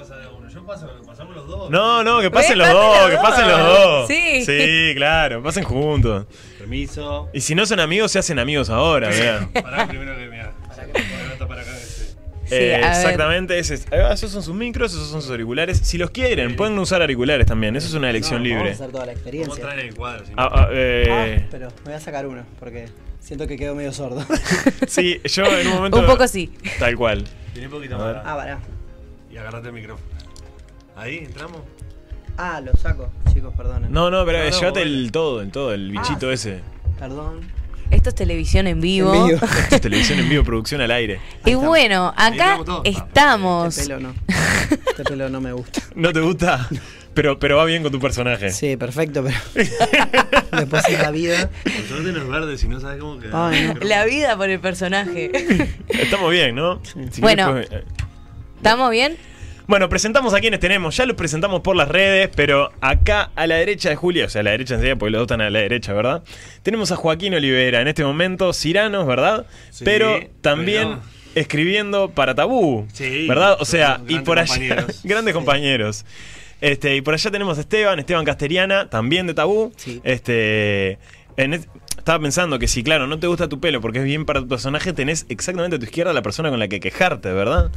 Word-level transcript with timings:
pasa 0.00 0.16
de 0.16 0.26
uno. 0.28 0.48
Yo 0.48 0.66
paso, 0.66 0.88
pasamos 1.06 1.36
los 1.36 1.46
dos. 1.46 1.70
No, 1.70 2.02
no, 2.02 2.20
que 2.20 2.30
pasen 2.30 2.58
los 2.58 2.68
dos, 2.68 3.00
los 3.02 3.10
que 3.10 3.16
pasen 3.16 3.46
dos. 3.48 3.58
los 3.58 3.68
dos. 3.68 4.08
Sí. 4.08 4.44
Sí, 4.44 4.92
claro, 4.96 5.42
pasen 5.42 5.64
juntos. 5.64 6.26
Permiso. 6.58 7.28
Y 7.32 7.40
si 7.40 7.54
no 7.54 7.66
son 7.66 7.80
amigos, 7.80 8.10
se 8.12 8.18
hacen 8.18 8.38
amigos 8.38 8.70
ahora, 8.70 9.08
vean. 9.08 9.52
Pará 9.52 9.86
primero 9.86 10.16
que 10.16 10.26
me 10.26 10.40
para 11.46 11.62
acá 11.62 11.70
ese. 11.76 12.10
Sí, 12.46 12.56
Eh, 12.56 12.74
a 12.74 12.78
ver. 12.78 12.86
exactamente, 12.88 13.58
ese 13.58 13.74
es- 13.74 13.86
ah, 13.92 14.12
esos 14.12 14.30
son 14.32 14.42
sus 14.42 14.54
micros, 14.54 14.92
esos 14.92 15.08
son 15.08 15.22
sus 15.22 15.30
auriculares. 15.30 15.78
Si 15.78 15.98
los 15.98 16.10
quieren, 16.10 16.56
pueden 16.56 16.76
usar 16.78 17.00
auriculares 17.00 17.46
también, 17.46 17.76
eso 17.76 17.86
es 17.86 17.94
una 17.94 18.10
elección 18.10 18.38
No, 18.40 18.44
libre. 18.44 18.58
Vamos 18.64 18.80
a 18.80 18.84
hacer 18.84 18.92
toda 18.92 19.06
la 19.06 19.12
¿Cómo 19.12 19.20
experiencia. 19.20 19.62
traen 19.64 19.78
el 19.80 19.94
cuadro? 19.94 20.24
Si 20.26 20.32
no? 20.32 20.42
Ah, 20.42 20.50
ah, 20.52 20.68
eh, 20.72 21.06
Ah, 21.42 21.46
pero 21.50 21.68
me 21.68 21.84
voy 21.84 21.94
a 21.94 22.00
sacar 22.00 22.26
uno 22.26 22.44
porque 22.58 22.86
siento 23.20 23.46
que 23.46 23.56
quedo 23.56 23.74
medio 23.76 23.92
sordo. 23.92 24.26
sí, 24.88 25.20
yo 25.24 25.44
en 25.46 25.66
un 25.68 25.74
momento. 25.74 25.98
Un 26.00 26.06
poco 26.06 26.26
sí. 26.26 26.52
Tal 26.80 26.96
cual. 26.96 27.24
Tiene 27.52 27.68
poquito 27.68 27.94
A 27.94 27.98
más. 27.98 28.16
ah, 28.24 28.36
pará. 28.36 28.58
Agarrate 29.40 29.68
el 29.68 29.74
micrófono. 29.74 30.06
Ahí, 30.96 31.18
entramos. 31.18 31.60
Ah, 32.36 32.60
lo 32.60 32.72
saco, 32.76 33.10
chicos, 33.32 33.52
perdonen. 33.56 33.92
No, 33.92 34.10
no, 34.10 34.24
pero 34.24 34.38
No, 34.38 34.44
no, 34.44 34.50
llévate 34.50 34.80
bueno. 34.80 34.96
el 34.96 35.12
todo, 35.12 35.40
el 35.42 35.50
todo, 35.50 35.72
el 35.72 35.90
bichito 35.90 36.28
Ah. 36.28 36.32
ese. 36.34 36.60
Perdón. 36.98 37.40
Esto 37.90 38.10
es 38.10 38.14
televisión 38.14 38.66
en 38.68 38.80
vivo. 38.80 39.12
En 39.14 39.26
vivo. 39.28 39.38
Esto 39.62 39.74
es 39.76 39.80
televisión 39.80 40.18
en 40.20 40.28
vivo, 40.28 40.44
producción 40.44 40.80
al 40.80 40.90
aire. 40.92 41.20
Y 41.44 41.54
bueno, 41.54 42.12
acá 42.16 42.32
estamos 42.60 42.64
todos. 42.66 42.82
estamos. 42.86 43.78
Este 43.78 43.88
pelo 43.94 44.00
no. 44.08 44.14
Este 44.90 45.04
pelo 45.04 45.28
no 45.28 45.40
me 45.40 45.52
gusta. 45.52 45.82
¿No 45.96 46.12
te 46.12 46.20
gusta? 46.20 46.68
Pero, 47.14 47.38
pero 47.40 47.56
va 47.56 47.64
bien 47.64 47.82
con 47.82 47.90
tu 47.90 47.98
personaje. 47.98 48.50
Sí, 48.50 48.76
perfecto, 48.76 49.24
pero. 49.24 49.36
Después 50.52 50.88
en 50.88 51.02
la 51.02 51.10
vida. 51.10 51.50
Por 51.64 51.72
suerte 51.88 52.12
no 52.12 52.18
es 52.22 52.28
verde, 52.28 52.56
si 52.58 52.68
no 52.68 52.78
sabes 52.78 53.00
cómo. 53.00 53.18
Ay, 53.32 53.72
no. 53.74 53.80
La 53.86 54.04
vida 54.04 54.36
por 54.36 54.48
el 54.48 54.60
personaje. 54.60 55.30
Estamos 55.88 56.30
bien, 56.30 56.54
¿no? 56.54 56.80
Si 57.10 57.20
Bueno. 57.20 57.50
pues, 57.52 57.68
eh, 57.72 57.84
¿Estamos 58.58 58.90
bien? 58.92 59.16
Bueno, 59.70 59.88
presentamos 59.88 60.34
a 60.34 60.40
quienes 60.40 60.58
tenemos. 60.58 60.96
Ya 60.96 61.06
los 61.06 61.14
presentamos 61.16 61.60
por 61.60 61.76
las 61.76 61.86
redes, 61.86 62.28
pero 62.34 62.72
acá 62.80 63.30
a 63.36 63.46
la 63.46 63.54
derecha 63.54 63.88
de 63.88 63.94
Julia, 63.94 64.24
o 64.24 64.28
sea, 64.28 64.40
a 64.40 64.42
la 64.42 64.50
derecha 64.50 64.74
enseguida, 64.74 64.96
porque 64.96 65.12
los 65.12 65.20
dos 65.20 65.26
están 65.26 65.40
a 65.42 65.48
la 65.48 65.60
derecha, 65.60 65.92
¿verdad? 65.92 66.24
Tenemos 66.64 66.90
a 66.90 66.96
Joaquín 66.96 67.34
Olivera 67.34 67.80
en 67.80 67.86
este 67.86 68.02
momento, 68.04 68.52
Ciranos, 68.52 69.06
¿verdad? 69.06 69.46
Sí, 69.70 69.84
pero 69.84 70.18
también 70.40 70.88
pero- 70.88 71.02
escribiendo 71.36 72.10
para 72.10 72.34
Tabú, 72.34 72.88
Sí, 72.92 73.28
¿verdad? 73.28 73.58
O 73.60 73.64
sea, 73.64 74.00
y 74.08 74.18
por 74.18 74.40
allá, 74.40 74.48
compañeros. 74.56 75.00
grandes 75.04 75.34
compañeros. 75.34 76.04
Este, 76.60 76.96
y 76.96 77.00
por 77.00 77.14
allá 77.14 77.30
tenemos 77.30 77.56
a 77.56 77.60
Esteban, 77.60 78.00
Esteban 78.00 78.24
Castellana, 78.24 78.90
también 78.90 79.28
de 79.28 79.34
Tabú. 79.34 79.72
Sí. 79.76 80.00
Este, 80.02 80.98
en 81.36 81.54
es- 81.54 81.68
estaba 81.96 82.18
pensando 82.18 82.58
que 82.58 82.66
si, 82.66 82.82
claro, 82.82 83.06
no 83.06 83.20
te 83.20 83.28
gusta 83.28 83.48
tu 83.48 83.60
pelo 83.60 83.80
porque 83.80 84.00
es 84.00 84.04
bien 84.04 84.24
para 84.24 84.40
tu 84.40 84.48
personaje, 84.48 84.92
tenés 84.92 85.26
exactamente 85.28 85.76
a 85.76 85.78
tu 85.78 85.84
izquierda 85.84 86.12
la 86.12 86.22
persona 86.22 86.50
con 86.50 86.58
la 86.58 86.66
que 86.66 86.80
quejarte, 86.80 87.30
¿verdad? 87.32 87.70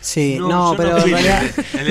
Sí, 0.00 0.38
No, 0.40 0.74
pero 0.76 0.92
no 0.92 0.98
en 0.98 1.10
realidad. 1.10 1.42
En, 1.74 1.86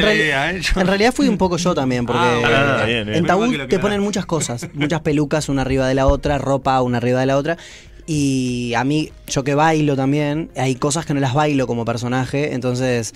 ¿eh? 0.58 0.61
En 0.75 0.88
realidad 0.88 1.13
fui 1.13 1.27
un 1.27 1.38
poco 1.38 1.58
yo 1.58 1.75
también, 1.75 2.05
porque 2.05 2.22
Ah, 2.23 2.83
bien, 2.86 3.05
bien. 3.05 3.17
en 3.17 3.25
Tabú 3.25 3.52
te 3.52 3.67
queda. 3.67 3.81
ponen 3.81 4.02
muchas 4.02 4.25
cosas, 4.25 4.67
muchas 4.73 5.02
pelucas 5.02 5.50
una 5.50 5.61
arriba 5.63 5.88
de 5.88 5.94
la 5.95 6.08
otra, 6.08 6.38
ropa 6.38 6.81
una 6.81 6.97
arriba 6.97 7.19
de 7.19 7.25
la 7.25 7.38
otra. 7.38 7.58
Y 8.05 8.73
a 8.75 8.83
mí, 8.85 9.11
yo 9.28 9.44
que 9.44 9.53
bailo 9.55 9.97
también, 9.97 10.50
hay 10.55 10.75
cosas 10.75 11.05
que 11.05 11.13
no 11.13 11.19
las 11.19 11.33
bailo 11.33 11.67
como 11.67 11.83
personaje, 11.83 12.53
entonces 12.53 13.13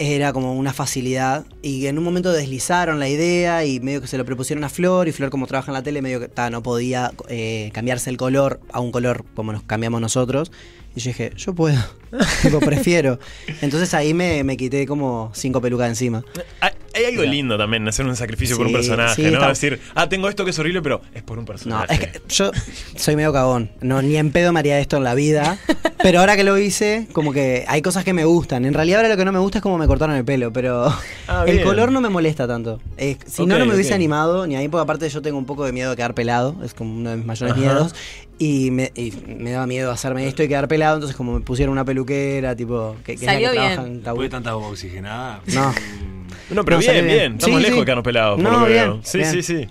era 0.00 0.32
como 0.32 0.54
una 0.54 0.72
facilidad. 0.72 1.44
Y 1.62 1.86
en 1.86 1.98
un 1.98 2.04
momento 2.04 2.32
deslizaron 2.32 2.98
la 2.98 3.08
idea 3.08 3.66
y 3.66 3.80
medio 3.80 4.00
que 4.00 4.06
se 4.06 4.16
lo 4.16 4.24
propusieron 4.24 4.64
a 4.64 4.70
Flor, 4.70 5.06
y 5.06 5.12
Flor 5.12 5.30
como 5.30 5.46
trabaja 5.46 5.70
en 5.70 5.74
la 5.74 5.82
tele, 5.82 6.00
medio 6.00 6.18
que 6.18 6.28
ta, 6.28 6.48
no 6.48 6.62
podía 6.62 7.12
eh, 7.28 7.70
cambiarse 7.74 8.08
el 8.08 8.16
color 8.16 8.60
a 8.72 8.80
un 8.80 8.92
color 8.92 9.24
como 9.34 9.52
nos 9.52 9.62
cambiamos 9.62 10.00
nosotros. 10.00 10.50
Y 10.96 11.00
yo 11.00 11.10
dije, 11.10 11.32
yo 11.36 11.54
puedo, 11.54 11.78
tipo, 12.42 12.60
prefiero. 12.60 13.20
Entonces 13.60 13.92
ahí 13.92 14.14
me, 14.14 14.42
me 14.42 14.56
quité 14.56 14.86
como 14.86 15.30
cinco 15.34 15.60
pelucas 15.60 15.90
encima. 15.90 16.24
Hay, 16.94 17.04
algo 17.04 17.22
lindo 17.22 17.56
también, 17.58 17.86
hacer 17.88 18.06
un 18.06 18.16
sacrificio 18.16 18.56
por 18.56 18.66
un 18.66 18.72
personaje, 18.72 19.14
sí, 19.16 19.22
¿no? 19.22 19.34
está- 19.34 19.48
Decir, 19.48 19.80
ah, 19.94 20.08
tengo 20.08 20.28
esto 20.28 20.44
que 20.44 20.50
es 20.50 20.58
horrible, 20.58 20.82
pero 20.82 21.00
es 21.14 21.22
por 21.22 21.38
un 21.38 21.44
No, 21.44 21.46
personaje. 21.46 21.94
es 21.94 22.00
que 22.00 22.20
yo 22.28 22.50
soy 22.96 23.16
medio 23.16 23.32
cagón. 23.32 23.70
No, 23.80 24.02
ni 24.02 24.16
en 24.16 24.30
pedo 24.32 24.52
me 24.52 24.60
haría 24.60 24.78
esto 24.80 24.96
en 24.96 25.04
la 25.04 25.14
vida. 25.14 25.58
Pero 26.02 26.20
ahora 26.20 26.34
que 26.34 26.44
lo 26.44 26.56
hice, 26.56 27.08
como 27.12 27.30
que 27.30 27.66
hay 27.68 27.82
cosas 27.82 28.04
que 28.04 28.14
me 28.14 28.24
gustan. 28.24 28.64
En 28.64 28.72
realidad 28.72 29.00
ahora 29.00 29.10
lo 29.10 29.18
que 29.18 29.24
no 29.26 29.32
me 29.32 29.38
gusta 29.38 29.58
es 29.58 29.62
cómo 29.62 29.76
me 29.76 29.86
cortaron 29.86 30.16
el 30.16 30.24
pelo, 30.24 30.50
pero 30.50 30.86
Ah, 31.28 31.44
el 31.46 31.62
color 31.62 31.92
no 31.92 32.00
me 32.00 32.08
molesta 32.08 32.48
tanto. 32.48 32.80
Eh, 32.96 33.18
si 33.26 33.44
no, 33.44 33.58
no 33.58 33.66
me 33.66 33.74
hubiese 33.74 33.92
animado, 33.92 34.46
ni 34.46 34.56
ahí, 34.56 34.66
porque 34.68 34.82
aparte 34.84 35.08
yo 35.10 35.20
tengo 35.20 35.36
un 35.36 35.44
poco 35.44 35.66
de 35.66 35.72
miedo 35.72 35.90
de 35.90 35.96
quedar 35.96 36.14
pelado. 36.14 36.56
Es 36.64 36.72
como 36.72 36.94
uno 36.96 37.10
de 37.10 37.16
mis 37.18 37.26
mayores 37.26 37.52
Ajá. 37.52 37.60
miedos. 37.60 37.94
Y 38.38 38.70
me, 38.70 38.90
y 38.94 39.12
me 39.26 39.50
daba 39.50 39.66
miedo 39.66 39.90
hacerme 39.90 40.26
esto 40.26 40.42
y 40.42 40.48
quedar 40.48 40.68
pelado. 40.68 40.94
Entonces 40.94 41.14
como 41.18 41.34
me 41.34 41.40
pusieron 41.40 41.72
una 41.72 41.84
peluquera, 41.84 42.56
tipo, 42.56 42.96
que, 43.04 43.16
que 43.16 43.20
es 43.20 43.22
la 43.26 43.32
Salió 43.34 43.50
que 43.50 43.58
bien. 43.58 43.72
trabaja 43.74 43.86
en 43.92 44.02
Tabú. 44.02 44.16
¿Puede 44.16 44.30
tanta 44.30 44.50
agua 44.50 44.68
oxigenada? 44.68 45.42
No. 45.48 45.74
No, 46.50 46.64
pero 46.64 46.76
No, 46.76 46.80
bien, 46.80 46.94
bien, 46.94 47.06
bien. 47.06 47.32
Estamos 47.34 47.56
Sí, 47.58 47.62
lejos 47.62 47.74
sí. 47.74 47.80
de 47.80 47.84
quedarnos 47.84 48.04
pelados, 48.04 48.40
por 48.40 48.52
No, 48.52 48.60
lo 48.60 48.66
que 48.66 48.72
bien, 48.72 48.84
veo. 48.84 49.00
Sí, 49.02 49.18
bien. 49.18 49.30
sí, 49.30 49.42
sí. 49.42 49.68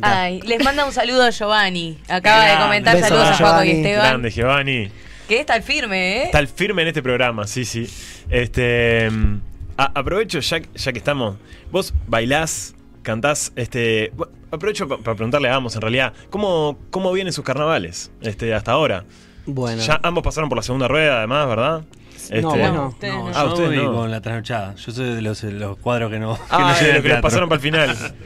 Ay, 0.00 0.40
les 0.42 0.64
manda 0.64 0.84
un 0.86 0.92
saludo 0.92 1.22
a 1.24 1.30
Giovanni. 1.30 1.98
Acaba 2.08 2.46
de 2.46 2.56
comentar 2.62 2.98
saludos 3.00 3.28
a 3.28 3.34
a 3.34 3.38
Paco 3.38 3.64
y 3.64 3.66
Giovanni. 3.66 3.70
Esteban. 3.80 4.06
Grande, 4.08 4.30
Giovanni. 4.30 4.88
Que 5.28 5.40
está 5.40 5.56
el 5.56 5.62
firme, 5.62 6.16
¿eh? 6.18 6.22
Está 6.24 6.38
el 6.38 6.48
firme 6.48 6.82
en 6.82 6.88
este 6.88 7.02
programa, 7.02 7.46
sí, 7.46 7.64
sí. 7.64 7.86
Este. 8.30 9.10
mm, 9.10 9.40
a- 9.76 9.92
aprovecho 9.98 10.40
ya, 10.40 10.60
ya 10.74 10.92
que 10.92 10.98
estamos. 10.98 11.36
Vos 11.70 11.92
bailás, 12.06 12.74
cantás, 13.02 13.52
este. 13.56 14.12
Aprovecho 14.50 14.86
pa- 14.88 14.98
para 14.98 15.14
preguntarle 15.16 15.48
a 15.48 15.54
ambos, 15.56 15.74
en 15.76 15.80
realidad, 15.82 16.12
¿cómo, 16.30 16.78
cómo 16.90 17.12
vienen 17.12 17.32
sus 17.32 17.44
carnavales 17.44 18.10
este, 18.20 18.52
hasta 18.54 18.72
ahora? 18.72 19.04
Bueno. 19.46 19.82
Ya 19.82 19.98
ambos 20.02 20.22
pasaron 20.22 20.48
por 20.48 20.56
la 20.56 20.62
segunda 20.62 20.88
rueda, 20.88 21.18
además, 21.18 21.48
¿verdad? 21.48 21.82
Este, 22.24 22.42
No, 22.42 22.50
bueno. 22.50 22.88
Ustedes 22.88 23.14
No. 23.14 23.28
Ah, 23.34 23.44
yo 23.46 23.52
ustedes 23.52 23.82
no. 23.82 23.92
con 23.92 24.10
la 24.10 24.20
trasnochada. 24.20 24.74
Yo 24.76 24.92
soy 24.92 25.14
de 25.14 25.22
los, 25.22 25.42
los 25.44 25.76
cuadros 25.78 26.10
que 26.10 26.18
no, 26.18 26.34
que 26.34 26.40
Ah, 26.50 26.58
no 26.80 26.86
lo 26.88 26.94
al 26.94 27.02
que 27.02 27.08
nos 27.08 27.20
pasaron 27.20 27.48
para 27.48 27.56
el 27.56 27.62
final. 27.62 27.96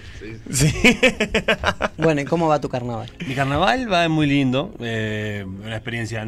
Sí. 0.50 0.72
Bueno, 1.98 2.20
¿y 2.20 2.24
cómo 2.24 2.46
va 2.48 2.60
tu 2.60 2.68
carnaval? 2.68 3.10
Mi 3.26 3.34
carnaval 3.34 3.90
va 3.92 4.08
muy 4.08 4.26
lindo. 4.26 4.74
eh, 4.80 5.44
una 5.46 5.74
experiencia 5.76 6.26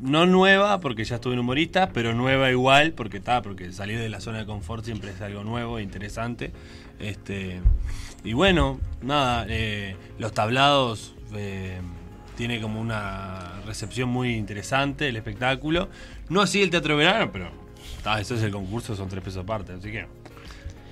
no 0.00 0.26
nueva, 0.26 0.80
porque 0.80 1.04
ya 1.04 1.16
estuve 1.16 1.34
en 1.34 1.40
humorista, 1.40 1.90
pero 1.92 2.14
nueva 2.14 2.50
igual, 2.50 2.92
porque 2.92 3.18
está, 3.18 3.42
porque 3.42 3.72
salir 3.72 3.98
de 3.98 4.08
la 4.08 4.20
zona 4.20 4.38
de 4.38 4.46
confort 4.46 4.84
siempre 4.84 5.10
es 5.10 5.20
algo 5.20 5.44
nuevo 5.44 5.78
e 5.78 5.82
interesante. 5.82 6.52
Este, 6.98 7.60
y 8.24 8.32
bueno, 8.32 8.80
nada, 9.02 9.46
eh, 9.48 9.96
los 10.18 10.32
tablados 10.32 11.14
eh, 11.34 11.80
tiene 12.36 12.60
como 12.60 12.80
una 12.80 13.60
recepción 13.66 14.08
muy 14.08 14.34
interesante, 14.36 15.08
el 15.08 15.16
espectáculo. 15.16 15.88
No 16.30 16.40
así 16.40 16.62
el 16.62 16.70
teatro 16.70 16.96
de 16.96 17.04
verano, 17.04 17.30
pero 17.32 17.50
ta, 18.02 18.18
eso 18.20 18.34
es 18.34 18.42
el 18.42 18.50
concurso, 18.52 18.96
son 18.96 19.08
tres 19.08 19.22
pesos 19.22 19.42
aparte, 19.44 19.72
así 19.74 19.90
que. 19.92 20.06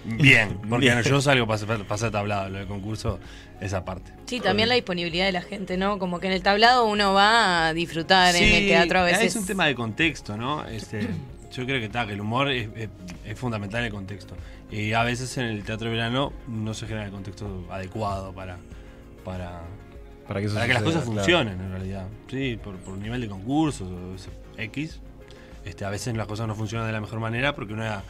Bien, 0.04 0.59
porque 0.69 0.87
Bien. 0.87 1.03
yo 1.03 1.21
salgo 1.21 1.47
para 1.47 1.78
pasar 1.84 2.10
tablado, 2.10 2.49
lo 2.50 2.59
del 2.59 2.66
concurso, 2.66 3.19
esa 3.60 3.84
parte. 3.84 4.12
Sí, 4.26 4.41
también 4.41 4.69
la 4.69 4.75
disponibilidad 4.75 5.26
de 5.26 5.32
la 5.32 5.43
gente, 5.43 5.76
¿no? 5.76 5.99
Como 5.99 6.21
que 6.21 6.26
en 6.28 6.32
el 6.34 6.43
tablado 6.43 6.87
uno 6.87 7.12
va 7.15 7.69
a 7.69 7.75
disfrutar 7.75 8.34
en 8.37 8.44
el 8.54 8.66
teatro 8.66 9.00
a 9.00 9.04
veces. 9.04 9.22
Es 9.25 9.37
un 9.37 9.47
tema 9.47 9.66
de 9.66 9.75
contexto, 9.75 10.37
¿no? 10.37 10.65
Este, 10.66 11.09
yo 11.53 11.65
creo 11.66 11.78
que, 11.81 11.87
está, 11.87 12.06
que 12.06 12.12
el 12.12 12.20
humor 12.20 12.50
es, 12.50 12.69
es- 12.76 12.88
es 13.25 13.38
fundamental 13.38 13.84
el 13.84 13.91
contexto. 13.91 14.37
Y 14.70 14.93
a 14.93 15.03
veces 15.03 15.37
en 15.38 15.47
el 15.47 15.65
teatro 15.65 15.87
de 15.88 15.94
verano 15.97 16.32
no 16.47 16.75
se 16.75 16.87
genera 16.87 17.06
el 17.06 17.10
contexto 17.10 17.66
adecuado 17.70 18.32
para, 18.32 18.59
para, 19.25 19.62
Para 20.26 20.41
que, 20.41 20.47
eso 20.47 20.55
para 20.55 20.66
que 20.66 20.75
las 20.75 20.82
cosas 20.82 21.03
claro. 21.05 21.16
funcionen, 21.19 21.60
en 21.60 21.70
realidad. 21.70 22.06
Sí, 22.31 22.59
por, 22.62 22.76
por 22.76 22.97
nivel 22.99 23.20
de 23.20 23.28
concursos 23.28 23.88
o 23.91 24.15
eso, 24.15 24.31
X. 24.59 25.00
Este, 25.65 25.85
a 25.85 25.91
veces 25.91 26.17
las 26.17 26.27
cosas 26.27 26.47
no 26.47 26.55
funcionan 26.55 26.87
de 26.87 26.93
la 26.93 27.01
mejor 27.01 27.21
manera 27.21 27.55
porque 27.55 27.73
una, 27.75 28.03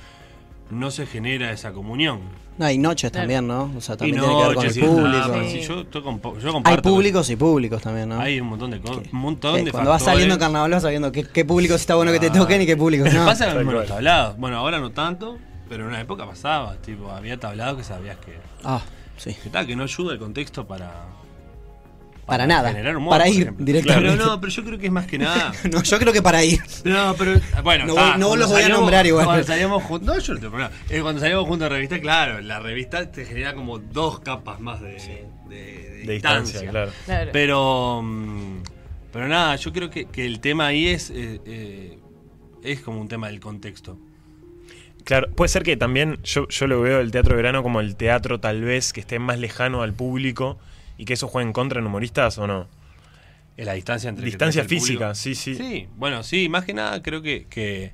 no 0.70 0.90
se 0.90 1.06
genera 1.06 1.50
esa 1.52 1.72
comunión. 1.72 2.20
No, 2.58 2.66
hay 2.66 2.76
noches 2.78 3.10
Claro. 3.10 3.22
también, 3.22 3.46
¿no? 3.46 3.72
O 3.76 3.80
sea, 3.80 3.94
Y 3.94 3.98
también 3.98 4.20
tiene 4.20 4.36
que 4.36 4.46
ver 4.48 4.54
con 4.56 4.66
el 4.66 4.76
y 4.76 4.80
público. 4.80 5.16
etapas, 5.16 5.46
Sí. 5.50 5.60
sí, 5.62 5.68
yo, 5.68 5.80
estoy 5.80 6.02
compo- 6.02 6.38
yo 6.38 6.46
Hay 6.48 6.52
comparto 6.52 6.88
públicos 6.90 7.30
y 7.30 7.36
públicos 7.36 7.82
también, 7.82 8.08
¿no? 8.08 8.20
Hay 8.20 8.40
un 8.40 8.48
montón 8.48 8.70
de 8.72 8.80
cosas, 8.80 9.04
un 9.12 9.18
montón 9.20 9.64
de 9.64 9.70
cuando 9.70 9.90
vas 9.90 10.02
saliendo 10.02 10.34
en 10.34 10.40
carnaval 10.40 10.70
vas 10.72 10.82
sabiendo 10.82 11.10
qué, 11.12 11.24
qué 11.24 11.44
públicos 11.44 11.80
está 11.80 11.94
bueno 11.94 12.12
que 12.12 12.20
te 12.20 12.26
Ah. 12.28 12.32
toquen 12.32 12.62
y 12.62 12.66
qué 12.66 12.76
públicos 12.76 13.12
no. 13.12 13.24
Pasa 13.26 13.54
los 13.54 13.86
tablados. 13.86 14.36
Bueno, 14.38 14.56
ahora 14.58 14.78
no 14.80 14.90
tanto, 14.90 15.38
pero 15.68 15.84
en 15.84 15.90
una 15.90 16.00
época 16.00 16.26
pasaba. 16.26 16.76
Tipo, 16.76 17.10
había 17.10 17.38
tablados 17.38 17.78
que 17.78 17.84
sabías 17.84 18.16
que, 18.18 18.36
Ah, 18.64 18.82
sí. 19.16 19.34
que, 19.42 19.48
tal, 19.50 19.66
que 19.66 19.74
no 19.76 19.84
ayuda 19.84 20.12
el 20.12 20.18
contexto 20.18 20.66
para. 20.66 20.92
Para 22.28 22.46
nada. 22.46 22.68
generar 22.70 22.96
humor, 22.96 23.10
Para 23.12 23.28
ir 23.28 23.52
directamente. 23.58 24.10
Pero 24.16 24.24
no, 24.26 24.40
pero 24.40 24.52
yo 24.52 24.64
creo 24.64 24.78
que 24.78 24.86
es 24.86 24.92
más 24.92 25.06
que 25.06 25.18
nada. 25.18 25.52
No, 25.72 25.82
yo 25.82 25.98
creo 25.98 26.12
que 26.12 26.22
para 26.22 26.44
ir. 26.44 26.60
No, 26.84 27.14
pero. 27.18 27.40
Bueno, 27.64 27.86
No 27.86 27.92
está, 27.94 28.10
voy- 28.10 28.20
no 28.20 28.36
los 28.36 28.48
voy 28.50 28.62
a 28.62 28.68
nombrar 28.68 29.06
igual. 29.06 29.24
Cuando 29.24 29.44
salíamos 29.44 29.82
juntos. 29.82 30.06
No, 30.14 30.20
yo 30.22 30.34
no 30.34 30.38
tengo 30.40 30.52
problema. 30.52 30.72
Eh, 30.90 31.00
cuando 31.00 31.20
salíamos 31.20 31.48
juntos 31.48 31.66
a 31.66 31.68
revista, 31.70 32.00
claro, 32.00 32.40
la 32.40 32.60
revista 32.60 33.10
te 33.10 33.24
genera 33.24 33.54
como 33.54 33.78
dos 33.78 34.20
capas 34.20 34.60
más 34.60 34.80
de, 34.80 34.92
de- 34.92 35.26
de 35.48 36.02
De 36.06 36.12
distancia, 36.12 36.68
claro. 36.70 36.92
Claro. 37.06 37.30
Pero. 37.32 38.02
mm, 38.04 38.62
Pero 39.12 39.26
nada, 39.26 39.56
yo 39.56 39.72
creo 39.72 39.88
que, 39.90 40.04
que 40.04 40.24
el 40.26 40.38
tema 40.40 40.66
ahí 40.68 40.86
es. 40.88 41.10
eh, 41.10 41.40
eh, 41.46 41.98
es 42.62 42.80
como 42.80 43.00
un 43.00 43.08
tema 43.08 43.28
del 43.28 43.40
contexto. 43.40 43.98
Claro, 45.04 45.30
puede 45.30 45.48
ser 45.48 45.62
que 45.62 45.76
también 45.78 46.18
yo, 46.24 46.46
yo 46.48 46.66
lo 46.66 46.82
veo 46.82 47.00
el 47.00 47.10
teatro 47.10 47.30
de 47.30 47.36
verano 47.36 47.62
como 47.62 47.80
el 47.80 47.96
teatro 47.96 48.40
tal 48.40 48.60
vez 48.62 48.92
que 48.92 49.00
esté 49.00 49.18
más 49.18 49.38
lejano 49.38 49.80
al 49.82 49.94
público 49.94 50.58
y 50.98 51.04
que 51.06 51.14
eso 51.14 51.28
juegue 51.28 51.46
en 51.46 51.52
contra 51.54 51.80
en 51.80 51.86
humoristas 51.86 52.36
o 52.36 52.46
no. 52.46 52.66
Es 53.56 53.64
la 53.66 53.72
distancia 53.72 54.08
entre 54.10 54.26
Distancia 54.26 54.62
el 54.62 54.68
física, 54.68 55.14
sí, 55.14 55.34
sí. 55.34 55.54
Sí, 55.54 55.88
bueno, 55.96 56.22
sí, 56.22 56.48
más 56.50 56.64
que 56.64 56.74
nada 56.74 57.02
creo 57.02 57.22
que, 57.22 57.46
que, 57.48 57.92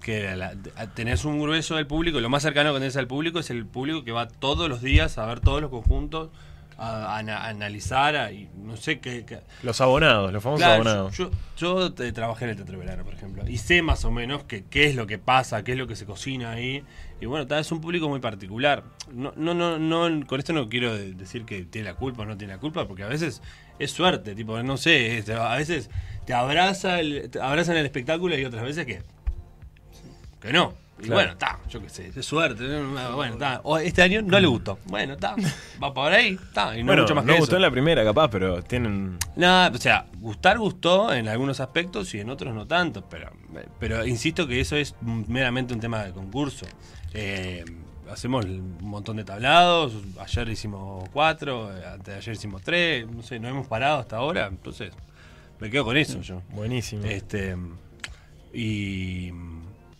que 0.00 0.36
la- 0.36 0.54
tenés 0.94 1.24
un 1.24 1.40
grueso 1.40 1.74
del 1.76 1.86
público, 1.86 2.20
lo 2.20 2.28
más 2.28 2.42
cercano 2.42 2.72
que 2.72 2.78
tenés 2.80 2.96
al 2.96 3.06
público 3.08 3.38
es 3.40 3.50
el 3.50 3.66
público 3.66 4.04
que 4.04 4.12
va 4.12 4.28
todos 4.28 4.68
los 4.68 4.82
días 4.82 5.18
a 5.18 5.26
ver 5.26 5.40
todos 5.40 5.60
los 5.60 5.70
conjuntos, 5.70 6.30
a, 6.78 7.06
a 7.14 7.18
ana- 7.18 7.38
a 7.38 7.48
analizar, 7.48 8.16
a- 8.16 8.32
y 8.32 8.48
no 8.56 8.76
sé 8.76 8.98
qué... 9.00 9.24
qué- 9.24 9.40
Los 9.62 9.80
abonados, 9.80 10.32
los 10.32 10.42
famosos 10.42 10.60
Claro, 10.64 10.74
abonados. 10.74 11.16
yo, 11.16 11.30
yo 11.56 11.92
te- 11.92 12.12
trabajé 12.12 12.44
en 12.44 12.50
el 12.50 12.56
Teatro 12.56 12.78
Verano, 12.78 13.04
por 13.04 13.14
ejemplo, 13.14 13.42
y 13.48 13.56
sé 13.58 13.80
más 13.82 14.04
o 14.04 14.10
menos 14.10 14.44
que, 14.44 14.64
qué 14.64 14.86
es 14.86 14.94
lo 14.94 15.06
que 15.06 15.18
pasa, 15.18 15.64
qué 15.64 15.72
es 15.72 15.78
lo 15.78 15.86
que 15.86 15.96
se 15.96 16.04
cocina 16.06 16.50
ahí. 16.52 16.84
Y 17.20 17.26
bueno, 17.26 17.46
tal, 17.46 17.60
es 17.60 17.72
un 17.72 17.80
público 17.80 18.08
muy 18.08 18.20
particular. 18.20 18.84
No, 19.10 19.32
no, 19.36 19.54
no, 19.54 19.78
no, 19.78 20.26
con 20.26 20.38
esto 20.38 20.52
no 20.52 20.68
quiero 20.68 20.94
de- 20.94 21.14
decir 21.14 21.44
que 21.44 21.64
tiene 21.64 21.88
la 21.88 21.94
culpa 21.94 22.22
o 22.22 22.26
no 22.26 22.36
tiene 22.36 22.52
la 22.54 22.60
culpa, 22.60 22.86
porque 22.86 23.02
a 23.04 23.08
veces 23.08 23.40
es 23.78 23.90
suerte, 23.90 24.34
tipo, 24.34 24.62
no 24.62 24.76
sé, 24.76 25.18
es- 25.18 25.28
a 25.30 25.54
veces 25.56 25.88
te 26.26 26.34
abraza 26.34 27.00
el, 27.00 27.30
te 27.30 27.40
abrazan 27.40 27.76
el 27.78 27.86
espectáculo 27.86 28.36
y 28.38 28.44
otras 28.44 28.64
veces 28.64 28.84
que, 28.86 29.02
que 30.40 30.52
no. 30.52 30.74
Y 30.98 31.10
bueno, 31.10 31.32
está, 31.32 31.58
yo 31.68 31.80
qué 31.82 31.90
sé, 31.90 32.10
es 32.14 32.24
suerte. 32.24 32.64
Bueno, 33.14 33.34
está. 33.34 33.60
Este 33.82 34.02
año 34.02 34.22
no 34.22 34.40
le 34.40 34.46
gustó. 34.46 34.78
Bueno, 34.86 35.12
está, 35.14 35.36
va 35.82 35.92
por 35.92 36.10
ahí, 36.10 36.38
está. 36.42 36.76
Y 36.76 36.82
no 36.82 36.86
bueno, 36.86 37.02
mucho 37.02 37.14
más 37.14 37.24
no 37.24 37.32
que 37.34 37.38
gustó 37.38 37.52
eso. 37.52 37.56
en 37.56 37.62
la 37.62 37.70
primera, 37.70 38.02
capaz, 38.02 38.28
pero 38.28 38.62
tienen. 38.62 39.18
No, 39.36 39.66
o 39.66 39.78
sea, 39.78 40.06
gustar 40.20 40.58
gustó 40.58 41.12
en 41.12 41.28
algunos 41.28 41.60
aspectos 41.60 42.14
y 42.14 42.20
en 42.20 42.30
otros 42.30 42.54
no 42.54 42.66
tanto, 42.66 43.04
pero, 43.10 43.30
pero 43.78 44.06
insisto 44.06 44.46
que 44.46 44.60
eso 44.60 44.76
es 44.76 44.94
meramente 45.02 45.74
un 45.74 45.80
tema 45.80 46.02
de 46.02 46.12
concurso. 46.12 46.64
Eh, 47.12 47.64
hacemos 48.10 48.44
un 48.44 48.76
montón 48.80 49.16
de 49.16 49.24
tablados, 49.24 49.94
ayer 50.18 50.48
hicimos 50.48 51.08
cuatro, 51.12 51.76
eh, 51.76 51.84
antes 51.86 52.06
de 52.06 52.14
ayer 52.14 52.34
hicimos 52.34 52.62
tres, 52.62 53.06
no 53.06 53.22
sé, 53.22 53.38
no 53.38 53.48
hemos 53.48 53.66
parado 53.66 53.98
hasta 53.98 54.16
ahora, 54.16 54.46
entonces 54.46 54.92
me 55.60 55.70
quedo 55.70 55.84
con 55.84 55.96
eso 55.96 56.20
yo. 56.20 56.42
Buenísimo. 56.50 57.04
Este 57.04 57.56
y, 58.52 59.32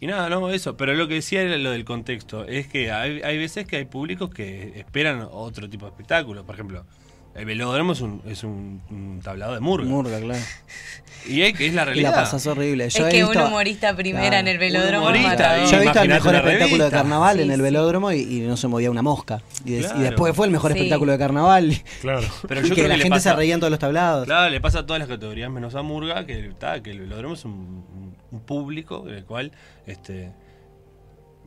y 0.00 0.06
nada, 0.06 0.28
no, 0.28 0.50
eso. 0.50 0.76
Pero 0.76 0.94
lo 0.94 1.08
que 1.08 1.14
decía 1.14 1.42
era 1.42 1.56
lo 1.56 1.70
del 1.70 1.84
contexto. 1.84 2.44
Es 2.44 2.66
que 2.66 2.90
hay, 2.92 3.22
hay 3.22 3.38
veces 3.38 3.66
que 3.66 3.76
hay 3.76 3.84
públicos 3.86 4.30
que 4.30 4.78
esperan 4.78 5.26
otro 5.30 5.68
tipo 5.70 5.86
de 5.86 5.90
espectáculo. 5.92 6.44
Por 6.44 6.54
ejemplo, 6.54 6.84
el 7.34 7.44
velódromo 7.44 7.92
es 7.92 8.00
un, 8.00 8.22
es 8.26 8.44
un, 8.44 8.82
un 8.90 9.20
tablado 9.22 9.54
de 9.54 9.60
murga. 9.60 9.88
Murga, 9.88 10.20
claro. 10.20 10.40
Y 11.28 11.42
es 11.42 11.54
que 11.58 11.66
es 11.66 11.74
la 11.74 11.82
Y 11.82 11.86
realidad. 11.86 12.10
la 12.12 12.16
pasas 12.18 12.46
horrible. 12.46 12.88
Yo 12.88 13.04
es 13.08 13.12
que 13.12 13.24
visto- 13.24 13.40
un 13.40 13.46
humorista 13.48 13.96
primera 13.96 14.28
Claro. 14.28 14.36
en 14.42 14.46
el 14.46 14.54
Un 14.54 14.60
velódromo 14.60 15.06
humorista, 15.08 15.58
y- 15.64 15.68
Yo 15.68 15.76
he 15.78 15.80
visto 15.80 16.00
el 16.02 16.08
mejor 16.08 16.34
espectáculo 16.36 16.84
de 16.84 16.90
carnaval 16.92 17.40
en 17.40 17.50
el 17.50 17.62
velódromo 17.62 18.12
y, 18.12 18.20
y 18.20 18.40
no 18.42 18.56
se 18.56 18.68
movía 18.68 18.92
una 18.92 19.02
mosca. 19.02 19.42
Y, 19.64 19.72
des- 19.72 19.92
y 19.98 20.02
después 20.02 20.36
fue 20.36 20.46
el 20.46 20.52
mejor 20.52 20.70
Sí. 20.72 20.78
espectáculo 20.78 21.10
de 21.10 21.18
carnaval. 21.18 21.82
Claro. 22.00 22.28
Pero 22.46 22.60
y 22.60 22.68
yo 22.68 22.74
que 22.76 22.82
creo 22.82 22.88
la 22.88 22.94
que 22.94 23.00
gente 23.02 23.16
pasa- 23.16 23.30
se 23.30 23.36
reía 23.36 23.54
en 23.54 23.60
todos 23.60 23.72
los 23.72 23.80
tablados. 23.80 24.24
Claro, 24.26 24.50
le 24.50 24.60
pasa 24.60 24.78
a 24.80 24.86
todas 24.86 25.00
las 25.00 25.08
categorías 25.08 25.50
menos 25.50 25.74
a 25.74 25.82
Murga, 25.82 26.24
que, 26.26 26.46
está, 26.46 26.80
que 26.80 26.92
el 26.92 27.00
velódromo 27.00 27.34
es 27.34 27.44
un, 27.44 28.14
un 28.30 28.40
público 28.40 29.04
en 29.06 29.14
el 29.14 29.24
cual 29.24 29.52
este 29.86 30.32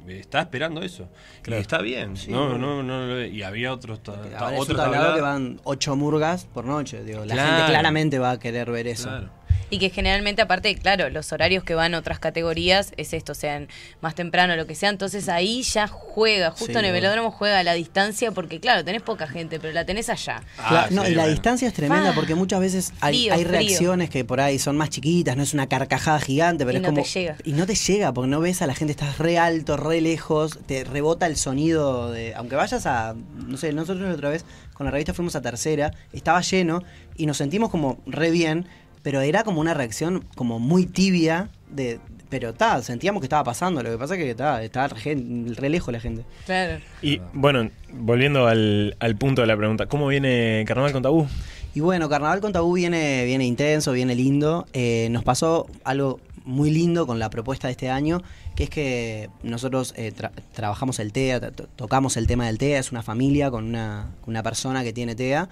está 0.08 0.42
esperando 0.42 0.82
eso. 0.82 1.10
Claro. 1.42 1.60
Y 1.60 1.62
está 1.62 1.82
bien. 1.82 2.18
Sí, 2.18 2.32
no, 2.32 2.50
bueno. 2.50 2.84
no, 2.84 3.08
no, 3.08 3.22
y 3.22 3.44
había 3.44 3.74
otros, 3.74 4.00
otros 4.00 4.68
tablados. 4.76 5.16
que 5.16 5.22
van 5.22 5.60
ocho 5.64 5.96
murgas 5.96 6.46
por 6.46 6.66
noche. 6.66 7.04
Digo, 7.04 7.26
la 7.26 7.36
gente 7.36 7.66
claramente 7.68 8.20
va 8.20 8.32
a 8.32 8.40
querer 8.40 8.72
ver 8.72 8.88
eso. 8.88 9.10
Claro. 9.10 9.39
Y 9.72 9.78
que 9.80 9.90
generalmente, 9.90 10.42
aparte, 10.42 10.74
claro, 10.76 11.10
los 11.10 11.32
horarios 11.32 11.64
que 11.64 11.76
van 11.76 11.94
a 11.94 12.00
otras 12.00 12.18
categorías 12.20 12.92
es 12.98 13.14
esto, 13.14 13.36
sean 13.36 13.68
más 14.02 14.16
temprano, 14.16 14.56
lo 14.56 14.66
que 14.66 14.74
sea. 14.76 14.90
Entonces 14.90 15.30
ahí 15.30 15.62
ya 15.62 15.88
juega, 15.88 16.50
justo 16.52 16.74
Sí, 16.74 16.80
en 16.80 16.86
el 16.86 16.92
velódromo 16.92 17.30
juega 17.32 17.60
a 17.60 17.64
la 17.64 17.74
distancia, 17.74 18.32
porque 18.32 18.60
claro, 18.60 18.84
tenés 18.84 19.02
poca 19.04 19.28
gente, 19.28 19.60
pero 19.60 19.72
la 19.74 19.86
tenés 19.86 20.10
allá. 20.10 20.42
Ah, 20.58 20.88
no, 20.90 21.04
sí, 21.06 21.12
y 21.12 21.16
la 21.16 21.22
bueno. 21.24 21.32
distancia 21.34 21.68
es 21.68 21.74
tremenda 21.74 22.10
Ah. 22.10 22.14
porque 22.16 22.34
muchas 22.36 22.60
veces 22.60 22.94
hay, 23.02 23.14
Frío, 23.16 23.34
hay 23.34 23.44
frío. 23.44 23.52
reacciones 23.52 24.10
que 24.10 24.26
por 24.26 24.42
ahí 24.42 24.58
son 24.58 24.76
más 24.78 24.90
chiquitas, 24.90 25.38
no 25.38 25.44
es 25.44 25.54
una 25.54 25.68
carcajada 25.68 26.20
gigante, 26.20 26.66
pero 26.66 26.78
Y 26.78 26.78
es 26.78 26.82
no 26.82 26.90
como. 26.90 27.04
te 27.04 27.10
llega. 27.10 27.36
Y 27.44 27.52
no 27.54 27.66
te 27.68 27.76
llega 27.76 28.12
porque 28.14 28.30
no 28.30 28.40
ves 28.40 28.62
a 28.62 28.68
la 28.68 28.74
gente, 28.76 28.92
estás 28.92 29.18
re 29.20 29.38
alto, 29.38 29.78
re 29.78 30.02
lejos, 30.02 30.58
te 30.66 30.84
rebota 30.84 31.28
el 31.28 31.36
sonido 31.38 32.12
de. 32.12 32.34
Aunque 32.36 32.56
vayas 32.56 32.86
a. 32.86 33.14
No 33.46 33.58
sé, 33.58 33.72
nosotros 33.74 34.08
la 34.08 34.16
otra 34.16 34.30
vez 34.30 34.46
con 34.74 34.86
la 34.86 34.92
revista 34.92 35.14
fuimos 35.14 35.36
a 35.36 35.42
tercera, 35.42 35.92
estaba 36.14 36.42
lleno 36.42 36.84
y 37.18 37.26
nos 37.26 37.38
sentimos 37.38 37.70
como 37.70 38.00
re 38.06 38.32
bien, 38.32 38.66
pero 39.04 39.22
era 39.22 39.44
como 39.44 39.62
una 39.62 39.74
reacción 39.74 40.26
como 40.36 40.60
muy 40.60 40.86
tibia 40.86 41.50
de. 41.70 42.00
Pero 42.30 42.50
está, 42.50 42.80
sentíamos 42.84 43.22
que 43.22 43.26
estaba 43.26 43.44
pasando, 43.44 43.82
lo 43.82 43.90
que 43.90 43.98
pasa 43.98 44.14
es 44.14 44.20
que 44.20 44.30
estaba, 44.30 44.62
estaba 44.62 44.88
re, 44.90 45.18
re 45.56 45.70
lejos 45.70 45.92
la 45.92 46.00
gente. 46.00 46.26
Claro. 46.46 46.80
Y 47.02 47.20
bueno, 47.34 47.72
volviendo 47.92 48.46
al, 48.46 48.96
al 49.00 49.16
punto 49.16 49.42
de 49.42 49.48
la 49.48 49.58
pregunta, 49.58 49.88
¿cómo 49.88 50.06
viene 50.06 50.64
Carnaval 50.68 50.92
con 50.92 51.02
Tabú? 51.02 51.28
Y 51.74 51.80
bueno, 51.80 52.08
Carnaval 52.08 52.40
con 52.40 52.52
Tabú 52.54 52.74
viene, 52.74 53.26
viene 53.26 53.46
intenso, 53.48 53.94
viene 53.94 54.14
lindo. 54.14 54.68
Eh, 54.74 55.08
nos 55.10 55.24
pasó 55.24 55.66
algo 55.84 56.20
muy 56.46 56.70
lindo 56.70 57.08
con 57.08 57.18
la 57.18 57.32
propuesta 57.32 57.68
de 57.68 57.72
este 57.72 57.90
año, 57.90 58.22
que 58.56 58.66
es 58.66 58.70
que 58.70 59.30
nosotros 59.42 59.96
eh, 59.98 60.14
tra- 60.16 60.32
trabajamos 60.54 61.00
el 61.00 61.12
TEA, 61.12 61.40
to- 61.52 61.68
tocamos 61.76 62.16
el 62.16 62.28
tema 62.28 62.46
del 62.46 62.60
TEA, 62.60 62.78
es 62.80 62.92
una 62.92 63.02
familia 63.02 63.50
con 63.50 63.66
una, 63.66 64.12
con 64.22 64.34
una 64.34 64.44
persona 64.44 64.84
que 64.84 64.94
tiene 64.94 65.16
TEA, 65.16 65.50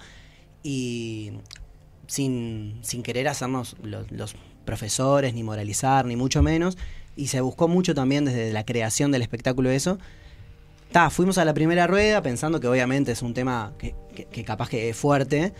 y 0.62 1.32
sin, 2.08 2.80
sin 2.82 3.04
querer 3.04 3.28
hacernos 3.28 3.76
los, 3.82 4.34
profesores, 4.64 5.32
ni 5.32 5.42
moralizar, 5.44 6.04
ni 6.04 6.16
mucho 6.16 6.42
menos, 6.42 6.76
y 7.16 7.28
se 7.28 7.40
buscó 7.40 7.68
mucho 7.68 7.94
también 7.94 8.24
desde 8.26 8.52
la 8.52 8.64
creación 8.64 9.12
del 9.12 9.22
espectáculo 9.22 9.70
eso, 9.70 9.98
Ta, 10.92 11.10
fuimos 11.10 11.36
a 11.36 11.44
la 11.44 11.52
primera 11.52 11.86
rueda 11.86 12.22
pensando 12.22 12.60
que 12.60 12.66
obviamente 12.66 13.12
es 13.12 13.20
un 13.22 13.34
tema 13.34 13.72
que, 13.78 13.94
que- 14.30 14.44
capaz 14.44 14.70
que 14.70 14.88
es 14.88 14.96
fuerte. 14.96 15.52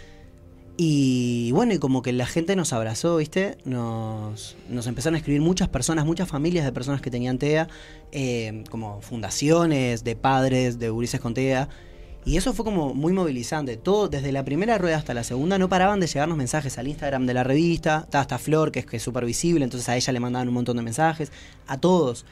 Y 0.79 1.51
bueno, 1.53 1.75
y 1.75 1.79
como 1.79 2.03
que 2.03 2.13
la 2.13 2.25
gente 2.25 2.55
nos 2.55 2.73
abrazó, 2.73 3.17
¿viste? 3.17 3.59
Nos, 3.65 4.57
nos 4.71 4.87
empezaron 4.87 5.17
a 5.17 5.19
escribir 5.19 5.43
muchas 5.43 5.69
personas, 5.69 6.07
muchas 6.07 6.29
familias 6.29 6.65
de 6.65 6.73
personas 6.73 7.01
que 7.03 7.11
tenían 7.11 7.37
TEA, 7.39 7.69
eh, 8.13 8.65
como 8.71 9.01
fundaciones 9.03 10.05
de 10.05 10.17
padres 10.17 10.79
de 10.79 10.89
gurises 10.89 11.21
con 11.21 11.35
TEA. 11.35 11.69
Y 12.29 12.37
eso 12.37 12.53
fue 12.53 12.63
como 12.63 12.93
muy 12.93 13.15
movilizante. 13.15 13.79
Todo, 13.79 14.09
desde 14.09 14.33
la 14.33 14.45
primera 14.45 14.77
rueda 14.77 14.99
hasta 14.99 15.15
la 15.15 15.25
segunda, 15.25 15.57
no 15.57 15.71
paraban 15.71 15.99
de 15.99 16.07
llegarnos 16.07 16.37
mensajes 16.37 16.77
al 16.77 16.87
Instagram 16.87 17.25
de 17.25 17.33
la 17.33 17.43
revista. 17.43 18.07
Hasta 18.13 18.37
Flor, 18.37 18.71
que 18.71 18.81
es 18.81 18.85
que 18.85 19.01
visible, 19.25 19.65
entonces 19.65 19.89
a 19.89 19.97
ella 19.97 20.13
le 20.13 20.21
mandaban 20.21 20.47
un 20.47 20.53
montón 20.53 20.77
de 20.77 20.83
mensajes. 20.83 21.33
A 21.67 21.79
todos. 21.79 22.27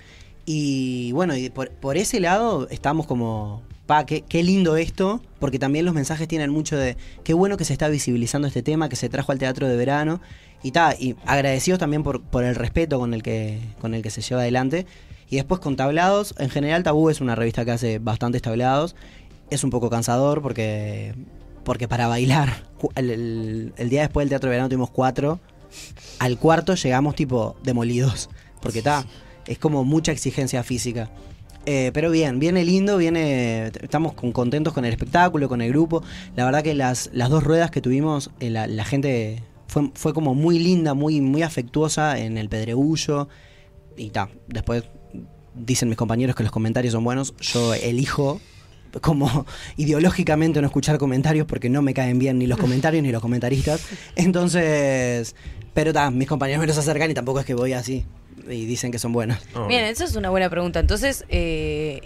Y 0.44 1.12
bueno, 1.12 1.32
por 1.80 1.96
ese 1.96 2.20
lado 2.20 2.68
estamos 2.68 3.06
como, 3.06 3.62
pa, 3.86 4.04
qué, 4.04 4.20
qué 4.20 4.42
lindo 4.42 4.76
esto, 4.76 5.22
porque 5.38 5.58
también 5.58 5.86
los 5.86 5.94
mensajes 5.94 6.28
tienen 6.28 6.50
mucho 6.50 6.76
de, 6.76 6.98
qué 7.24 7.32
bueno 7.32 7.56
que 7.56 7.64
se 7.64 7.72
está 7.72 7.88
visibilizando 7.88 8.46
este 8.46 8.62
tema, 8.62 8.90
que 8.90 8.96
se 8.96 9.08
trajo 9.08 9.32
al 9.32 9.38
teatro 9.38 9.66
de 9.66 9.78
verano, 9.78 10.20
y 10.62 10.72
ta, 10.72 10.94
y 10.94 11.16
agradecidos 11.24 11.80
también 11.80 12.02
por, 12.02 12.20
por 12.20 12.44
el 12.44 12.54
respeto 12.54 12.98
con 12.98 13.14
el, 13.14 13.22
que, 13.22 13.60
con 13.80 13.94
el 13.94 14.02
que 14.02 14.10
se 14.10 14.20
lleva 14.20 14.42
adelante. 14.42 14.84
Y 15.28 15.36
después 15.36 15.58
con 15.60 15.74
tablados, 15.74 16.34
en 16.38 16.50
general 16.50 16.82
Tabú 16.82 17.08
es 17.08 17.20
una 17.20 17.34
revista 17.34 17.64
que 17.64 17.72
hace 17.72 17.98
bastantes 17.98 18.42
tablados, 18.42 18.94
es 19.50 19.64
un 19.64 19.70
poco 19.70 19.90
cansador 19.90 20.42
porque, 20.42 21.14
porque 21.64 21.88
para 21.88 22.08
bailar, 22.08 22.64
el 22.96 23.72
día 23.88 24.02
después 24.02 24.24
del 24.24 24.30
teatro 24.30 24.48
de 24.48 24.56
verano 24.56 24.68
tuvimos 24.68 24.90
cuatro, 24.90 25.40
al 26.18 26.38
cuarto 26.38 26.74
llegamos 26.74 27.14
tipo 27.14 27.56
demolidos, 27.62 28.30
porque 28.60 28.78
está, 28.78 29.04
es 29.46 29.58
como 29.58 29.84
mucha 29.84 30.12
exigencia 30.12 30.62
física. 30.62 31.10
Eh, 31.68 31.90
pero 31.92 32.12
bien, 32.12 32.38
viene 32.38 32.64
lindo, 32.64 32.96
viene. 32.96 33.72
Estamos 33.82 34.12
con- 34.12 34.30
contentos 34.30 34.72
con 34.72 34.84
el 34.84 34.92
espectáculo, 34.92 35.48
con 35.48 35.60
el 35.60 35.70
grupo. 35.70 36.00
La 36.36 36.44
verdad 36.44 36.62
que 36.62 36.74
las, 36.74 37.10
las 37.12 37.28
dos 37.28 37.42
ruedas 37.42 37.72
que 37.72 37.80
tuvimos, 37.80 38.30
eh, 38.38 38.50
la, 38.50 38.68
la 38.68 38.84
gente 38.84 39.42
fue, 39.66 39.90
fue 39.94 40.14
como 40.14 40.36
muy 40.36 40.60
linda, 40.60 40.94
muy, 40.94 41.20
muy 41.20 41.42
afectuosa 41.42 42.20
en 42.20 42.38
el 42.38 42.48
pedregullo. 42.48 43.28
Y 43.96 44.10
ta, 44.10 44.28
después 44.46 44.84
dicen 45.56 45.88
mis 45.88 45.98
compañeros 45.98 46.36
que 46.36 46.44
los 46.44 46.52
comentarios 46.52 46.92
son 46.92 47.02
buenos. 47.02 47.34
Yo 47.40 47.74
elijo 47.74 48.40
como 49.00 49.46
ideológicamente 49.76 50.60
no 50.60 50.66
escuchar 50.66 50.98
comentarios 50.98 51.46
porque 51.46 51.68
no 51.68 51.82
me 51.82 51.94
caen 51.94 52.18
bien 52.18 52.38
ni 52.38 52.46
los 52.46 52.58
comentarios 52.58 53.02
ni 53.02 53.12
los 53.12 53.22
comentaristas. 53.22 53.86
Entonces, 54.14 55.34
pero 55.74 55.92
ta, 55.92 56.10
mis 56.10 56.28
compañeros 56.28 56.60
me 56.60 56.66
los 56.66 56.78
acercan 56.78 57.10
y 57.10 57.14
tampoco 57.14 57.40
es 57.40 57.46
que 57.46 57.54
voy 57.54 57.72
así. 57.72 58.04
Y 58.48 58.64
dicen 58.66 58.92
que 58.92 58.98
son 58.98 59.12
buenos. 59.12 59.38
Bien, 59.68 59.84
eso 59.84 60.04
es 60.04 60.14
una 60.14 60.30
buena 60.30 60.48
pregunta. 60.48 60.78
Entonces, 60.78 61.24
eh, 61.28 62.00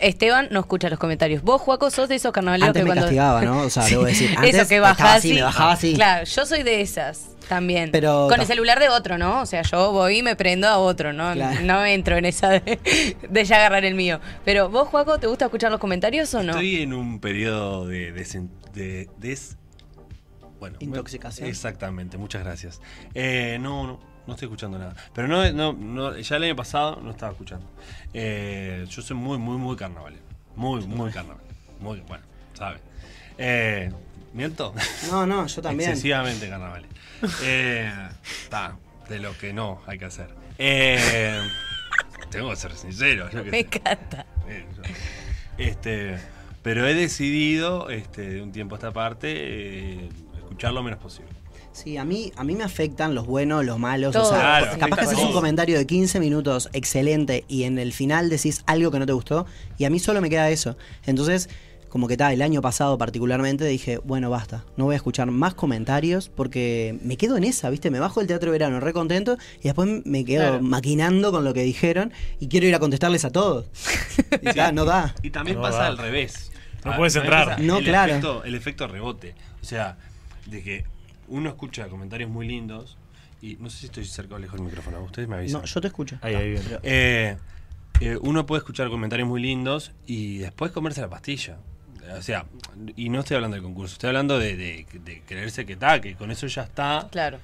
Esteban 0.00 0.48
no 0.50 0.60
escucha 0.60 0.88
los 0.90 0.98
comentarios. 0.98 1.42
Vos, 1.42 1.60
Juaco, 1.62 1.90
sos 1.90 2.08
de 2.08 2.16
esos 2.16 2.32
carnavaleros 2.32 2.68
Antes 2.68 2.80
que 2.80 2.84
me 2.84 2.88
cuando... 2.90 3.02
castigaba, 3.04 3.42
¿no? 3.42 3.60
O 3.62 3.70
sea, 3.70 3.84
debo 3.88 4.04
decir, 4.04 4.34
antes 4.36 4.54
Eso 4.54 4.68
que 4.68 4.80
bajás 4.80 5.18
así, 5.18 5.34
me 5.34 5.42
bajaba 5.42 5.72
así. 5.72 5.94
Claro, 5.94 6.24
yo 6.24 6.46
soy 6.46 6.62
de 6.62 6.80
esas 6.80 7.30
también. 7.48 7.90
Pero- 7.92 8.26
Con 8.28 8.40
el 8.40 8.46
celular 8.46 8.80
de 8.80 8.88
otro, 8.88 9.16
¿no? 9.18 9.40
O 9.42 9.46
sea, 9.46 9.62
yo 9.62 9.92
voy 9.92 10.18
y 10.18 10.22
me 10.22 10.34
prendo 10.36 10.66
a 10.68 10.78
otro, 10.78 11.12
¿no? 11.12 11.32
Claro. 11.32 11.60
No 11.62 11.84
entro 11.86 12.16
en 12.16 12.24
esa 12.24 12.50
de, 12.50 12.78
de 13.28 13.44
ya 13.44 13.56
agarrar 13.56 13.84
el 13.84 13.94
mío. 13.94 14.20
Pero 14.44 14.68
vos, 14.68 14.88
Juaco, 14.88 15.18
¿te 15.18 15.28
gusta 15.28 15.44
escuchar 15.44 15.70
los 15.70 15.78
comentarios 15.80 16.34
o 16.34 16.42
no? 16.42 16.52
Estoy 16.52 16.82
en 16.82 16.92
un 16.92 17.20
periodo 17.20 17.86
de, 17.86 18.12
de 18.12 19.08
des- 19.18 19.56
bueno, 20.58 20.76
Intoxicación. 20.80 21.48
Exactamente, 21.48 22.16
muchas 22.18 22.42
gracias. 22.42 22.80
Eh, 23.14 23.58
no, 23.60 23.86
no, 23.86 24.00
no 24.26 24.34
estoy 24.34 24.46
escuchando 24.46 24.78
nada. 24.78 24.94
Pero 25.14 25.28
no, 25.28 25.50
no, 25.52 25.72
no, 25.72 26.16
ya 26.18 26.36
el 26.36 26.42
año 26.44 26.56
pasado 26.56 27.00
no 27.02 27.10
estaba 27.10 27.32
escuchando. 27.32 27.66
Eh, 28.14 28.84
yo 28.88 29.02
soy 29.02 29.16
muy, 29.16 29.38
muy, 29.38 29.56
muy 29.58 29.76
carnaval. 29.76 30.14
Muy, 30.54 30.86
muy 30.86 31.10
carnaval. 31.10 31.42
Muy, 31.80 32.00
bueno, 32.00 32.24
¿sabes? 32.54 32.80
Eh, 33.38 33.90
¿Miento? 34.32 34.74
No, 35.10 35.26
no, 35.26 35.46
yo 35.46 35.62
también. 35.62 35.90
Excesivamente 35.90 36.48
carnaval. 36.48 36.84
Eh, 37.42 37.90
Está, 38.42 38.76
de 39.08 39.18
lo 39.20 39.36
que 39.38 39.52
no 39.52 39.80
hay 39.86 39.98
que 39.98 40.04
hacer. 40.06 40.28
Eh, 40.58 41.40
tengo 42.30 42.50
que 42.50 42.56
ser 42.56 42.72
sincero. 42.72 43.28
yo 43.30 43.44
Me 43.44 43.50
sé. 43.50 43.58
encanta. 43.60 44.26
Eh, 44.48 44.64
Este, 45.58 46.18
pero 46.62 46.86
he 46.86 46.94
decidido, 46.94 47.88
este, 47.90 48.28
de 48.28 48.42
un 48.42 48.52
tiempo 48.52 48.74
a 48.74 48.78
esta 48.78 48.92
parte, 48.92 49.32
eh, 49.34 50.08
escuchar 50.36 50.72
lo 50.72 50.82
menos 50.82 50.98
posible. 50.98 51.30
Sí, 51.76 51.96
a 51.98 52.04
mí, 52.04 52.32
a 52.36 52.42
mí 52.44 52.54
me 52.54 52.64
afectan 52.64 53.14
los 53.14 53.26
buenos, 53.26 53.64
los 53.64 53.78
malos. 53.78 54.12
Todo. 54.12 54.24
o 54.24 54.28
sea, 54.30 54.38
Claro, 54.60 54.78
capaz 54.78 54.96
que 54.96 55.02
haces 55.04 55.18
un 55.18 55.32
comentario 55.32 55.76
de 55.76 55.86
15 55.86 56.20
minutos 56.20 56.68
excelente 56.72 57.44
y 57.48 57.64
en 57.64 57.78
el 57.78 57.92
final 57.92 58.30
decís 58.30 58.62
algo 58.66 58.90
que 58.90 58.98
no 58.98 59.06
te 59.06 59.12
gustó 59.12 59.46
y 59.78 59.84
a 59.84 59.90
mí 59.90 59.98
solo 59.98 60.20
me 60.20 60.30
queda 60.30 60.48
eso. 60.50 60.76
Entonces, 61.04 61.48
como 61.90 62.08
que 62.08 62.14
está, 62.14 62.32
el 62.32 62.42
año 62.42 62.60
pasado 62.62 62.98
particularmente 62.98 63.64
dije, 63.66 63.98
bueno, 64.04 64.28
basta, 64.30 64.64
no 64.76 64.84
voy 64.86 64.94
a 64.94 64.96
escuchar 64.96 65.30
más 65.30 65.54
comentarios 65.54 66.28
porque 66.28 66.98
me 67.02 67.16
quedo 67.16 67.36
en 67.36 67.44
esa, 67.44 67.70
¿viste? 67.70 67.90
Me 67.90 68.00
bajo 68.00 68.20
el 68.20 68.26
teatro 68.26 68.50
de 68.50 68.58
verano 68.58 68.80
re 68.80 68.92
contento 68.92 69.36
y 69.60 69.64
después 69.64 69.88
me 70.04 70.24
quedo 70.24 70.42
Claro. 70.48 70.62
maquinando 70.62 71.30
con 71.30 71.44
lo 71.44 71.54
que 71.54 71.62
dijeron 71.62 72.12
y 72.40 72.48
quiero 72.48 72.66
ir 72.66 72.74
a 72.74 72.78
contestarles 72.80 73.24
a 73.24 73.30
todos. 73.30 73.66
Y 74.42 74.52
ya, 74.54 74.72
no 74.72 74.84
da. 74.84 75.14
Y 75.22 75.30
también 75.30 75.56
No 75.58 75.62
pasa 75.62 75.78
da. 75.78 75.86
al 75.88 75.98
revés. 75.98 76.50
No 76.84 76.92
Ah, 76.92 76.96
puedes 76.96 77.16
entrar. 77.16 77.60
No, 77.60 77.78
el 77.78 77.84
claro. 77.84 78.12
Efecto, 78.12 78.44
el 78.44 78.54
efecto 78.54 78.86
rebote. 78.88 79.34
O 79.62 79.64
sea, 79.64 79.96
de 80.46 80.62
que 80.62 80.84
uno 81.28 81.48
escucha 81.48 81.88
comentarios 81.88 82.30
muy 82.30 82.46
lindos 82.46 82.96
y 83.42 83.56
no 83.56 83.68
sé 83.70 83.78
si 83.78 83.86
estoy 83.86 84.04
cerca 84.04 84.34
o 84.36 84.38
lejos 84.38 84.56
del 84.58 84.66
micrófono. 84.66 85.00
Ustedes 85.02 85.28
me 85.28 85.36
avisan. 85.36 85.60
No, 85.60 85.66
yo 85.66 85.80
te 85.80 85.86
escucho. 85.88 86.18
Ahí, 86.22 86.34
ahí, 86.34 86.50
bien. 86.50 86.62
Eh, 86.82 87.36
eh, 88.00 88.18
uno 88.20 88.44
puede 88.46 88.58
escuchar 88.60 88.88
comentarios 88.88 89.28
muy 89.28 89.40
lindos 89.40 89.92
y 90.06 90.38
después 90.38 90.72
comerse 90.72 91.00
la 91.00 91.08
pastilla. 91.08 91.58
O 92.16 92.22
sea, 92.22 92.46
y 92.94 93.08
no 93.08 93.20
estoy 93.20 93.34
hablando 93.36 93.56
del 93.56 93.64
concurso, 93.64 93.94
estoy 93.94 94.08
hablando 94.08 94.38
de, 94.38 94.56
de- 94.56 94.86
de 95.04 95.22
creerse 95.26 95.66
que 95.66 95.72
está, 95.72 96.00
que 96.00 96.14
con 96.14 96.30
eso 96.30 96.46
ya 96.46 96.62
está 96.62 97.08
Claro. 97.10 97.38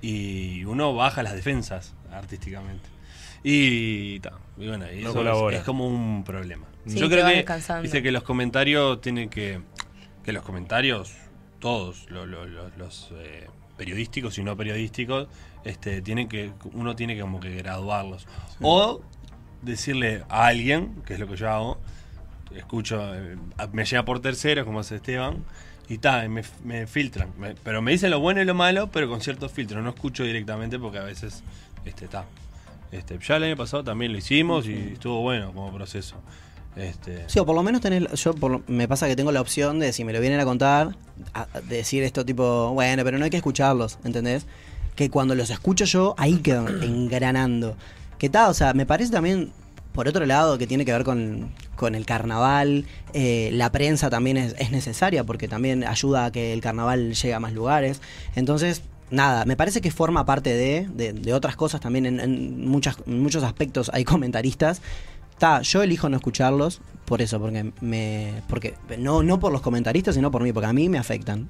y 0.00 0.64
uno 0.64 0.94
baja 0.94 1.22
las 1.22 1.34
defensas 1.34 1.92
artísticamente. 2.10 2.88
Y, 3.44 4.20
ta, 4.20 4.32
y 4.56 4.68
bueno, 4.68 4.86
y 4.90 5.02
No 5.02 5.10
eso 5.10 5.18
colabora. 5.18 5.56
es, 5.56 5.60
es 5.60 5.66
como 5.66 5.86
un 5.86 6.24
problema. 6.24 6.66
Sí, 6.86 6.98
Yo 6.98 7.08
creo 7.10 7.26
que, 7.26 7.34
descansando. 7.36 7.82
dice 7.82 8.02
que 8.02 8.12
los 8.12 8.22
comentarios 8.22 9.00
tienen 9.00 9.28
que, 9.28 9.60
que 10.24 10.32
los 10.32 10.42
comentarios, 10.42 11.12
todos 11.62 12.10
lo- 12.10 12.26
lo- 12.26 12.44
lo- 12.46 12.68
los 12.76 13.10
eh, 13.14 13.46
periodísticos 13.78 14.36
y 14.36 14.44
no 14.44 14.54
periodísticos, 14.56 15.28
este, 15.64 16.02
tienen 16.02 16.28
que, 16.28 16.52
uno 16.74 16.94
tiene 16.94 17.14
que 17.14 17.22
como 17.22 17.40
que 17.40 17.54
graduarlos. 17.56 18.26
O 18.60 19.00
decirle 19.62 20.24
a 20.28 20.46
alguien, 20.48 21.02
que 21.06 21.14
es 21.14 21.20
lo 21.20 21.26
que 21.28 21.36
yo 21.36 21.48
hago, 21.48 21.78
escucho, 22.54 23.14
eh, 23.14 23.36
me 23.72 23.84
llega 23.84 24.04
por 24.04 24.20
terceros, 24.20 24.66
como 24.66 24.80
hace 24.80 24.96
Esteban, 24.96 25.44
y 25.88 25.98
ta, 25.98 26.28
me, 26.28 26.42
me 26.64 26.86
filtran. 26.86 27.30
Me- 27.38 27.54
pero 27.54 27.80
me 27.80 27.92
dicen 27.92 28.10
lo 28.10 28.20
bueno 28.20 28.40
y 28.42 28.44
lo 28.44 28.54
malo, 28.54 28.90
pero 28.90 29.08
con 29.08 29.20
ciertos 29.20 29.52
filtros. 29.52 29.82
No 29.82 29.90
escucho 29.90 30.24
directamente 30.24 30.78
porque 30.78 30.98
a 30.98 31.04
veces 31.04 31.42
este, 31.84 32.04
está. 32.06 32.24
Este, 32.90 33.18
ya 33.20 33.36
el 33.36 33.44
año 33.44 33.56
pasado 33.56 33.82
también 33.84 34.12
lo 34.12 34.18
hicimos 34.18 34.66
y 34.66 34.74
estuvo 34.94 35.20
bueno 35.22 35.52
como 35.52 35.72
proceso. 35.72 36.16
Este, 36.76 37.24
Sí, 37.26 37.38
o 37.38 37.44
por 37.46 37.54
lo 37.54 37.62
menos 37.62 37.80
tenés, 37.82 38.10
yo 38.22 38.32
por 38.34 38.50
lo- 38.50 38.62
me 38.66 38.88
pasa 38.88 39.06
que 39.06 39.14
tengo 39.16 39.30
la 39.32 39.40
opción 39.40 39.78
de 39.78 39.92
si 39.92 40.04
me 40.04 40.12
lo 40.12 40.20
vienen 40.20 40.40
a 40.40 40.44
contar, 40.44 40.96
a- 41.34 41.46
a 41.52 41.60
decir 41.60 42.02
esto 42.02 42.24
tipo, 42.24 42.70
bueno, 42.72 43.04
pero 43.04 43.18
no 43.18 43.24
hay 43.24 43.30
que 43.30 43.36
escucharlos, 43.36 43.98
¿entendés? 44.04 44.46
Que 44.96 45.10
cuando 45.10 45.34
los 45.34 45.50
escucho 45.50 45.84
yo, 45.84 46.14
ahí 46.16 46.36
quedo 46.38 46.66
engranando. 46.82 47.76
¿Qué 48.18 48.28
tal? 48.30 48.50
O 48.50 48.54
sea, 48.54 48.72
me 48.72 48.86
parece 48.86 49.12
también, 49.12 49.52
por 49.92 50.08
otro 50.08 50.24
lado, 50.24 50.56
que 50.56 50.66
tiene 50.66 50.84
que 50.86 50.92
ver 50.92 51.04
con, 51.04 51.50
con 51.76 51.94
el 51.94 52.06
carnaval, 52.06 52.86
eh, 53.12 53.50
la 53.52 53.70
prensa 53.70 54.08
también 54.08 54.38
es, 54.38 54.54
es 54.58 54.70
necesaria 54.70 55.24
porque 55.24 55.48
también 55.48 55.84
ayuda 55.84 56.26
a 56.26 56.32
que 56.32 56.54
el 56.54 56.62
carnaval 56.62 57.12
llegue 57.14 57.34
a 57.34 57.40
más 57.40 57.52
lugares. 57.52 58.00
Entonces, 58.34 58.80
nada, 59.10 59.44
me 59.44 59.56
parece 59.56 59.82
que 59.82 59.90
forma 59.90 60.24
parte 60.24 60.54
de, 60.54 60.88
de, 60.94 61.12
de 61.12 61.34
otras 61.34 61.54
cosas 61.56 61.82
también, 61.82 62.06
en, 62.06 62.20
en 62.20 62.66
muchas, 62.66 62.96
en 63.06 63.20
muchos 63.22 63.42
aspectos 63.42 63.90
hay 63.92 64.04
comentaristas 64.04 64.80
Está, 65.32 65.60
yo 65.62 65.82
elijo 65.82 66.08
no 66.08 66.16
escucharlos 66.16 66.80
por 67.04 67.20
eso, 67.20 67.40
porque 67.40 67.72
me. 67.80 68.32
porque 68.48 68.74
no, 68.98 69.22
no 69.22 69.40
por 69.40 69.52
los 69.52 69.60
comentaristas, 69.60 70.14
sino 70.14 70.30
por 70.30 70.42
mí, 70.42 70.52
porque 70.52 70.66
a 70.68 70.72
mí 70.72 70.88
me 70.88 70.98
afectan. 70.98 71.48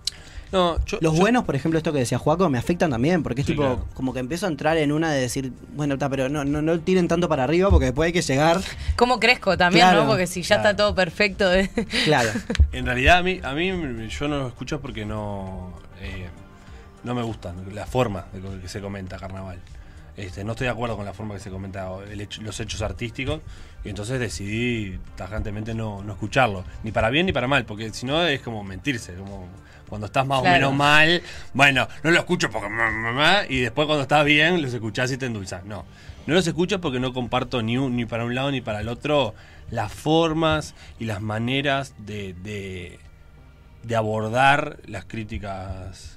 no, 0.50 0.82
yo- 0.86 0.98
Los 1.00 1.14
yo- 1.14 1.20
buenos, 1.20 1.44
por 1.44 1.56
ejemplo, 1.56 1.78
esto 1.78 1.92
que 1.92 1.98
decía 2.00 2.18
Juaco, 2.18 2.48
me 2.50 2.58
afectan 2.58 2.90
también, 2.90 3.22
porque 3.22 3.40
es 3.42 3.46
Sí, 3.46 3.52
tipo, 3.52 3.62
claro. 3.62 3.86
como 3.94 4.12
que 4.12 4.20
empiezo 4.20 4.46
a 4.46 4.48
entrar 4.50 4.76
en 4.78 4.92
una 4.92 5.10
de 5.10 5.20
decir, 5.20 5.52
bueno, 5.74 5.94
está, 5.94 6.08
pero 6.10 6.28
no, 6.28 6.44
no, 6.44 6.60
no 6.62 6.78
tiren 6.80 7.06
tanto 7.08 7.28
para 7.28 7.44
arriba 7.44 7.70
porque 7.70 7.86
después 7.86 8.06
hay 8.08 8.12
que 8.12 8.20
llegar. 8.22 8.60
¿Cómo 8.96 9.18
crezco 9.20 9.56
también, 9.56 9.86
Claro. 9.86 10.02
no? 10.02 10.08
Porque 10.10 10.26
si 10.26 10.42
ya 10.42 10.56
Claro. 10.56 10.62
está 10.70 10.76
todo 10.76 10.94
perfecto. 10.94 11.52
eh. 11.52 11.70
Claro. 12.04 12.30
En 12.72 12.84
realidad 12.86 13.18
a 13.18 13.22
mí, 13.22 13.40
a 13.42 13.52
mí 13.52 14.08
yo 14.08 14.28
no 14.28 14.38
lo 14.40 14.48
escucho 14.48 14.80
porque 14.80 15.04
no, 15.06 15.72
eh, 16.00 16.26
no 17.04 17.14
me 17.14 17.22
gustan 17.22 17.56
la 17.74 17.86
forma 17.86 18.26
de 18.32 18.60
que 18.60 18.68
se 18.68 18.80
comenta 18.80 19.16
carnaval. 19.18 19.58
Este, 20.16 20.45
no 20.45 20.52
estoy 20.52 20.66
de 20.66 20.71
acuerdo 20.73 20.97
con 20.97 21.07
la 21.07 21.14
forma 21.14 21.35
que 21.35 21.40
se 21.40 21.50
comenta 21.50 21.88
el 22.11 22.21
hecho- 22.21 22.42
los 22.42 22.59
hechos 22.61 22.83
artísticos 22.83 23.40
y 23.83 23.88
entonces 23.88 24.21
decidí 24.21 24.99
tajantemente 25.16 25.75
no, 25.75 26.02
no 26.04 26.12
escucharlo, 26.12 26.64
ni 26.83 26.92
para 26.92 27.09
bien 27.09 27.25
ni 27.26 27.33
para 27.33 27.49
mal, 27.49 27.64
porque 27.64 27.90
si 27.95 28.04
no 28.04 28.23
es 28.26 28.40
como 28.42 28.62
mentirse, 28.62 29.14
como 29.14 29.49
cuando 29.88 30.07
estás 30.07 30.26
más 30.26 30.40
Claro. 30.42 30.69
o 30.69 30.71
menos 30.73 30.75
mal, 30.75 31.23
bueno, 31.54 31.88
no 32.02 32.11
lo 32.11 32.19
escucho 32.19 32.50
porque 32.50 32.69
y 33.49 33.61
después 33.61 33.87
cuando 33.87 34.02
estás 34.02 34.25
bien 34.25 34.61
los 34.62 34.73
escuchás 34.75 35.11
y 35.12 35.16
te 35.16 35.26
endulzas. 35.26 35.64
No, 35.64 35.85
no 36.26 36.35
los 36.35 36.47
escucho 36.47 36.81
porque 36.81 37.00
no 37.00 37.12
comparto 37.14 37.62
ni, 37.62 37.78
un- 37.78 37.97
ni 37.97 38.04
para 38.04 38.25
un 38.25 38.35
lado 38.35 38.50
ni 38.50 38.61
para 38.61 38.81
el 38.81 38.88
otro 38.88 39.35
las 39.71 39.90
formas 39.92 40.75
y 41.00 41.07
las 41.07 41.23
maneras 41.23 41.95
de, 41.99 42.35
de, 42.35 42.99
de 43.83 43.97
abordar 43.97 44.78
las 44.87 45.04
críticas 45.07 46.12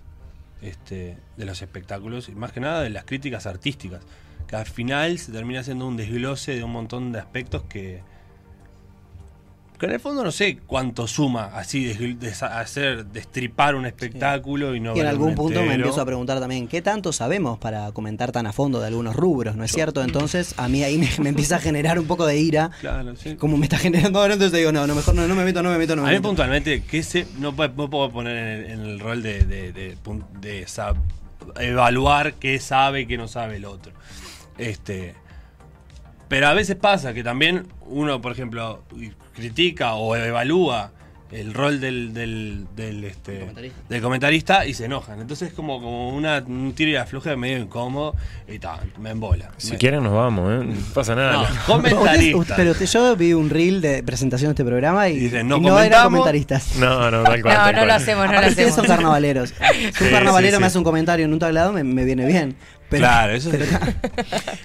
este, 0.62 1.18
de 1.38 1.46
los 1.46 1.62
espectáculos 1.62 2.30
y 2.30 2.34
más 2.34 2.52
que 2.52 2.60
nada 2.60 2.82
de 2.82 2.90
las 2.90 3.06
críticas 3.06 3.46
artísticas, 3.46 4.02
que 4.48 4.56
al 4.56 4.66
final 4.66 5.18
se 5.18 5.32
termina 5.32 5.64
siendo 5.64 5.88
un 5.88 5.98
desglose 5.98 6.56
de 6.56 6.64
un 6.64 6.72
montón 6.72 7.12
de 7.12 7.20
aspectos 7.20 7.64
que, 7.64 8.02
que 9.78 9.86
en 9.88 9.92
el 9.94 10.00
fondo 10.00 10.24
no 10.24 10.32
sé 10.32 10.58
cuánto 10.66 11.08
suma 11.08 11.52
así 11.54 11.86
de, 11.86 12.32
hacer 12.32 13.06
destripar 13.08 13.76
un 13.76 13.86
espectáculo 13.86 14.74
y 14.76 14.80
no 14.80 14.96
Y 14.96 15.00
en 15.02 15.08
algún 15.08 15.36
punto 15.36 15.62
me 15.64 15.74
empiezo 15.76 16.02
a 16.02 16.06
preguntar 16.06 16.40
también, 16.40 16.68
¿qué 16.68 16.82
tanto 16.82 17.12
sabemos 17.14 17.58
para 17.60 17.92
comentar 17.92 18.32
tan 18.32 18.48
a 18.48 18.54
fondo 18.54 18.80
de 18.80 18.88
algunos 18.88 19.16
rubros? 19.16 19.56
¿No 19.56 19.64
es 19.64 19.72
cierto? 19.72 20.04
Entonces, 20.04 20.54
a 20.58 20.68
mí 20.68 20.84
ahí 20.84 20.98
me, 20.98 21.10
me 21.22 21.30
empieza 21.30 21.58
a 21.58 21.60
generar 21.60 22.00
un 22.00 22.06
poco 22.08 22.26
de 22.26 22.38
ira. 22.38 22.72
Claro, 22.82 23.16
sí. 23.16 23.36
Como 23.36 23.58
me 23.58 23.66
está 23.66 23.78
generando 23.78 24.20
ahora, 24.20 24.34
entonces 24.34 24.58
digo, 24.58 24.72
no, 24.72 24.86
no, 24.88 24.96
mejor 24.96 25.16
no, 25.16 25.28
no 25.28 25.36
me 25.36 25.44
meto, 25.44 25.62
no 25.64 25.70
me 25.72 25.78
meto, 25.78 25.96
no 25.96 26.04
A 26.04 26.06
me 26.06 26.12
mí 26.12 26.18
meto. 26.18 26.28
puntualmente, 26.30 26.84
que 26.84 27.04
se, 27.04 27.28
no, 27.40 27.56
puedo- 27.56 27.74
no 27.76 27.90
puedo 27.90 28.12
poner 28.12 28.38
en 28.38 28.48
el, 28.48 28.72
en 28.72 28.80
el 28.82 29.00
rol 29.00 29.22
de, 29.24 29.44
de, 29.46 29.72
de 29.74 30.66
sab- 30.68 30.98
evaluar 31.60 32.34
qué 32.36 32.60
sabe 32.60 33.02
y 33.02 33.06
qué 33.06 33.18
no 33.18 33.28
sabe 33.28 33.58
el 33.58 33.66
otro. 33.66 33.92
Este, 34.58 35.16
pero 36.36 36.50
a 36.50 36.54
veces 36.54 36.76
pasa 36.76 37.14
que 37.14 37.24
también 37.24 37.66
uno, 37.88 38.20
por 38.20 38.34
ejemplo, 38.34 38.84
critica 39.34 39.94
o 39.96 40.18
evalúa 40.18 40.92
el 41.32 41.54
rol 41.54 41.80
del, 41.82 42.14
del, 42.14 42.68
del, 42.76 43.04
este, 43.04 43.40
Comentarista. 43.40 43.82
del 43.90 44.02
comentarista 44.02 44.66
y 44.66 44.74
se 44.74 44.86
enojan. 44.86 45.20
Entonces 45.20 45.50
es 45.50 45.54
como, 45.54 45.82
como 45.82 46.10
una, 46.16 46.44
un 46.46 46.74
tiro 46.74 46.92
y 46.92 46.96
afloje 46.96 47.36
medio 47.36 47.58
incómodo 47.58 48.16
y 48.48 48.60
ta, 48.60 48.80
me 49.00 49.10
embola. 49.10 49.52
Si 49.58 49.72
Me- 49.72 49.78
quieren 49.78 50.04
nos 50.04 50.14
vamos, 50.14 50.52
¿eh? 50.52 50.66
No 50.66 50.76
pasa 50.94 51.16
nada. 51.16 51.34
No, 51.34 51.42
Ustedes- 51.44 51.60
comentarista. 51.66 52.38
usted- 52.38 52.54
pero 52.56 52.72
usted- 52.72 52.86
yo 52.86 53.16
vi 53.16 53.34
un 53.34 53.50
reel 53.50 53.82
de 53.82 54.04
presentación 54.04 54.50
de 54.50 54.54
este 54.54 54.64
programa 54.66 55.10
y, 55.10 55.14
Y 55.16 55.20
dicen, 55.20 55.48
no 55.48 55.58
y 55.58 55.62
no 55.62 55.68
eran 55.80 56.04
comentamos. 56.04 56.12
comentaristas. 56.20 56.76
No, 56.78 57.10
no, 57.12 57.24
tal 57.24 57.42
cual, 57.42 57.58
No, 57.74 57.80
no 57.82 57.86
lo 57.86 57.94
hacemos, 57.94 58.26
no 58.28 58.32
lo 58.34 58.38
ustedes 58.48 58.58
hacemos. 58.72 58.76
son 58.76 58.86
carnavaleros. 58.86 59.54
Si 59.76 59.92
Sí, 59.92 60.04
un 60.06 60.10
carnavalero 60.12 60.58
sí, 60.58 60.62
me 60.62 60.68
hace 60.68 60.78
un 60.78 60.84
comentario 60.84 61.26
en 61.26 61.34
un 61.34 61.40
tablado, 61.40 61.74
me, 61.74 61.84
me 61.84 62.06
viene 62.06 62.26
bien. 62.26 62.56
Pero, 62.90 63.02
Claro, 63.02 63.34
eso 63.34 63.52
es- 63.52 63.72
no 63.72 63.78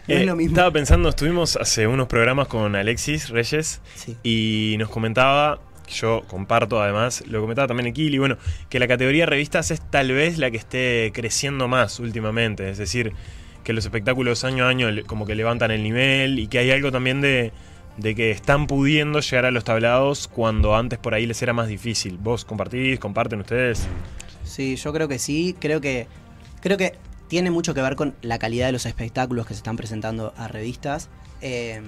Eh, 0.09 0.21
es 0.21 0.27
lo 0.27 0.37
mismo. 0.37 0.53
Estaba 0.55 0.71
pensando, 0.71 1.09
estuvimos 1.09 1.57
hace 1.57 1.87
unos 1.87 2.07
programas 2.07 2.49
con 2.49 2.77
Alexis 2.77 3.31
Reyes 3.31 3.81
Sí. 3.95 4.17
y 4.23 4.77
nos 4.79 4.91
comentaba, 4.91 5.59
yo 5.91 6.23
comparto 6.27 6.83
además, 6.83 7.25
lo 7.27 7.41
comentaba 7.41 7.69
también 7.69 7.89
en 7.89 7.93
Kili, 7.93 8.19
bueno, 8.19 8.37
que 8.69 8.79
la 8.79 8.89
categoría 8.89 9.27
revistas 9.27 9.71
es 9.71 9.81
tal 9.81 10.13
vez 10.13 10.39
la 10.39 10.51
que 10.51 10.57
esté 10.57 11.11
creciendo 11.15 11.69
más 11.69 12.01
últimamente, 12.01 12.71
es 12.71 12.79
decir, 12.79 13.13
que 13.65 13.73
los 13.73 13.85
espectáculos 13.85 14.45
año 14.45 14.65
a 14.65 14.69
año 14.69 14.89
como 15.07 15.27
que 15.27 15.35
levantan 15.35 15.71
el 15.71 15.83
nivel 15.83 16.39
y 16.39 16.47
que 16.47 16.59
hay 16.59 16.71
algo 16.71 16.91
también 16.91 17.21
de, 17.21 17.53
de 17.97 18.15
que 18.15 18.31
están 18.31 18.67
pudiendo 18.67 19.21
llegar 19.21 19.45
a 19.45 19.51
los 19.51 19.65
tablados 19.65 20.29
cuando 20.29 20.75
antes 20.75 20.99
por 20.99 21.15
ahí 21.15 21.27
les 21.27 21.43
era 21.43 21.53
más 21.53 21.69
difícil. 21.69 22.19
¿Vos 22.19 22.45
compartís, 22.45 22.99
comparten 22.99 23.41
ustedes? 23.41 23.87
Sí, 24.45 24.77
yo 24.77 24.93
creo 24.93 25.09
que 25.09 25.19
sí. 25.19 25.55
Creo 25.59 25.81
que, 25.81 26.07
creo 26.61 26.77
que 26.77 26.95
tiene 27.29 27.51
mucho 27.51 27.75
que 27.75 27.83
ver 27.83 27.97
con 27.97 28.15
la 28.23 28.39
calidad 28.39 28.67
de 28.67 28.73
los 28.73 28.87
espectáculos 28.87 29.47
que 29.47 29.55
se 29.55 29.59
están 29.59 29.77
presentando 29.77 30.33
a 30.37 30.49
revistas. 30.49 31.09
Eh, 31.43 31.81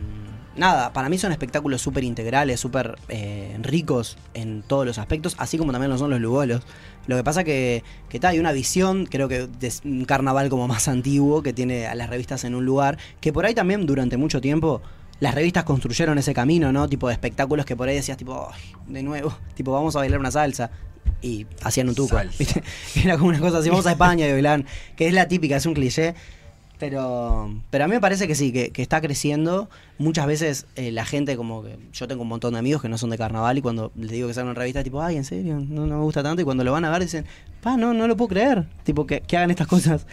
nada, 0.56 0.92
para 0.92 1.08
mí 1.08 1.18
son 1.18 1.32
espectáculos 1.32 1.80
súper 1.80 2.04
integrales, 2.04 2.60
súper 2.60 2.96
eh, 3.08 3.56
ricos 3.62 4.16
en 4.34 4.62
todos 4.62 4.86
los 4.86 4.98
aspectos, 4.98 5.34
así 5.38 5.58
como 5.58 5.72
también 5.72 5.90
lo 5.90 5.98
son 5.98 6.10
los 6.10 6.20
lugolos. 6.20 6.62
Lo 7.06 7.16
que 7.16 7.24
pasa 7.24 7.44
que, 7.44 7.82
que 8.08 8.20
ta, 8.20 8.28
hay 8.28 8.38
una 8.38 8.52
visión, 8.52 9.06
creo 9.06 9.28
que 9.28 9.46
de 9.46 9.72
un 9.84 10.04
carnaval 10.04 10.48
como 10.48 10.68
más 10.68 10.88
antiguo, 10.88 11.42
que 11.42 11.52
tiene 11.52 11.86
a 11.86 11.94
las 11.94 12.08
revistas 12.08 12.44
en 12.44 12.54
un 12.54 12.64
lugar, 12.64 12.98
que 13.20 13.32
por 13.32 13.46
ahí 13.46 13.54
también 13.54 13.86
durante 13.86 14.16
mucho 14.16 14.40
tiempo 14.40 14.82
las 15.20 15.34
revistas 15.34 15.64
construyeron 15.64 16.18
ese 16.18 16.34
camino, 16.34 16.72
¿no? 16.72 16.88
Tipo 16.88 17.06
de 17.08 17.14
espectáculos 17.14 17.64
que 17.64 17.76
por 17.76 17.88
ahí 17.88 17.94
decías, 17.94 18.18
tipo, 18.18 18.48
"Ay, 18.52 18.60
de 18.88 19.02
nuevo, 19.02 19.36
tipo, 19.54 19.72
vamos 19.72 19.94
a 19.96 20.00
bailar 20.00 20.18
una 20.18 20.30
salsa. 20.30 20.70
Y 21.20 21.46
hacían 21.62 21.88
un 21.88 21.94
tuco. 21.94 22.16
Salsa. 22.16 22.36
¿viste? 22.38 22.62
Era 23.04 23.16
como 23.16 23.28
una 23.28 23.40
cosa 23.40 23.58
así, 23.58 23.68
vamos 23.68 23.86
a 23.86 23.92
España 23.92 24.26
y 24.26 24.32
bailan, 24.32 24.66
que 24.96 25.06
es 25.08 25.14
la 25.14 25.28
típica, 25.28 25.56
es 25.56 25.66
un 25.66 25.74
cliché. 25.74 26.14
Pero, 26.82 27.54
pero 27.70 27.84
a 27.84 27.86
mí 27.86 27.94
me 27.94 28.00
parece 28.00 28.26
que 28.26 28.34
sí, 28.34 28.50
que, 28.50 28.82
está 28.82 29.00
creciendo. 29.00 29.70
Muchas 29.98 30.26
veces 30.26 30.66
eh, 30.74 30.90
la 30.90 31.04
gente, 31.04 31.36
como 31.36 31.62
que 31.62 31.78
yo 31.92 32.08
tengo 32.08 32.22
un 32.22 32.28
montón 32.28 32.54
de 32.54 32.58
amigos 32.58 32.82
que 32.82 32.88
no 32.88 32.98
son 32.98 33.10
de 33.10 33.18
carnaval 33.18 33.56
y 33.56 33.62
cuando 33.62 33.92
les 33.94 34.10
digo 34.10 34.26
que 34.26 34.34
salen 34.34 34.50
en 34.50 34.56
revista, 34.56 34.82
tipo, 34.82 35.00
ay, 35.00 35.16
en 35.16 35.24
serio, 35.24 35.60
no, 35.60 35.86
no 35.86 35.98
me 35.98 36.02
gusta 36.02 36.24
tanto. 36.24 36.42
Y 36.42 36.44
cuando 36.44 36.64
lo 36.64 36.72
van 36.72 36.84
a 36.84 36.90
ver 36.90 37.02
dicen, 37.02 37.24
pa, 37.60 37.76
no, 37.76 37.94
no 37.94 38.08
lo 38.08 38.16
puedo 38.16 38.30
creer. 38.30 38.66
Tipo, 38.82 39.06
que, 39.06 39.20
que 39.20 39.36
hagan 39.36 39.52
estas 39.52 39.68
cosas. 39.68 40.08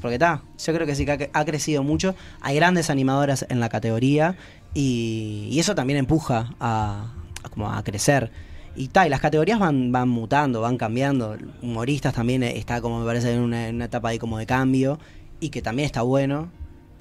Porque 0.00 0.14
está, 0.14 0.40
yo 0.64 0.72
creo 0.72 0.86
que 0.86 0.94
sí 0.94 1.04
que 1.04 1.28
ha, 1.30 1.44
crecido 1.44 1.82
mucho. 1.82 2.14
Hay 2.40 2.56
grandes 2.56 2.88
animadoras 2.88 3.44
en 3.50 3.60
la 3.60 3.68
categoría 3.68 4.34
y, 4.72 5.48
y 5.50 5.60
eso 5.60 5.74
también 5.74 5.98
empuja 5.98 6.54
a, 6.58 7.12
a 7.42 7.48
como 7.50 7.70
a 7.70 7.84
crecer. 7.84 8.30
Y 8.76 8.88
ta, 8.88 9.06
y 9.06 9.10
las 9.10 9.20
categorías 9.20 9.58
van, 9.58 9.92
van 9.92 10.08
mutando, 10.08 10.62
van 10.62 10.78
cambiando. 10.78 11.36
Humoristas 11.60 12.14
también 12.14 12.44
eh, 12.44 12.56
está 12.56 12.80
como 12.80 13.00
me 13.00 13.04
parece 13.04 13.34
en 13.34 13.40
una, 13.40 13.68
en 13.68 13.74
una 13.74 13.86
etapa 13.86 14.08
ahí 14.08 14.18
como 14.18 14.38
de 14.38 14.46
cambio 14.46 14.98
y 15.40 15.50
que 15.50 15.62
también 15.62 15.86
está 15.86 16.02
bueno. 16.02 16.50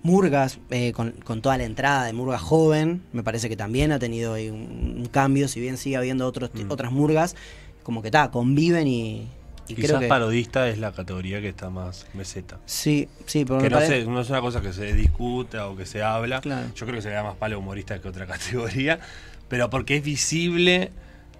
Murgas, 0.03 0.59
eh, 0.69 0.93
con, 0.93 1.11
con 1.11 1.41
toda 1.41 1.57
la 1.57 1.63
entrada 1.65 2.05
de 2.05 2.13
Murgas 2.13 2.41
joven, 2.41 3.01
me 3.11 3.23
parece 3.23 3.49
que 3.49 3.57
también 3.57 3.91
ha 3.91 3.99
tenido 3.99 4.33
un, 4.35 4.95
un 4.99 5.05
cambio, 5.11 5.47
si 5.47 5.59
bien 5.59 5.75
sigue 5.77 5.97
habiendo 5.97 6.25
otros, 6.25 6.51
Mm. 6.53 6.71
otras 6.71 6.91
Murgas, 6.91 7.35
como 7.83 8.01
que 8.01 8.07
está, 8.09 8.31
conviven 8.31 8.87
y, 8.87 9.27
y 9.67 9.75
Quizás 9.75 9.89
creo 9.89 9.99
que... 10.01 10.07
parodista 10.07 10.69
es 10.69 10.77
la 10.77 10.93
categoría 10.93 11.41
que 11.41 11.49
está 11.49 11.69
más 11.69 12.05
meseta. 12.13 12.59
Sí, 12.65 13.09
sí, 13.25 13.43
pero 13.43 13.59
Que 13.59 13.69
no, 13.69 13.75
parece... 13.77 14.01
sé, 14.03 14.07
no 14.07 14.21
es 14.21 14.29
una 14.29 14.39
cosa 14.39 14.61
que 14.61 14.71
se 14.71 14.93
discuta 14.93 15.67
o 15.67 15.75
que 15.75 15.85
se 15.85 16.01
habla. 16.03 16.39
Claro. 16.39 16.67
Yo 16.73 16.85
creo 16.85 16.95
que 16.97 17.01
se 17.01 17.09
le 17.09 17.15
da 17.15 17.23
más 17.23 17.35
palo 17.35 17.59
humorista 17.59 17.99
que 17.99 18.07
otra 18.07 18.25
categoría. 18.27 18.99
Pero 19.49 19.69
porque 19.69 19.97
es 19.97 20.03
visible 20.03 20.91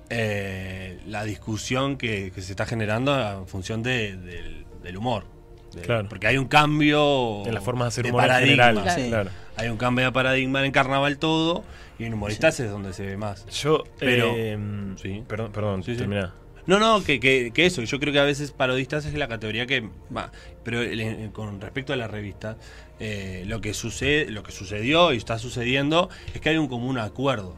eh, 0.10 1.00
la 1.08 1.24
discusión 1.24 1.98
que, 1.98 2.32
que 2.34 2.42
se 2.42 2.52
está 2.52 2.66
generando 2.66 3.40
en 3.40 3.48
función 3.48 3.84
de- 3.84 4.18
del, 4.18 4.66
del 4.84 4.98
humor. 4.98 5.26
De- 5.74 5.82
Claro. 5.82 6.08
Porque 6.10 6.28
hay 6.28 6.38
un 6.38 6.48
cambio 6.48 7.46
En 7.46 7.54
las 7.54 7.64
formas 7.64 7.86
de 7.86 7.88
hacer 7.90 8.04
de 8.06 8.12
humor 8.12 8.24
en 8.30 8.36
general. 8.40 8.82
Claro. 8.82 9.02
Sí. 9.02 9.10
Claro. 9.10 9.30
Hay 9.58 9.70
un 9.70 9.78
cambio 9.78 10.06
de 10.06 10.12
paradigma 10.12 10.66
en 10.66 10.72
carnaval 10.72 11.18
todo 11.18 11.64
y 12.00 12.04
en 12.06 12.14
humoristas 12.14 12.60
es 12.60 12.70
donde 12.70 12.94
se 12.94 13.06
ve 13.06 13.18
más. 13.18 13.46
Yo, 13.48 13.84
Pero- 14.00 14.34
eh, 14.36 14.58
sí. 15.02 15.24
Perdón, 15.28 15.52
perdón, 15.52 15.84
Sí, 15.84 15.94
sí. 15.94 15.98
terminá. 16.00 16.34
No, 16.68 16.80
no, 16.80 17.02
que, 17.02 17.20
que, 17.22 17.52
que 17.54 17.66
eso, 17.66 17.82
yo 17.82 17.98
creo 18.00 18.12
que 18.12 18.20
a 18.20 18.24
veces 18.26 18.52
parodistas 18.52 19.06
es 19.06 19.14
la 19.14 19.30
categoría 19.30 19.66
que 19.66 19.90
va, 20.16 20.32
pero 20.66 20.82
el- 20.82 21.00
el- 21.00 21.32
con 21.32 21.62
respecto 21.62 21.94
a 21.94 21.96
la 21.96 22.10
revista, 22.10 22.58
eh, 23.00 23.44
lo 23.48 23.62
que 23.62 23.74
sucede, 23.74 24.30
lo 24.32 24.44
que 24.44 24.52
sucedió 24.52 25.14
y 25.14 25.18
está 25.18 25.40
sucediendo 25.40 26.10
es 26.34 26.42
que 26.42 26.50
hay 26.50 26.58
un 26.58 26.68
común 26.68 26.98
acuerdo. 26.98 27.56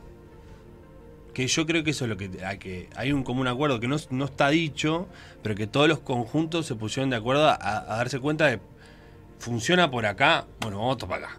Que 1.34 1.48
yo 1.48 1.66
creo 1.66 1.84
que 1.84 1.92
eso 1.92 2.06
es 2.06 2.10
lo 2.10 2.18
que 2.18 2.30
hay 2.46 2.58
que 2.58 2.90
hay 2.96 3.12
un 3.14 3.24
común 3.24 3.48
acuerdo 3.48 3.80
que 3.80 3.88
no, 3.88 3.98
no 4.10 4.26
está 4.26 4.50
dicho, 4.50 5.08
pero 5.44 5.56
que 5.56 5.68
todos 5.68 5.88
los 5.88 6.00
conjuntos 6.00 6.66
se 6.66 6.76
pusieron 6.76 7.10
de 7.10 7.16
acuerdo 7.18 7.48
a, 7.48 7.56
a 7.62 7.98
darse 7.98 8.20
cuenta 8.20 8.48
de 8.48 8.60
funciona 9.40 9.90
por 9.90 10.06
acá, 10.06 10.46
bueno, 10.60 10.82
otro 10.86 11.08
para 11.08 11.28
acá. 11.28 11.38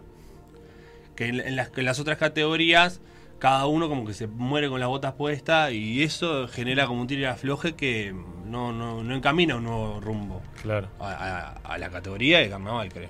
Que 1.15 1.25
en, 1.27 1.39
en 1.41 1.55
las, 1.55 1.69
que 1.69 1.81
en 1.81 1.85
las 1.85 1.99
otras 1.99 2.17
categorías 2.17 3.01
cada 3.37 3.65
uno 3.65 3.89
como 3.89 4.05
que 4.05 4.13
se 4.13 4.27
muere 4.27 4.69
con 4.69 4.79
las 4.79 4.87
botas 4.87 5.13
puestas 5.13 5.71
y 5.71 6.03
eso 6.03 6.47
genera 6.47 6.85
como 6.87 7.01
un 7.01 7.07
tiro 7.07 7.27
afloje 7.29 7.73
que 7.73 8.13
no, 8.45 8.71
no, 8.71 9.03
no 9.03 9.15
encamina 9.15 9.55
un 9.55 9.63
nuevo 9.63 9.99
rumbo 9.99 10.41
Claro. 10.61 10.87
a, 10.99 11.09
a- 11.11 11.73
a 11.73 11.77
la 11.79 11.89
categoría 11.89 12.39
de 12.39 12.49
carnaval, 12.49 12.89
creo. 12.93 13.09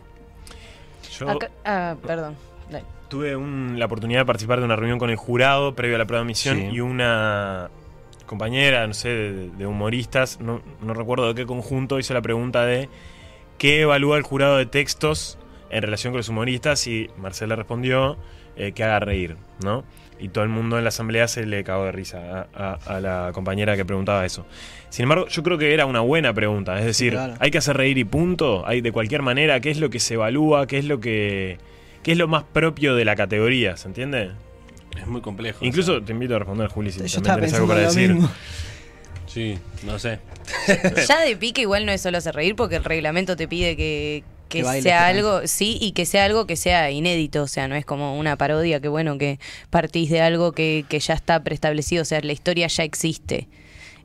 Yo 1.20 1.30
Acá- 1.30 1.52
ah, 1.66 1.96
perdón. 2.06 2.36
Dale. 2.70 2.86
Tuve 3.12 3.36
un- 3.36 3.75
la 3.77 3.86
oportunidad 3.86 4.22
de 4.22 4.25
participar 4.25 4.60
de 4.60 4.65
una 4.65 4.75
reunión 4.77 4.98
con 4.98 5.10
el 5.10 5.18
jurado 5.18 5.75
previo 5.75 5.98
a 5.98 6.00
la 6.00 6.06
prueba 6.06 6.24
de 6.24 6.27
misión 6.27 6.58
Sí. 6.58 6.70
y 6.72 6.80
una 6.80 7.70
compañera, 8.25 8.88
no 8.88 8.94
sé, 8.94 9.10
de, 9.10 9.50
de 9.50 9.68
humoristas, 9.68 10.39
no, 10.39 10.62
no 10.82 10.94
recuerdo 10.94 11.27
de 11.27 11.36
qué 11.36 11.46
conjunto, 11.46 12.00
hizo 12.00 12.13
la 12.13 12.22
pregunta 12.22 12.65
de 12.65 12.88
qué 13.58 13.82
evalúa 13.82 14.18
el 14.18 14.24
jurado 14.24 14.58
de 14.58 14.65
textos 14.65 15.38
en 15.70 15.82
relación 15.82 16.13
con 16.13 16.18
los 16.20 16.30
humoristas 16.30 16.88
y 16.88 17.10
Marcela 17.18 17.56
respondió 17.56 18.18
eh, 18.58 18.72
que 18.74 18.84
haga 18.84 19.00
reír, 19.00 19.36
¿no? 19.63 19.84
Y 20.20 20.30
todo 20.30 20.44
el 20.44 20.50
mundo 20.50 20.77
en 20.77 20.84
la 20.84 20.89
asamblea 20.89 21.27
se 21.27 21.46
le 21.46 21.63
cagó 21.63 21.86
de 21.86 21.91
risa 21.94 22.48
a, 22.53 22.74
a- 22.86 22.95
a 22.97 23.00
la 23.00 23.32
compañera 23.34 23.76
que 23.76 23.86
preguntaba 23.86 24.26
eso. 24.26 24.45
Sin 24.89 25.04
embargo, 25.04 25.28
yo 25.28 25.41
creo 25.41 25.58
que 25.58 25.74
era 25.74 25.86
una 25.86 26.02
buena 26.02 26.34
pregunta. 26.34 26.78
Es 26.78 26.86
decir, 26.86 27.13
claro. 27.13 27.34
hay 27.39 27.50
que 27.50 27.58
hacer 27.58 27.76
reír 27.78 27.97
y 27.97 28.04
punto. 28.04 28.65
Hay 28.67 28.82
de 28.82 28.91
cualquier 28.91 29.21
manera, 29.24 29.60
¿qué 29.62 29.71
es 29.71 29.80
lo 29.80 29.89
que 29.89 30.00
se 30.00 30.13
evalúa? 30.15 30.67
¿Qué 30.67 30.78
es 30.78 30.86
lo 30.86 31.00
que, 31.00 31.58
qué 32.04 32.12
es 32.14 32.18
lo 32.18 32.28
más 32.28 32.44
propio 32.44 32.96
de 32.96 33.06
la 33.06 33.16
categoría? 33.16 33.78
¿Se 33.78 33.88
entiende? 33.88 34.32
Es 35.00 35.08
muy 35.08 35.22
complejo. 35.22 35.64
Incluso 35.66 35.94
o 35.94 35.96
sea, 35.98 36.06
te 36.06 36.12
invito 36.12 36.36
a 36.36 36.40
responder, 36.40 36.68
Juli, 36.68 36.92
si 36.92 37.00
Yo 37.06 37.22
también 37.22 37.22
estaba 37.22 37.36
tenés 37.40 37.54
algo 37.54 37.68
pensando 37.68 37.68
para 37.68 37.82
decir. 37.88 38.14
mismo. 38.14 38.32
sí, 39.28 39.58
no 39.84 39.98
sé. 40.00 40.20
Ya 41.08 41.22
de 41.22 41.36
pique 41.38 41.62
igual 41.62 41.86
no 41.86 41.92
es 41.92 42.02
solo 42.02 42.18
hacer 42.18 42.36
reír 42.36 42.56
porque 42.56 42.76
el 42.76 42.84
reglamento 42.84 43.36
te 43.36 43.48
pide 43.48 43.78
que, 43.78 44.24
que 44.50 44.60
Que 44.64 44.66
sea 44.66 44.82
que 44.82 44.92
algo, 44.94 45.48
sí, 45.48 45.78
y 45.80 45.94
que 45.94 46.06
sea 46.06 46.26
algo 46.26 46.46
que 46.46 46.56
sea 46.58 46.92
inédito, 46.92 47.44
o 47.44 47.48
sea, 47.48 47.68
no 47.70 47.76
es 47.76 47.86
como 47.86 48.18
una 48.20 48.36
parodia, 48.38 48.82
que 48.82 48.90
bueno, 48.90 49.18
que 49.18 49.40
partís 49.70 50.10
de 50.10 50.20
algo 50.22 50.52
que, 50.52 50.86
que 50.90 51.00
ya 51.00 51.14
está 51.14 51.42
preestablecido, 51.44 52.02
o 52.02 52.06
sea, 52.06 52.20
la 52.22 52.34
historia 52.34 52.68
ya 52.68 52.84
existe. 52.84 53.48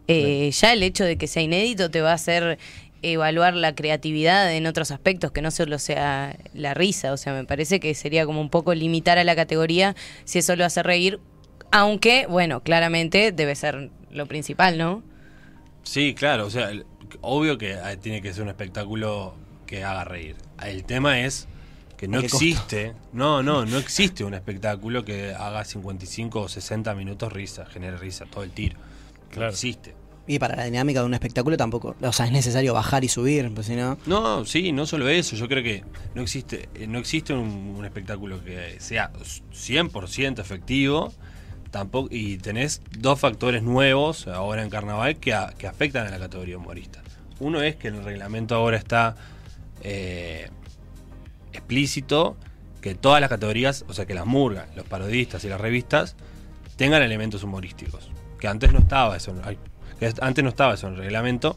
Eh, 0.09 0.51
Ya 0.53 0.73
el 0.73 0.85
hecho 0.85 1.03
de 1.05 1.17
que 1.19 1.27
sea 1.27 1.43
inédito 1.43 1.91
te 1.91 2.01
va 2.01 2.13
a 2.13 2.15
hacer 2.15 2.59
evaluar 3.03 3.55
la 3.55 3.75
creatividad 3.75 4.53
en 4.53 4.67
otros 4.67 4.91
aspectos, 4.91 5.31
que 5.33 5.43
no 5.43 5.51
solo 5.51 5.79
sea 5.79 6.37
la 6.55 6.75
risa, 6.75 7.13
o 7.13 7.17
sea, 7.17 7.33
me 7.35 7.45
parece 7.45 7.79
que 7.81 7.95
sería 7.95 8.27
como 8.27 8.41
un 8.41 8.51
poco 8.51 8.75
limitar 8.75 9.19
a 9.19 9.25
la 9.25 9.37
categoría 9.37 9.95
si 10.25 10.39
eso 10.39 10.57
lo 10.57 10.65
hace 10.65 10.83
reír, 10.83 11.21
aunque, 11.71 12.27
bueno, 12.29 12.63
claramente 12.63 13.33
debe 13.33 13.55
ser 13.55 13.91
lo 14.11 14.27
principal, 14.27 14.79
¿no? 14.79 15.03
Sí, 15.83 16.15
claro, 16.15 16.47
o 16.47 16.51
sea, 16.51 16.71
el- 16.71 16.87
obvio 17.21 17.59
que 17.59 17.73
eh, 17.73 17.97
tiene 18.01 18.21
que 18.23 18.33
ser 18.33 18.43
un 18.43 18.49
espectáculo 18.49 19.35
que 19.67 19.85
haga 19.85 20.05
reír. 20.05 20.37
El 20.65 20.85
tema 20.85 21.21
es 21.21 21.49
que 21.97 22.09
no 22.09 22.19
existe, 22.21 22.93
no, 23.13 23.43
no, 23.43 23.65
no 23.67 23.79
existe 23.79 24.25
un 24.25 24.35
espectáculo 24.35 25.05
que 25.05 25.33
haga 25.35 25.65
55 25.65 26.41
o 26.43 26.49
60 26.49 26.95
minutos 26.95 27.33
risa, 27.33 27.67
genere 27.67 27.97
risa 27.97 28.27
todo 28.27 28.43
el 28.45 28.51
tiro. 28.51 28.77
Claro. 29.31 29.47
No 29.47 29.51
existe. 29.53 29.95
Y 30.27 30.39
para 30.39 30.57
la 30.57 30.65
dinámica 30.65 31.01
de 31.01 31.07
un 31.07 31.15
espectáculo 31.15 31.57
tampoco, 31.57 31.95
o 32.01 32.12
sea, 32.12 32.27
es 32.27 32.33
necesario 32.33 32.75
bajar 32.75 33.05
y 33.05 33.09
subir, 33.09 33.53
pues 33.55 33.67
si 33.67 33.77
no... 33.77 33.97
No, 34.07 34.45
sí, 34.45 34.73
no 34.73 34.87
solo 34.87 35.09
eso, 35.09 35.37
yo 35.37 35.47
creo 35.47 35.62
que 35.62 35.85
no 36.15 36.23
existe, 36.23 36.69
eh, 36.75 36.87
no 36.89 36.99
existe 36.99 37.33
un, 37.33 37.85
espectáculo 37.85 38.43
que 38.43 38.77
sea 38.81 39.12
100% 39.12 40.41
efectivo. 40.41 41.12
Tampoco, 41.71 42.09
y 42.11 42.39
tenés 42.39 42.81
dos 42.99 43.21
factores 43.21 43.62
nuevos 43.62 44.27
ahora 44.29 44.62
en 44.62 44.71
carnaval 44.71 45.17
que, 45.17 45.37
que 45.59 45.67
afectan 45.67 46.07
a 46.07 46.11
la 46.11 46.19
categoría 46.19 46.57
humorista. 46.57 47.03
Uno 47.39 47.61
es 47.61 47.77
que 47.77 47.89
el 47.89 48.03
reglamento 48.03 48.55
ahora 48.55 48.77
está 48.77 49.15
eh, 49.83 50.49
explícito 51.53 52.37
que 52.81 52.95
todas 52.95 53.21
las 53.21 53.29
categorías, 53.29 53.85
o 53.89 53.93
sea 53.93 54.07
que 54.07 54.15
las 54.15 54.27
murgas, 54.27 54.75
los 54.77 54.87
parodistas 54.87 55.45
y 55.45 55.49
las 55.49 55.61
revistas 55.61 56.17
tengan 56.77 57.03
elementos 57.03 57.43
humorísticos. 57.43 58.11
Que 58.39 58.49
antes 58.49 58.73
no 58.73 58.81
estaba 58.81 59.17
eso, 59.17 59.35
ay, 59.45 59.59
que 59.99 60.13
antes 60.21 60.43
no 60.43 60.51
estaba 60.51 60.75
eso 60.75 60.89
en 60.89 60.95
el 60.95 61.01
reglamento 61.01 61.57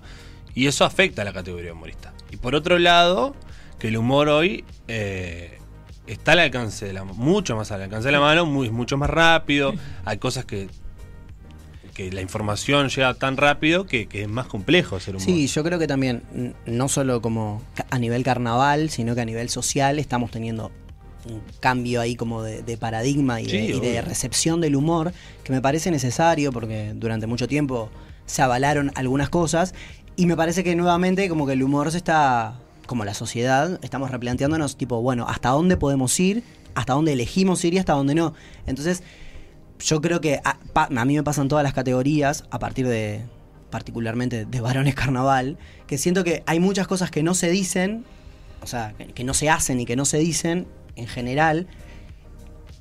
y 0.56 0.68
eso 0.68 0.86
afecta 0.86 1.22
a 1.22 1.26
la 1.26 1.34
categoría 1.34 1.74
humorista. 1.74 2.14
Y 2.32 2.38
por 2.38 2.56
otro 2.56 2.80
lado, 2.80 3.36
que 3.78 3.90
el 3.90 3.98
humor 3.98 4.30
hoy 4.30 4.66
eh, 4.88 5.60
está 6.08 6.34
al 6.34 6.40
alcance 6.40 6.86
de 6.86 6.94
la 6.94 7.04
mucho 7.04 7.56
más 7.56 7.72
al 7.72 7.82
alcance 7.82 8.08
de 8.08 8.12
la 8.12 8.20
mano, 8.20 8.46
muy, 8.46 8.70
mucho 8.70 8.98
más 8.98 9.10
rápido. 9.10 9.74
Hay 10.06 10.18
cosas 10.18 10.46
que 10.46 10.68
que 12.00 12.14
la 12.14 12.22
información 12.22 12.88
llega 12.88 13.14
tan 13.14 13.36
rápido 13.36 13.86
que, 13.86 14.08
que 14.08 14.22
es 14.22 14.30
más 14.30 14.48
complejo 14.48 14.96
hacer 14.96 15.18
humor. 15.18 15.26
Sí, 15.26 15.48
yo 15.48 15.66
creo 15.66 15.78
que 15.80 15.88
también, 15.88 16.24
no 16.66 16.88
solo 16.88 17.22
como 17.22 17.62
a 17.90 18.00
nivel 18.00 18.24
carnaval, 18.24 18.90
sino 18.90 19.16
que 19.16 19.22
a 19.22 19.26
nivel 19.26 19.50
social 19.50 20.00
estamos 20.00 20.32
teniendo 20.32 20.72
un 21.26 21.42
cambio 21.60 22.00
ahí 22.00 22.16
como 22.16 22.42
de, 22.42 22.64
de 22.64 22.78
paradigma 22.78 23.42
y, 23.42 23.48
de, 23.48 23.90
y 23.90 24.00
recepción 24.00 24.62
del 24.62 24.78
humor 24.78 25.12
que 25.44 25.52
me 25.52 25.62
parece 25.62 25.92
necesario 25.92 26.54
porque 26.54 26.94
durante 26.96 27.28
mucho 27.28 27.50
tiempo 27.50 27.90
se 28.30 28.42
avalaron 28.42 28.92
algunas 28.96 29.30
cosas 29.30 29.74
y 30.16 30.26
me 30.28 30.36
parece 30.38 30.64
que 30.64 30.76
nuevamente 30.76 31.28
como 31.30 31.48
que 31.48 31.54
el 31.54 31.64
humor 31.64 31.92
se 31.92 31.98
está, 31.98 32.56
como 32.86 33.04
la 33.06 33.14
sociedad, 33.14 33.80
estamos 33.82 34.12
replanteándonos 34.12 34.78
tipo, 34.78 35.02
bueno, 35.02 35.26
¿hasta 35.28 35.50
dónde 35.50 35.78
podemos 35.78 36.18
ir? 36.20 36.44
¿Hasta 36.76 36.94
dónde 36.94 37.14
elegimos 37.14 37.66
ir 37.66 37.74
y 37.74 37.80
hasta 37.80 37.94
dónde 37.94 38.14
no? 38.16 38.34
Entonces, 38.68 39.02
yo 39.80 40.02
creo 40.02 40.22
que 40.22 40.40
a, 40.44 40.60
pa- 40.74 40.90
a 40.96 41.06
mí 41.06 41.16
me 41.16 41.24
pasan 41.24 41.48
todas 41.48 41.64
las 41.64 41.74
categorías 41.74 42.44
a 42.52 42.60
partir 42.60 42.88
de 42.88 43.24
particularmente 43.70 44.46
de 44.46 44.62
varones 44.62 44.94
carnaval, 44.96 45.58
que 45.88 45.98
siento 45.98 46.24
que 46.24 46.44
hay 46.46 46.60
muchas 46.60 46.88
cosas 46.88 47.12
que 47.12 47.24
no 47.24 47.34
se 47.34 47.50
dicen, 47.50 48.04
o 48.62 48.68
sea, 48.68 48.94
que 49.16 49.24
no 49.24 49.34
se 49.34 49.50
hacen 49.50 49.80
y 49.80 49.86
que 49.86 49.96
no 49.96 50.06
se 50.06 50.18
dicen 50.20 50.68
en 50.96 51.08
general, 51.08 51.68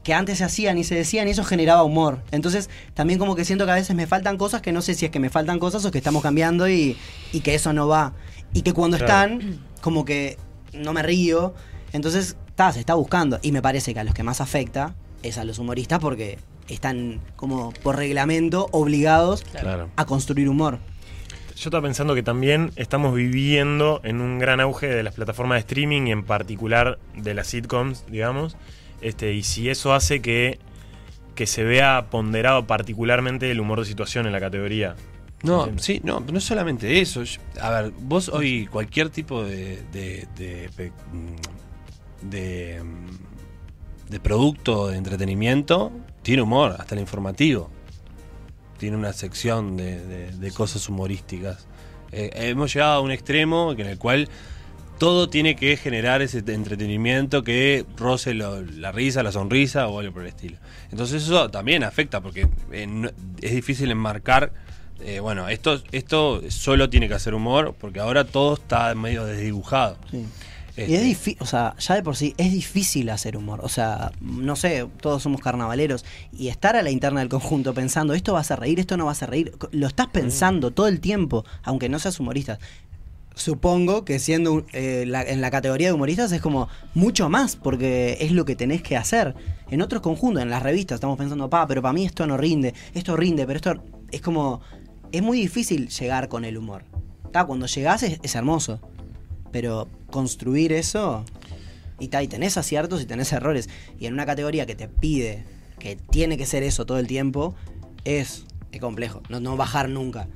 que 0.09 0.14
antes 0.14 0.38
se 0.38 0.44
hacían 0.44 0.79
y 0.79 0.85
se 0.85 0.94
decían 0.94 1.29
y 1.29 1.33
eso 1.33 1.44
generaba 1.44 1.83
humor. 1.83 2.23
Entonces, 2.31 2.71
también 2.94 3.18
como 3.18 3.37
que 3.37 3.44
siento 3.44 3.66
que 3.66 3.73
a 3.73 3.75
veces 3.75 3.94
me 3.94 4.07
faltan 4.07 4.38
cosas 4.38 4.62
que 4.62 4.73
no 4.73 4.81
sé 4.81 4.94
si 4.94 5.05
es 5.05 5.11
que 5.11 5.21
me 5.21 5.29
faltan 5.29 5.59
cosas 5.59 5.85
o 5.85 5.90
que 5.90 5.99
estamos 5.99 6.23
cambiando 6.23 6.66
y, 6.66 6.97
y 7.31 7.40
que 7.40 7.55
eso 7.55 7.75
no 7.75 7.88
va. 7.88 8.14
Y 8.55 8.62
que 8.62 8.73
cuando 8.73 8.97
Claro. 8.97 9.35
están, 9.35 9.61
como 9.83 10.07
que 10.07 10.38
no 10.73 10.94
me 10.94 11.03
río. 11.03 11.53
Entonces, 11.92 12.37
ta, 12.55 12.73
se 12.73 12.81
está 12.81 12.94
buscando. 12.94 13.38
Y 13.42 13.53
me 13.53 13.61
parece 13.61 13.92
que 13.92 14.01
a 14.01 14.05
los 14.05 14.14
que 14.14 14.23
más 14.23 14.40
afecta 14.40 14.94
es 15.23 15.37
a 15.37 15.44
los 15.44 15.59
humoristas 15.59 15.99
porque 15.99 16.38
están 16.68 17.21
como 17.37 17.73
por 17.83 17.97
reglamento 17.97 18.68
obligados 18.73 19.42
Claro. 19.42 19.90
a 19.97 20.07
construir 20.07 20.49
humor. 20.49 20.79
yo 21.55 21.68
estaba 21.68 21.83
pensando 21.83 22.14
que 22.14 22.23
también 22.23 22.73
estamos 22.77 23.14
viviendo 23.14 24.01
en 24.05 24.23
un 24.23 24.38
gran 24.38 24.61
auge 24.61 24.87
de 24.87 25.03
las 25.03 25.12
plataformas 25.14 25.57
de 25.57 25.61
streaming 25.61 26.07
y 26.07 26.12
en 26.12 26.25
particular 26.25 26.99
de 27.14 27.35
las 27.35 27.49
sitcoms, 27.49 28.05
digamos. 28.11 28.57
Este, 29.00 29.32
y 29.32 29.42
si 29.42 29.68
eso 29.68 29.92
hace 29.94 30.20
que, 30.20 30.58
que 31.34 31.46
se 31.46 31.62
vea 31.64 32.06
ponderado 32.11 32.66
particularmente 32.66 33.50
el 33.50 33.61
humor 33.61 33.78
de 33.80 33.84
situación 33.87 34.26
en 34.26 34.32
la 34.32 34.40
categoría. 34.40 34.96
No, 35.44 35.68
sí, 35.78 36.00
no, 36.02 36.18
no 36.18 36.40
solamente 36.40 37.00
eso. 37.00 37.22
Yo- 37.22 37.40
A 37.61 37.70
ver, 37.70 37.92
vos 38.00 38.28
hoy 38.28 38.66
cualquier 38.66 39.08
tipo 39.11 39.44
de 39.44 39.82
de, 39.92 40.26
de, 40.37 40.68
mm, 41.12 42.28
de, 42.28 42.82
mm, 42.82 44.11
de 44.11 44.20
producto 44.20 44.88
de 44.88 44.96
entretenimiento 44.96 45.92
tiene 46.22 46.42
humor, 46.42 46.74
hasta 46.78 46.94
el 46.96 47.00
informativo. 47.00 47.70
Tiene 48.78 48.96
una 48.96 49.12
sección 49.12 49.76
de, 49.76 50.04
de- 50.04 50.32
de 50.32 50.50
cosas 50.52 50.88
humorísticas. 50.88 51.66
Eh, 52.11 52.30
hemos 52.34 52.72
llegado 52.74 52.94
a 52.94 53.00
un 53.00 53.11
extremo 53.12 53.72
en 53.72 53.80
el 53.87 53.98
cual 53.98 54.28
todo 54.98 55.28
tiene 55.28 55.56
que 55.56 55.76
generar 55.76 56.22
ese 56.22 56.38
entretenimiento 56.38 57.42
que 57.44 57.87
roce 57.96 58.34
lo- 58.34 58.62
la 58.62 58.92
risa, 58.92 59.22
la 59.22 59.32
sonrisa 59.32 59.88
o 59.88 60.00
algo 60.00 60.12
por 60.12 60.22
el 60.22 60.28
estilo. 60.28 60.56
Entonces 60.90 61.22
eso 61.22 61.48
también 61.50 61.84
afecta 61.84 62.20
porque 62.20 62.48
eh, 62.72 62.87
no- 62.87 63.11
es 63.40 63.52
difícil 63.52 63.90
enmarcar, 63.90 64.52
eh, 65.00 65.20
bueno, 65.20 65.48
esto, 65.48 65.82
esto 65.92 66.42
solo 66.50 66.90
tiene 66.90 67.08
que 67.08 67.14
hacer 67.14 67.34
humor 67.34 67.74
porque 67.80 68.00
ahora 68.00 68.24
todo 68.24 68.54
está 68.54 68.94
medio 68.94 69.24
desdibujado. 69.24 69.96
Sí. 70.11 70.24
Este, 70.76 70.92
Y 70.92 70.94
es 70.94 71.02
difícil, 71.02 71.37
o 71.40 71.46
sea, 71.46 71.74
ya 71.80 71.96
de 71.96 72.02
por 72.04 72.14
sí 72.14 72.34
es 72.38 72.52
difícil 72.52 73.11
hacer 73.11 73.37
humor. 73.37 73.58
O 73.64 73.68
sea, 73.68 74.12
no 74.20 74.54
sé, 74.54 74.87
todos 75.00 75.20
somos 75.24 75.40
carnavaleros. 75.40 76.04
Y 76.32 76.48
estar 76.48 76.76
a 76.76 76.82
la 76.82 76.90
interna 76.90 77.18
del 77.18 77.28
conjunto 77.28 77.74
pensando, 77.74 78.14
esto 78.14 78.32
va 78.32 78.38
a 78.38 78.42
hacer 78.42 78.61
reír, 78.61 78.78
esto 78.78 78.96
no 78.96 79.04
va 79.06 79.11
a 79.11 79.12
hacer 79.12 79.28
reír, 79.28 79.52
lo 79.72 79.88
estás 79.88 80.06
pensando 80.06 80.70
todo 80.70 80.87
el 80.87 81.00
tiempo, 81.00 81.44
aunque 81.64 81.88
no 81.88 81.98
seas 81.98 82.20
humorista. 82.20 82.61
Supongo 83.38 84.05
que 84.05 84.18
siendo 84.18 84.53
un- 84.53 84.66
eh, 84.72 85.05
la- 85.07 85.22
en 85.22 85.40
la 85.40 85.51
categoría 85.53 85.87
de 85.88 85.92
humoristas 85.94 86.33
es 86.33 86.40
como 86.40 86.68
mucho 86.94 87.29
más, 87.29 87.55
porque 87.55 88.18
es 88.20 88.33
lo 88.33 88.44
que 88.44 88.57
tenés 88.57 88.83
que 88.83 88.96
hacer. 88.96 89.35
En 89.70 89.81
otros 89.81 90.03
conjuntos, 90.03 90.42
en 90.42 90.51
las 90.51 90.62
revistas, 90.62 90.96
estamos 90.96 91.16
pensando, 91.16 91.48
pa, 91.48 91.64
pero 91.68 91.81
para 91.81 91.92
mí 91.92 92.05
esto 92.05 92.27
no 92.27 92.37
rinde, 92.37 92.74
esto 92.94 93.16
rinde, 93.16 93.46
pero 93.46 93.57
esto 93.59 93.85
es 94.11 94.20
como. 94.20 94.61
Es 95.12 95.22
muy 95.22 95.40
difícil 95.40 95.88
llegar 95.88 96.29
con 96.29 96.44
el 96.44 96.59
humor. 96.59 96.85
Ta, 97.33 97.44
cuando 97.44 97.66
llegás 97.66 98.03
es, 98.03 98.18
es 98.22 98.35
hermoso. 98.35 98.81
Pero 99.53 99.88
construir 100.11 100.72
eso. 100.72 101.24
Y, 102.01 102.09
ta, 102.09 102.22
y 102.22 102.29
tenés 102.29 102.57
aciertos 102.59 103.01
y 103.03 103.07
tenés 103.07 103.33
errores. 103.33 103.68
Y 104.01 104.07
en 104.07 104.14
una 104.14 104.27
categoría 104.27 104.66
que 104.66 104.74
te 104.74 104.88
pide 104.88 105.44
que 105.79 105.94
tiene 105.94 106.37
que 106.37 106.44
ser 106.44 106.64
eso 106.64 106.87
todo 106.87 106.98
el 106.98 107.07
tiempo, 107.07 107.55
es, 108.05 108.44
es 108.72 108.81
complejo. 108.81 109.22
No, 109.29 109.38
no 109.38 109.57
bajar 109.57 109.88
nunca. 109.88 110.27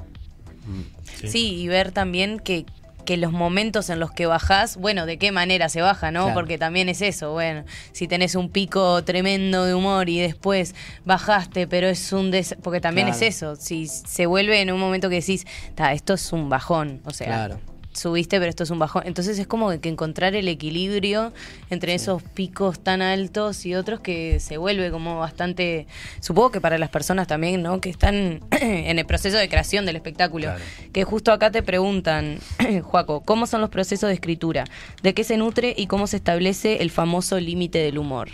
Sí. 1.29 1.55
y 1.57 1.69
ver 1.69 1.91
también 1.93 2.39
que, 2.39 2.65
que 3.05 3.17
los 3.17 3.33
momentos 3.33 3.91
en 3.91 3.99
los 4.01 4.11
que 4.13 4.27
bajás, 4.27 4.77
bueno, 4.77 5.07
de 5.07 5.19
qué 5.19 5.33
manera 5.33 5.69
se 5.69 5.81
baja, 5.83 6.11
¿no? 6.11 6.25
Claro. 6.25 6.35
Porque 6.35 6.59
también 6.59 6.89
es 6.89 7.03
eso, 7.03 7.33
bueno, 7.33 7.65
si 7.93 8.07
tenés 8.09 8.35
un 8.35 8.49
pico 8.51 9.03
tremendo 9.05 9.65
de 9.65 9.75
humor 9.75 10.09
y 10.09 10.21
después 10.21 10.75
bajaste, 11.05 11.67
pero 11.67 11.89
es 11.89 12.13
un 12.13 12.31
des 12.31 12.57
porque 12.63 12.81
también 12.81 13.09
Claro. 13.09 13.21
es 13.21 13.35
eso, 13.37 13.57
si 13.57 13.87
se 13.87 14.27
vuelve 14.27 14.61
en 14.61 14.71
un 14.73 14.81
momento 14.81 15.09
que 15.09 15.17
decís, 15.17 15.47
"Ta, 15.75 15.93
esto 15.93 16.15
es 16.15 16.33
un 16.33 16.49
bajón, 16.49 17.01
o 17.05 17.11
sea, 17.11 17.27
Claro. 17.27 17.61
Subiste, 17.93 18.39
pero 18.39 18.51
esto 18.51 18.65
es 18.65 18.71
un 18.71 18.79
bajón. 18.79 19.03
Entonces 19.07 19.39
es 19.39 19.47
como 19.47 19.71
que 19.81 19.89
encontrar 19.89 20.35
el 20.35 20.49
equilibrio 20.49 21.33
entre 21.71 21.95
esos 21.95 22.23
picos 22.23 22.81
tan 22.81 23.03
altos 23.03 23.67
y 23.67 23.75
otros 23.75 24.01
que 24.01 24.41
se 24.41 24.57
vuelve 24.57 24.91
como 24.91 25.19
bastante, 25.19 25.87
supongo 26.21 26.51
que 26.51 26.61
para 26.61 26.79
las 26.79 26.91
personas 26.91 27.27
también, 27.27 27.63
¿no? 27.63 27.81
Que 27.81 27.91
están 27.91 28.41
en 28.51 28.99
el 28.99 29.07
proceso 29.07 29.37
de 29.37 29.49
creación 29.49 29.87
del 29.87 29.97
espectáculo. 29.97 30.45
Claro. 30.45 30.65
Que 30.93 31.05
justo 31.05 31.33
acá 31.33 31.51
te 31.51 31.63
preguntan, 31.63 32.39
Juaco, 32.83 33.21
¿cómo 33.21 33.47
son 33.47 33.61
los 33.61 33.71
procesos 33.71 34.09
de 34.09 34.15
escritura? 34.15 34.65
¿De 35.03 35.15
qué 35.15 35.25
se 35.25 35.37
nutre 35.37 35.75
y 35.77 35.87
cómo 35.87 36.07
se 36.07 36.17
establece 36.17 36.83
el 36.83 36.91
famoso 36.91 37.39
límite 37.39 37.79
del 37.79 37.99
humor? 37.99 38.31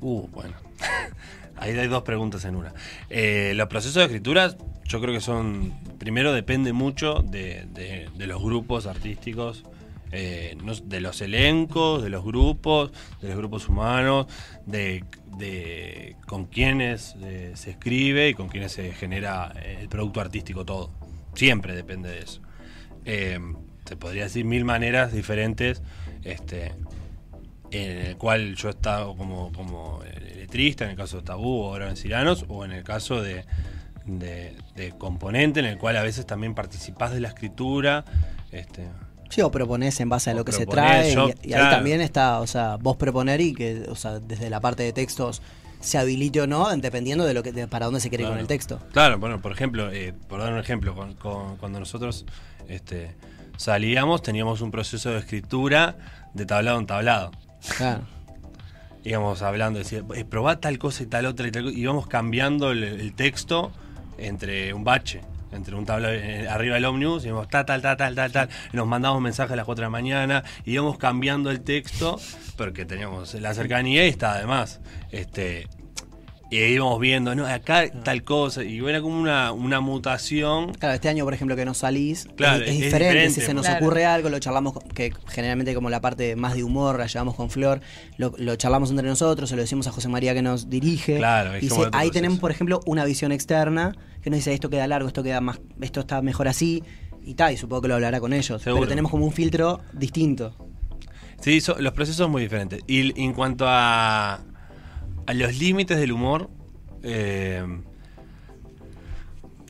Uh, 0.00 0.26
bueno. 0.28 0.54
Ahí 1.56 1.78
hay 1.78 1.88
dos 1.88 2.02
preguntas 2.02 2.44
en 2.46 2.56
una. 2.56 2.72
Eh, 3.10 3.52
los 3.54 3.68
procesos 3.68 3.96
de 3.96 4.04
escritura, 4.04 4.56
yo 4.90 5.00
creo 5.00 5.14
que 5.14 5.20
son. 5.20 5.72
Primero 5.98 6.32
depende 6.32 6.72
mucho 6.72 7.22
de, 7.22 7.66
de- 7.72 8.26
los 8.26 8.42
grupos 8.42 8.86
artísticos, 8.86 9.64
eh, 10.12 10.56
de 10.84 11.00
los 11.00 11.20
elencos, 11.20 12.02
de 12.02 12.10
los 12.10 12.24
grupos, 12.24 12.90
de 13.22 13.28
los 13.28 13.36
grupos 13.36 13.68
humanos, 13.68 14.26
de, 14.66 15.04
de 15.38 16.16
con 16.26 16.46
quiénes 16.46 17.14
eh, 17.22 17.52
se 17.54 17.70
escribe 17.70 18.30
y 18.30 18.34
con 18.34 18.48
quiénes 18.48 18.72
se 18.72 18.92
genera 18.92 19.52
el 19.64 19.88
producto 19.88 20.20
artístico 20.20 20.64
todo. 20.64 20.90
Siempre 21.34 21.74
depende 21.76 22.08
de 22.10 22.18
eso. 22.18 22.40
Eh, 23.04 23.38
se 23.84 23.96
podría 23.96 24.24
decir 24.24 24.44
mil 24.44 24.64
maneras 24.64 25.12
diferentes. 25.12 25.82
Este, 26.24 26.72
en 27.70 27.98
el 28.08 28.16
cual 28.16 28.56
yo 28.56 28.66
he 28.68 28.72
estado 28.72 29.16
como, 29.16 29.52
como 29.52 30.02
letrista, 30.34 30.84
en 30.84 30.90
el 30.90 30.96
caso 30.96 31.18
de 31.18 31.22
Tabú 31.22 31.60
o 31.62 31.68
ahora 31.68 31.88
en 31.88 31.96
Ciranos, 31.96 32.44
o 32.48 32.64
en 32.64 32.72
el 32.72 32.82
caso 32.82 33.22
de, 33.22 33.44
de, 34.18 34.56
de 34.76 34.92
Componente, 34.92 35.60
en 35.60 35.66
el 35.66 35.78
cual 35.78 35.96
a 35.96 36.02
veces 36.02 36.26
también 36.26 36.54
participás 36.54 37.12
de 37.12 37.20
la 37.20 37.28
escritura. 37.28 38.04
Este, 38.50 38.88
Sí, 39.28 39.42
o 39.42 39.50
proponés 39.52 40.00
en 40.00 40.08
base 40.08 40.30
a 40.30 40.34
lo 40.34 40.44
que 40.44 40.50
se 40.50 40.66
trae. 40.66 41.14
yo- 41.14 41.28
y, 41.28 41.30
y 41.30 41.48
claro. 41.50 41.64
ahí 41.66 41.70
también 41.70 42.00
está, 42.00 42.40
o 42.40 42.46
sea, 42.48 42.76
vos 42.76 42.96
proponer 42.96 43.40
y 43.40 43.54
que, 43.54 43.84
o 43.88 43.94
sea, 43.94 44.18
desde 44.18 44.50
la 44.50 44.60
parte 44.60 44.82
de 44.82 44.92
textos 44.92 45.40
se 45.78 45.98
habilite 45.98 46.40
o 46.40 46.46
no, 46.48 46.68
dependiendo 46.76 47.24
de 47.24 47.32
lo 47.32 47.42
que 47.44 47.52
de 47.52 47.68
para 47.68 47.86
dónde 47.86 48.00
se 48.00 48.08
quiere 48.08 48.24
ir 48.24 48.30
con 48.30 48.38
el 48.40 48.48
texto. 48.48 48.80
Claro, 48.92 49.18
bueno, 49.20 49.40
por 49.40 49.52
ejemplo, 49.52 49.90
eh, 49.92 50.12
por 50.28 50.40
dar 50.40 50.52
un 50.52 50.58
ejemplo, 50.58 50.96
con- 50.96 51.14
con- 51.14 51.56
cuando 51.58 51.78
nosotros 51.78 52.26
este, 52.68 53.14
salíamos 53.56 54.20
teníamos 54.22 54.60
un 54.62 54.72
proceso 54.72 55.10
de 55.10 55.18
escritura 55.20 55.96
de 56.34 56.44
tablado 56.44 56.80
en 56.80 56.86
tablado. 56.86 57.30
Claro. 57.78 58.02
íbamos 59.04 59.42
hablando, 59.42 59.78
decía, 59.78 60.02
eh, 60.14 60.24
probá 60.24 60.60
tal 60.60 60.78
cosa 60.78 61.02
y 61.02 61.06
tal 61.06 61.26
otra 61.26 61.46
y 61.48 61.52
tal 61.52 61.64
cosa, 61.64 61.76
íbamos 61.78 62.06
cambiando 62.06 62.70
el, 62.72 62.82
el 62.82 63.14
texto 63.14 63.70
entre 64.20 64.72
un 64.74 64.84
bache, 64.84 65.20
entre 65.52 65.74
un 65.74 65.84
tablero 65.84 66.12
eh, 66.12 66.48
arriba 66.48 66.74
del 66.76 66.84
ómnibus, 66.84 67.24
y 67.24 67.28
íbamos 67.28 67.48
tal, 67.48 67.66
tal, 67.66 67.82
tal, 67.82 67.96
tal, 67.96 68.14
tal, 68.14 68.32
tal, 68.32 68.48
nos 68.72 68.86
mandábamos 68.86 69.22
mensajes 69.22 69.52
a 69.52 69.56
las 69.56 69.64
4 69.64 69.82
de 69.82 69.86
la 69.86 69.90
mañana, 69.90 70.44
íbamos 70.64 70.98
cambiando 70.98 71.50
el 71.50 71.62
texto, 71.62 72.20
porque 72.56 72.84
teníamos 72.84 73.34
la 73.34 73.54
cercanía 73.54 74.04
y 74.06 74.08
está 74.08 74.34
además, 74.34 74.80
este, 75.10 75.68
y 76.50 76.58
íbamos 76.58 76.98
viendo, 77.00 77.34
no, 77.34 77.46
acá 77.46 77.88
tal 78.02 78.24
cosa, 78.24 78.64
y 78.64 78.78
era 78.80 79.00
como 79.00 79.20
una, 79.20 79.52
una 79.52 79.80
mutación. 79.80 80.72
Claro, 80.74 80.94
este 80.94 81.08
año, 81.08 81.24
por 81.24 81.32
ejemplo, 81.34 81.54
que 81.56 81.64
no 81.64 81.74
salís, 81.74 82.26
Claro, 82.36 82.56
es, 82.64 82.70
es 82.70 82.74
es 82.76 82.80
diferente. 82.82 83.06
diferente. 83.14 83.40
Si 83.40 83.46
se 83.46 83.54
nos 83.54 83.66
Claro. 83.66 83.84
ocurre 83.86 84.04
algo, 84.06 84.28
lo 84.30 84.38
charlamos, 84.40 84.74
que 84.94 85.12
generalmente 85.28 85.74
como 85.74 85.90
la 85.90 86.00
parte 86.00 86.34
más 86.36 86.54
de 86.54 86.64
humor 86.64 86.98
la 86.98 87.06
llevamos 87.06 87.34
con 87.36 87.50
Flor, 87.50 87.80
lo, 88.16 88.32
lo 88.36 88.56
charlamos 88.56 88.90
entre 88.90 89.06
nosotros, 89.06 89.48
se 89.48 89.56
lo 89.56 89.62
decimos 89.62 89.86
a 89.86 89.92
José 89.92 90.08
María 90.08 90.34
que 90.34 90.42
nos 90.42 90.68
dirige. 90.68 91.18
Claro, 91.18 91.54
es 91.54 91.62
y 91.64 91.68
como 91.68 91.82
se- 91.82 91.86
otro 91.88 92.00
ahí 92.00 92.10
tenemos, 92.10 92.38
por 92.40 92.50
ejemplo, 92.50 92.80
una 92.86 93.04
visión 93.04 93.30
externa 93.32 93.92
que 94.22 94.30
nos 94.30 94.38
dice 94.38 94.52
esto 94.52 94.68
queda 94.70 94.86
largo, 94.88 95.06
esto 95.08 95.22
queda 95.22 95.40
más, 95.40 95.60
esto 95.80 96.00
está 96.00 96.20
mejor 96.20 96.48
así, 96.48 96.82
y 97.22 97.34
tal, 97.34 97.52
y 97.52 97.56
supongo 97.58 97.82
que 97.82 97.88
lo 97.88 97.94
hablará 97.94 98.18
con 98.18 98.32
ellos. 98.32 98.60
Seguro. 98.62 98.80
Pero 98.82 98.88
tenemos 98.88 99.10
como 99.10 99.24
un 99.24 99.32
filtro 99.32 99.80
distinto. 99.92 100.56
Sí, 101.40 101.60
so- 101.60 101.76
los 101.78 101.92
procesos 101.92 102.16
son 102.18 102.30
muy 102.30 102.42
diferentes. 102.42 102.80
Y 102.86 103.18
en 103.22 103.32
cuanto 103.32 103.64
a, 103.68 104.40
a 105.30 105.34
los 105.34 105.56
límites 105.58 105.96
del 105.96 106.10
humor, 106.10 106.50
eh, 107.04 107.64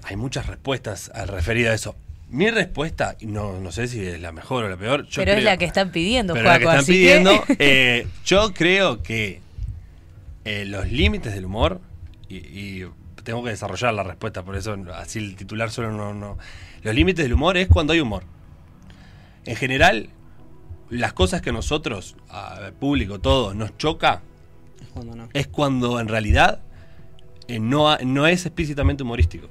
hay 0.05 0.17
muchas 0.17 0.47
respuestas 0.47 1.11
al 1.15 1.29
referido 1.29 1.71
a 1.71 1.75
eso. 1.75 1.97
Mi 2.31 2.49
respuesta, 2.51 3.17
y 3.21 3.27
no, 3.27 3.61
no 3.61 3.71
sé 3.73 3.87
si 3.89 4.03
es 4.07 4.21
la 4.21 4.33
mejor 4.33 4.65
o 4.65 4.69
la 4.71 4.77
peor. 4.79 5.05
yo 5.07 5.23
Pero 5.23 5.33
es 5.33 5.45
la 5.45 5.57
que 5.59 5.67
están 5.67 5.91
pidiendo, 5.91 6.33
pero 6.33 6.47
la 6.49 6.59
que 6.59 6.65
están 6.65 6.79
así 6.79 6.93
que- 6.93 6.99
pidiendo. 6.99 7.45
eh, 7.59 8.07
yo 8.25 8.55
creo 8.55 9.03
que 9.03 9.43
eh, 10.45 10.65
los 10.65 10.91
límites 10.91 11.35
del 11.35 11.45
humor, 11.45 11.81
y, 12.29 12.37
y 12.37 12.87
tengo 13.25 13.45
que 13.45 13.51
desarrollar 13.51 13.93
la 13.93 14.03
respuesta, 14.03 14.43
por 14.43 14.57
eso 14.57 14.77
así 14.95 15.19
el 15.19 15.37
titular 15.37 15.71
solo 15.71 15.93
no, 15.93 16.15
no. 16.15 16.39
Los 16.83 16.95
límites 16.95 17.23
del 17.25 17.35
humor 17.35 17.59
es 17.59 17.69
cuando 17.69 17.93
hay 17.93 18.01
humor. 18.01 18.23
En 19.45 19.57
general, 19.57 20.09
las 20.89 21.13
cosas 21.13 21.43
que 21.43 21.53
nosotros, 21.53 22.17
público, 22.79 23.19
todo, 23.19 23.53
nos 23.53 23.77
choca, 23.77 24.23
Cuando 24.93 25.17
no. 25.17 25.29
es 25.33 25.47
cuando 25.47 26.01
en 26.01 26.09
realidad 26.09 26.61
eh, 27.49 27.59
no, 27.59 27.97
no 27.99 28.27
es 28.27 28.47
explícitamente 28.47 29.03
humorístico. 29.03 29.49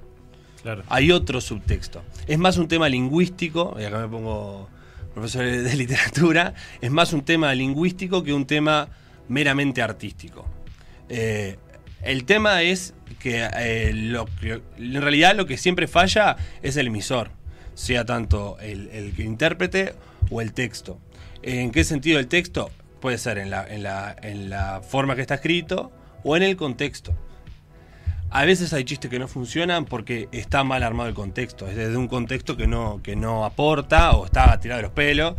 Claro. 0.61 0.83
Hay 0.89 1.11
otro 1.11 1.41
subtexto. 1.41 2.01
Es 2.27 2.37
más 2.37 2.57
un 2.57 2.67
tema 2.67 2.89
lingüístico, 2.89 3.75
y 3.79 3.83
acá 3.83 3.99
me 3.99 4.07
pongo 4.07 4.69
profesor 5.13 5.45
de 5.45 5.75
literatura, 5.75 6.53
es 6.81 6.91
más 6.91 7.13
un 7.13 7.23
tema 7.23 7.53
lingüístico 7.53 8.23
que 8.23 8.33
un 8.33 8.45
tema 8.45 8.89
meramente 9.27 9.81
artístico. 9.81 10.45
Eh, 11.09 11.57
el 12.01 12.23
tema 12.25 12.61
es 12.61 12.93
que, 13.19 13.47
eh, 13.57 13.91
lo 13.93 14.25
que 14.25 14.61
en 14.77 15.01
realidad 15.01 15.35
lo 15.35 15.45
que 15.45 15.57
siempre 15.57 15.87
falla 15.87 16.37
es 16.61 16.77
el 16.77 16.87
emisor, 16.87 17.31
sea 17.73 18.05
tanto 18.05 18.57
el, 18.59 18.87
el 18.89 19.13
que 19.13 19.23
intérprete 19.23 19.93
o 20.29 20.41
el 20.41 20.53
texto. 20.53 20.99
¿En 21.41 21.71
qué 21.71 21.83
sentido 21.83 22.19
el 22.19 22.27
texto? 22.27 22.69
Puede 22.99 23.17
ser 23.17 23.37
en 23.37 23.49
la, 23.49 23.65
en 23.67 23.83
la, 23.83 24.15
en 24.21 24.49
la 24.49 24.81
forma 24.81 25.15
que 25.15 25.21
está 25.21 25.35
escrito 25.35 25.91
o 26.23 26.35
en 26.35 26.43
el 26.43 26.57
contexto. 26.57 27.15
A 28.31 28.45
veces 28.45 28.73
hay 28.73 28.83
chistes 28.83 29.09
que 29.09 29.17
no 29.17 29.27
funcionan 29.27 29.85
porque 29.85 30.29
está 30.31 30.63
mal 30.63 30.83
armado 30.83 31.09
el 31.09 31.15
contexto. 31.15 31.67
Es 31.67 31.75
desde 31.75 31.97
un 31.97 32.07
contexto 32.07 32.55
que 32.57 32.67
no, 32.67 33.01
que 33.01 33.15
no 33.15 33.45
aporta 33.45 34.11
o 34.11 34.25
está 34.25 34.59
tirado 34.59 34.77
de 34.77 34.83
los 34.83 34.91
pelos. 34.91 35.35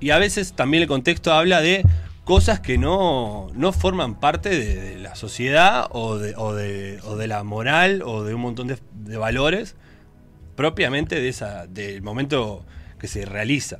Y 0.00 0.10
a 0.10 0.18
veces 0.18 0.54
también 0.54 0.82
el 0.82 0.88
contexto 0.88 1.32
habla 1.32 1.60
de 1.60 1.84
cosas 2.24 2.60
que 2.60 2.78
no, 2.78 3.48
no 3.54 3.72
forman 3.72 4.18
parte 4.18 4.48
de, 4.48 4.74
de 4.76 4.98
la 4.98 5.14
sociedad 5.16 5.86
o 5.90 6.16
de, 6.16 6.34
o, 6.36 6.54
de, 6.54 7.00
o 7.04 7.16
de 7.16 7.26
la 7.26 7.42
moral 7.42 8.02
o 8.04 8.24
de 8.24 8.34
un 8.34 8.40
montón 8.40 8.68
de 8.68 9.16
valores 9.16 9.76
propiamente 10.56 11.20
de 11.20 11.28
esa, 11.28 11.66
del 11.66 12.02
momento 12.02 12.64
que 12.98 13.06
se 13.06 13.24
realiza. 13.24 13.78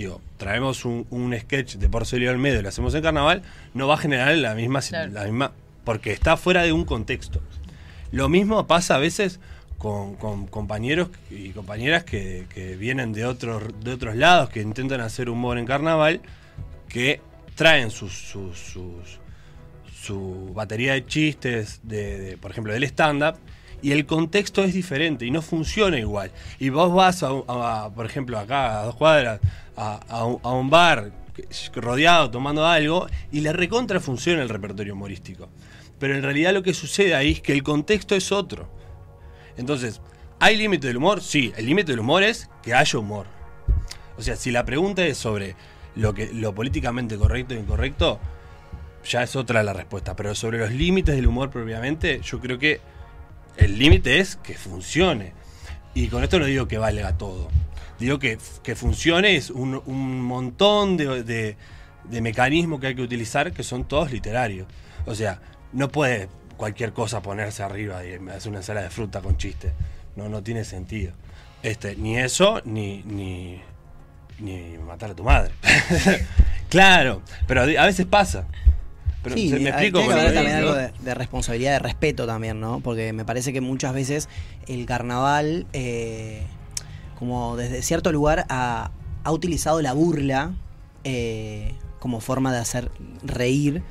Digo, 0.00 0.22
traemos 0.38 0.86
un, 0.86 1.06
un 1.10 1.38
sketch 1.38 1.74
de 1.76 1.90
Porcelio 1.90 2.30
Olmedo 2.30 2.58
y 2.58 2.62
lo 2.62 2.70
hacemos 2.70 2.94
en 2.94 3.02
carnaval, 3.02 3.42
no 3.74 3.86
va 3.86 3.96
a 3.96 3.98
generar 3.98 4.34
la 4.34 4.54
misma, 4.54 4.80
Claro. 4.80 5.12
la 5.12 5.24
misma. 5.24 5.52
porque 5.84 6.10
está 6.12 6.38
fuera 6.38 6.62
de 6.62 6.72
un 6.72 6.86
contexto. 6.86 7.42
Lo 8.10 8.30
mismo 8.30 8.66
pasa 8.66 8.94
a 8.94 8.98
veces 8.98 9.40
con, 9.76 10.14
con 10.16 10.46
compañeros 10.46 11.10
y 11.30 11.50
compañeras 11.50 12.04
que, 12.04 12.46
que 12.48 12.76
vienen 12.76 13.12
de 13.12 13.26
otros, 13.26 13.62
de 13.84 13.92
otros 13.92 14.16
lados, 14.16 14.48
que 14.48 14.62
intentan 14.62 15.02
hacer 15.02 15.28
humor 15.28 15.58
en 15.58 15.66
carnaval, 15.66 16.22
que 16.88 17.20
traen 17.54 17.90
sus, 17.90 18.14
sus, 18.14 18.58
sus- 18.58 19.20
su 20.02 20.50
batería 20.54 20.94
de 20.94 21.04
chistes, 21.04 21.80
de, 21.82 22.18
de, 22.18 22.36
por 22.38 22.52
ejemplo, 22.52 22.72
del 22.72 22.84
stand-up, 22.84 23.34
y 23.82 23.92
el 23.92 24.06
contexto 24.06 24.62
es 24.64 24.72
diferente 24.74 25.26
y 25.26 25.30
no 25.30 25.42
funciona 25.42 25.98
igual. 25.98 26.30
Y 26.58 26.70
vos 26.70 26.90
vas, 26.92 27.22
a- 27.22 27.90
por 27.94 28.06
ejemplo, 28.06 28.38
acá 28.38 28.80
a 28.80 28.84
dos 28.86 28.94
cuadras, 28.96 29.40
a, 29.80 30.24
un, 30.24 30.70
bar 30.70 31.12
rodeado 31.74 32.30
tomando 32.30 32.66
algo, 32.66 33.06
y 33.32 33.40
le 33.40 33.52
recontra 33.52 34.00
funciona 34.00 34.42
el 34.42 34.48
repertorio 34.48 34.94
humorístico. 34.94 35.48
Pero 35.98 36.14
en 36.14 36.22
realidad 36.22 36.52
lo 36.52 36.62
que 36.62 36.74
sucede 36.74 37.14
ahí 37.14 37.32
es 37.32 37.40
que 37.40 37.52
el 37.52 37.62
contexto 37.62 38.14
es 38.14 38.32
otro. 38.32 38.68
Entonces, 39.56 40.00
¿hay 40.38 40.56
límite 40.56 40.86
del 40.86 40.98
humor? 40.98 41.22
Sí, 41.22 41.52
el 41.56 41.66
límite 41.66 41.92
del 41.92 42.00
humor 42.00 42.22
es 42.22 42.48
que 42.62 42.74
haya 42.74 42.98
humor. 42.98 43.26
O 44.16 44.22
sea, 44.22 44.36
si 44.36 44.50
la 44.50 44.64
pregunta 44.64 45.04
es 45.06 45.16
sobre 45.16 45.56
lo, 45.96 46.14
que, 46.14 46.30
lo 46.32 46.54
políticamente 46.54 47.16
correcto 47.16 47.54
e 47.54 47.58
incorrecto, 47.58 48.20
ya 49.04 49.22
es 49.22 49.34
otra 49.36 49.62
la 49.62 49.72
respuesta. 49.72 50.14
Pero 50.16 50.34
sobre 50.34 50.58
los 50.58 50.70
límites 50.70 51.16
del 51.16 51.26
humor 51.26 51.50
propiamente, 51.50 52.20
yo 52.22 52.40
creo 52.40 52.58
que 52.58 52.80
el 53.56 53.78
límite 53.78 54.18
es 54.18 54.36
que 54.36 54.54
funcione. 54.54 55.32
Y 55.94 56.08
con 56.08 56.22
esto 56.22 56.38
no 56.38 56.44
digo 56.44 56.68
que 56.68 56.78
valga 56.78 57.16
todo. 57.18 57.48
Digo 58.00 58.18
que, 58.18 58.38
que 58.62 58.74
funcione 58.74 59.36
es 59.36 59.50
un, 59.50 59.80
un 59.86 60.22
montón 60.22 60.96
de, 60.96 61.22
de- 61.22 61.56
de 62.04 62.20
mecanismos 62.22 62.80
que 62.80 62.88
hay 62.88 62.94
que 62.96 63.02
utilizar 63.02 63.52
que 63.52 63.62
son 63.62 63.84
todos 63.84 64.10
literarios. 64.10 64.66
O 65.06 65.14
sea, 65.14 65.40
no 65.72 65.88
puede 65.90 66.28
cualquier 66.56 66.92
cosa 66.92 67.22
ponerse 67.22 67.62
arriba 67.62 68.04
y 68.04 68.14
hacer 68.30 68.48
una 68.48 68.58
ensalada 68.58 68.86
de 68.86 68.90
fruta 68.90 69.20
con 69.20 69.36
chiste. 69.36 69.72
No, 70.16 70.28
no 70.28 70.42
tiene 70.42 70.64
sentido. 70.64 71.12
Este, 71.62 71.94
ni 71.96 72.18
eso, 72.18 72.62
ni, 72.64 73.02
ni, 73.04 73.60
ni 74.40 74.76
matar 74.78 75.10
a 75.10 75.14
tu 75.14 75.22
madre. 75.24 75.52
claro, 76.68 77.22
pero 77.46 77.62
a 77.62 77.86
veces 77.86 78.06
pasa. 78.06 78.46
Pero 79.22 79.36
Sí, 79.36 79.50
¿se- 79.50 79.56
me 79.60 79.70
hay- 79.70 79.86
explico 79.88 79.98
tiene 80.00 80.14
que 80.14 80.20
haber 80.20 80.34
también 80.34 80.56
algo 80.56 80.74
de, 80.74 80.90
de 81.00 81.14
responsabilidad, 81.14 81.72
de 81.72 81.78
respeto 81.80 82.26
también, 82.26 82.60
¿no? 82.60 82.80
Porque 82.80 83.12
me 83.12 83.24
parece 83.26 83.52
que 83.52 83.60
muchas 83.60 83.92
veces 83.92 84.28
el 84.66 84.86
carnaval, 84.86 85.66
eh, 85.74 86.42
como 87.20 87.56
desde 87.56 87.82
cierto 87.82 88.10
lugar, 88.10 88.46
ha, 88.48 88.90
ha 89.22 89.32
utilizado 89.32 89.80
la 89.82 89.92
burla 89.92 90.52
eh, 91.04 91.74
como 92.00 92.20
forma 92.20 92.52
de 92.52 92.58
hacer 92.58 92.90
reír, 93.22 93.82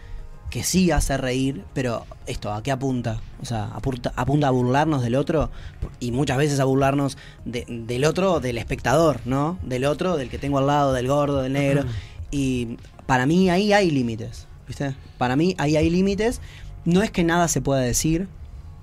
que 0.50 0.63
sí 0.63 0.89
hace 0.89 1.15
reír, 1.15 1.63
pero 1.76 2.06
esto, 2.26 2.52
¿a 2.52 2.63
qué 2.63 2.72
apunta? 2.72 3.22
O 3.42 3.46
sea, 3.46 3.65
apunta, 3.65 4.12
apunta 4.15 4.48
a 4.48 4.52
burlarnos 4.52 5.04
del 5.04 5.13
otro 5.15 5.52
y 6.00 6.12
muchas 6.12 6.38
veces 6.38 6.60
a 6.60 6.65
burlarnos 6.65 7.18
de- 7.46 7.65
del 7.68 8.04
otro, 8.04 8.39
del 8.39 8.58
espectador, 8.58 9.22
¿no? 9.26 9.60
Del 9.63 9.86
otro, 9.86 10.18
del 10.18 10.30
que 10.30 10.39
tengo 10.39 10.58
al 10.58 10.65
lado, 10.68 10.92
del 10.94 11.08
gordo, 11.08 11.42
del 11.44 11.54
negro. 11.54 11.84
Y 12.32 12.78
para 13.06 13.28
mí 13.28 13.50
ahí 13.52 13.74
hay 13.74 13.92
límites, 13.92 14.48
¿viste? 14.68 14.96
Para 15.20 15.36
mí 15.36 15.54
ahí 15.60 15.78
hay 15.78 15.89
límites. 15.92 16.42
No 16.84 17.04
es 17.04 17.12
que 17.12 17.24
nada 17.24 17.48
se 17.48 17.62
pueda 17.62 17.82
decir, 17.82 18.28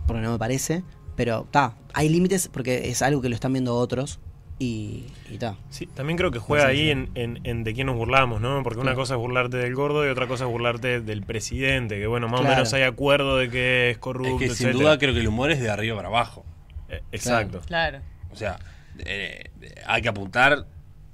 porque 0.07 0.23
no 0.23 0.31
me 0.31 0.39
parece, 0.39 0.85
pero 1.17 1.43
está, 1.47 1.75
hay 1.95 2.09
límites 2.09 2.49
porque 2.53 2.91
es 2.91 3.03
algo 3.03 3.21
que 3.23 3.29
lo 3.29 3.35
están 3.35 3.53
viendo 3.53 3.75
otros 3.75 4.21
y 4.59 5.05
está. 5.31 5.57
Sí, 5.71 5.87
también 5.87 6.17
creo 6.17 6.31
que 6.31 6.39
juega 6.39 6.67
ahí 6.67 6.89
en, 6.91 7.11
en- 7.15 7.41
en 7.45 7.63
de 7.65 7.75
quién 7.75 7.89
nos 7.89 7.97
burlamos, 7.97 8.41
¿no? 8.41 8.63
Porque 8.63 8.81
una 8.81 8.95
cosa 8.95 9.15
es 9.15 9.21
burlarte 9.21 9.59
del 9.59 9.75
gordo 9.75 10.07
y 10.07 10.09
otra 10.09 10.27
cosa 10.27 10.45
es 10.45 10.51
burlarte 10.51 11.01
del 11.03 11.23
presidente, 11.23 11.99
que 11.99 12.07
bueno, 12.07 12.27
más 12.29 12.41
Claro. 12.41 12.55
o 12.55 12.57
menos 12.57 12.73
hay 12.73 12.83
acuerdo 12.83 13.37
de 13.37 13.51
que 13.51 13.91
es 13.91 13.99
corrupto, 13.99 14.37
Es 14.37 14.39
que 14.39 14.57
sin 14.57 14.69
etcétera. 14.69 14.79
duda 14.79 14.99
creo 14.99 15.13
que 15.15 15.21
el 15.21 15.29
humor 15.29 15.51
es 15.51 15.61
de 15.61 15.69
arriba 15.71 15.97
para 15.97 16.09
abajo. 16.09 16.45
Eh, 16.89 17.03
Exacto. 17.13 17.61
Claro. 17.67 17.99
O 18.31 18.37
sea, 18.37 18.59
eh, 19.05 19.51
hay 19.87 20.01
que 20.03 20.09
apuntar. 20.09 20.67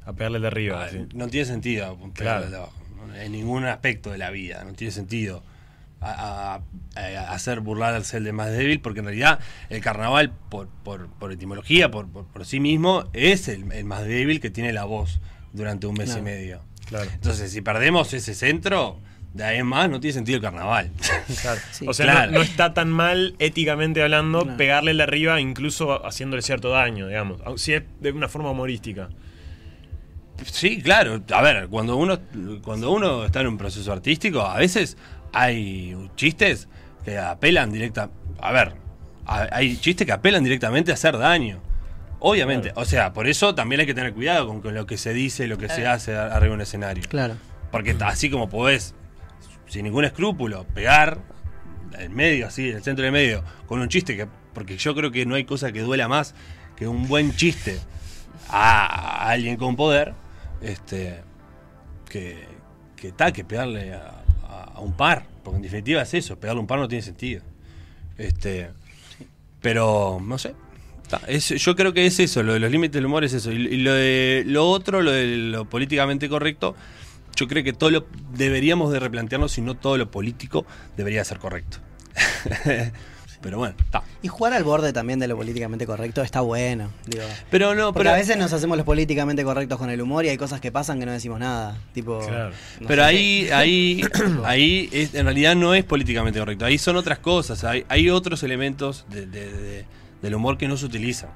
A 0.04 0.12
pegarle 0.12 0.38
de 0.40 0.46
arriba. 0.46 0.84
a- 0.84 0.88
sí. 0.88 1.06
No 1.14 1.28
tiene 1.28 1.46
sentido 1.46 1.86
apuntar 1.86 2.22
Claro. 2.24 2.50
de 2.50 2.56
abajo. 2.56 2.72
¿no? 3.06 3.14
En 3.16 3.32
ningún 3.32 3.64
aspecto 3.64 4.10
de 4.10 4.18
la 4.18 4.30
vida. 4.30 4.62
No 4.64 4.72
tiene 4.74 4.92
sentido 4.92 5.42
a, 6.02 6.54
a- 6.56 6.60
a 6.96 7.32
hacer 7.32 7.60
burlar 7.60 7.94
al 7.94 8.04
ser 8.04 8.22
de 8.22 8.32
más 8.32 8.50
débil, 8.50 8.80
porque 8.80 8.98
en 9.00 9.06
realidad 9.06 9.38
el 9.70 9.80
carnaval, 9.80 10.32
por, 10.50 10.68
por, 10.68 11.08
por 11.08 11.32
etimología, 11.32 11.90
por, 11.90 12.06
por, 12.08 12.26
por 12.26 12.44
sí 12.44 12.60
mismo, 12.60 13.08
es 13.14 13.48
el, 13.48 13.70
el 13.72 13.84
más 13.84 14.04
débil 14.04 14.40
que 14.40 14.50
tiene 14.50 14.72
la 14.72 14.84
voz 14.84 15.20
durante 15.52 15.86
un 15.86 15.94
mes 15.94 16.06
Claro. 16.10 16.20
y 16.20 16.24
medio. 16.24 16.60
Claro. 16.86 17.08
Entonces, 17.14 17.50
si 17.52 17.62
perdemos 17.62 18.12
ese 18.12 18.34
centro, 18.34 18.98
de 19.32 19.44
ahí 19.44 19.58
en 19.58 19.66
más 19.66 19.88
no 19.88 20.00
tiene 20.00 20.12
sentido 20.12 20.36
el 20.36 20.42
carnaval. 20.42 20.90
Claro. 21.40 21.60
Sí. 21.70 21.86
o 21.88 21.94
sea, 21.94 22.04
Claro. 22.06 22.32
no, 22.32 22.38
no 22.38 22.44
está 22.44 22.74
tan 22.74 22.90
mal 22.90 23.34
éticamente 23.38 24.02
hablando 24.02 24.42
Claro. 24.42 24.56
pegarle 24.58 24.92
de 24.92 25.02
arriba, 25.02 25.40
incluso 25.40 26.04
haciéndole 26.06 26.42
cierto 26.42 26.68
daño, 26.70 27.06
digamos. 27.08 27.40
Si 27.60 27.72
es 27.72 27.84
de 28.00 28.12
una 28.12 28.28
forma 28.28 28.50
humorística. 28.50 29.08
Sí, 30.44 30.82
claro. 30.82 31.22
A 31.32 31.42
ver, 31.42 31.68
cuando 31.68 31.96
uno, 31.96 32.18
cuando 32.62 32.90
uno 32.90 33.24
está 33.24 33.40
en 33.42 33.46
un 33.46 33.58
proceso 33.58 33.92
artístico, 33.92 34.42
a 34.42 34.58
veces 34.58 34.96
hay 35.32 35.96
chistes 36.16 36.68
que 37.04 37.18
apelan 37.18 37.72
directa. 37.72 38.10
A 38.40 38.52
ver, 38.52 38.74
hay 39.26 39.76
chistes 39.76 40.06
que 40.06 40.12
apelan 40.12 40.44
directamente 40.44 40.90
a 40.90 40.94
hacer 40.94 41.18
daño. 41.18 41.60
Obviamente. 42.20 42.68
Claro. 42.68 42.82
O 42.82 42.84
sea, 42.84 43.12
por 43.12 43.26
eso 43.26 43.54
también 43.54 43.80
hay 43.80 43.86
que 43.86 43.94
tener 43.94 44.12
cuidado 44.14 44.46
con, 44.46 44.60
con 44.60 44.74
lo 44.74 44.86
que 44.86 44.96
se 44.96 45.12
dice, 45.12 45.48
lo 45.48 45.58
que 45.58 45.68
se 45.68 45.86
hace 45.86 46.14
arriba 46.14 46.50
de 46.50 46.54
un 46.54 46.60
escenario. 46.60 47.04
Claro. 47.08 47.34
Porque 47.70 47.96
así 48.00 48.30
como 48.30 48.48
podés, 48.48 48.94
sin 49.66 49.84
ningún 49.84 50.04
escrúpulo, 50.04 50.64
pegar 50.74 51.18
en 51.98 52.14
medio, 52.14 52.46
así, 52.46 52.70
en 52.70 52.76
el 52.76 52.82
centro 52.82 53.02
del 53.02 53.12
medio, 53.12 53.42
con 53.66 53.80
un 53.80 53.88
chiste 53.88 54.16
que. 54.16 54.28
Porque 54.54 54.76
yo 54.76 54.94
creo 54.94 55.10
que 55.10 55.24
no 55.24 55.34
hay 55.34 55.44
cosa 55.44 55.72
que 55.72 55.80
duela 55.80 56.08
más 56.08 56.34
que 56.76 56.86
un 56.86 57.08
buen 57.08 57.34
chiste 57.34 57.78
a, 58.48 58.84
a 58.84 59.30
alguien 59.30 59.56
con 59.56 59.74
poder. 59.76 60.14
Este. 60.60 61.22
Que. 62.08 62.52
Que 62.94 63.10
tal, 63.10 63.32
que 63.32 63.42
pegarle 63.42 63.94
a, 63.94 64.21
a- 64.74 64.80
un 64.80 64.92
par. 64.94 65.26
Porque 65.42 65.56
en 65.56 65.62
definitiva 65.62 66.02
es 66.02 66.14
eso, 66.14 66.38
pegarle 66.38 66.60
un 66.60 66.66
par 66.66 66.78
no 66.78 66.88
tiene 66.88 67.02
sentido. 67.02 67.42
Este. 68.18 68.70
Pero, 69.60 70.20
no 70.24 70.38
sé. 70.38 70.54
Yo 71.58 71.76
creo 71.76 71.92
que 71.92 72.06
es 72.06 72.18
eso, 72.20 72.42
lo 72.42 72.54
de 72.54 72.58
los 72.58 72.70
límites 72.70 72.94
del 72.94 73.04
humor 73.06 73.22
es 73.24 73.34
eso. 73.34 73.52
Y, 73.52 73.56
y 73.56 73.76
lo 73.78 73.92
de 73.92 74.44
lo 74.46 74.68
otro, 74.70 75.02
lo 75.02 75.10
de 75.10 75.26
lo 75.26 75.64
políticamente 75.66 76.26
correcto, 76.28 76.74
yo 77.36 77.48
creo 77.48 77.62
que 77.62 77.72
todo 77.74 77.90
lo 77.90 78.06
deberíamos 78.34 78.90
de 78.92 78.98
replantearnos 79.00 79.52
si 79.52 79.60
no 79.60 79.74
todo 79.76 79.98
lo 79.98 80.10
político 80.10 80.64
debería 80.96 81.22
ser 81.24 81.38
correcto. 81.38 81.78
pero 83.42 83.58
bueno, 83.58 83.74
está. 83.78 84.02
Y 84.22 84.28
jugar 84.28 84.52
al 84.54 84.64
borde 84.64 84.92
también 84.92 85.18
de 85.18 85.28
lo 85.28 85.36
políticamente 85.36 85.84
correcto 85.86 86.22
está 86.22 86.40
bueno. 86.40 86.90
Digo. 87.06 87.24
Pero 87.50 87.74
no, 87.74 87.92
Porque 87.92 87.98
pero 88.04 88.10
a 88.10 88.18
veces 88.18 88.36
nos 88.38 88.52
hacemos 88.52 88.76
los 88.76 88.86
políticamente 88.86 89.44
correctos 89.44 89.78
con 89.78 89.90
el 89.90 90.00
humor 90.00 90.24
y 90.24 90.28
hay 90.28 90.36
cosas 90.38 90.60
que 90.60 90.70
pasan 90.72 90.98
que 91.00 91.06
no 91.06 91.12
decimos 91.12 91.40
nada. 91.40 91.76
Tipo. 91.92 92.20
Claro. 92.26 92.54
no 92.80 92.86
Pero 92.88 93.04
ahí, 93.04 93.48
ahí, 93.52 94.02
ahí 94.44 94.88
es- 94.92 95.14
en 95.14 95.24
realidad 95.24 95.54
no 95.56 95.74
es 95.74 95.84
políticamente 95.84 96.38
correcto. 96.38 96.64
Ahí 96.64 96.78
son 96.78 96.96
otras 96.96 97.18
cosas. 97.18 97.64
Hay, 97.64 97.84
hay 97.88 98.08
otros 98.10 98.42
elementos 98.42 99.04
de- 99.10 99.26
de- 99.26 99.52
de- 99.52 99.84
del 100.22 100.34
humor 100.34 100.56
que 100.56 100.68
no 100.68 100.76
se 100.76 100.86
utilizan. 100.86 101.30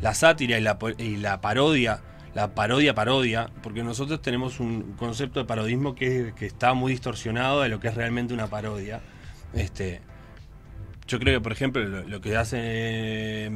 La 0.00 0.14
sátira 0.14 0.58
y 0.58 0.62
la, 0.62 0.78
y 0.96 1.16
la 1.18 1.42
parodia, 1.42 2.00
la 2.34 2.54
parodia 2.54 2.94
parodia, 2.94 3.50
porque 3.62 3.82
nosotros 3.82 4.22
tenemos 4.22 4.60
un 4.60 4.94
concepto 4.98 5.40
de 5.40 5.44
parodismo 5.44 5.94
que, 5.94 6.32
que 6.38 6.46
está 6.46 6.72
muy 6.72 6.92
distorsionado 6.92 7.60
de 7.60 7.68
lo 7.68 7.80
que 7.80 7.88
es 7.88 7.94
realmente 7.94 8.32
una 8.32 8.46
parodia. 8.46 9.00
Este, 9.52 10.00
yo 11.10 11.18
creo 11.18 11.38
que, 11.40 11.42
por 11.42 11.52
ejemplo, 11.52 11.82
lo, 11.84 12.02
lo 12.08 12.20
que 12.20 12.36
hacen 12.36 12.60
eh, 12.62 13.50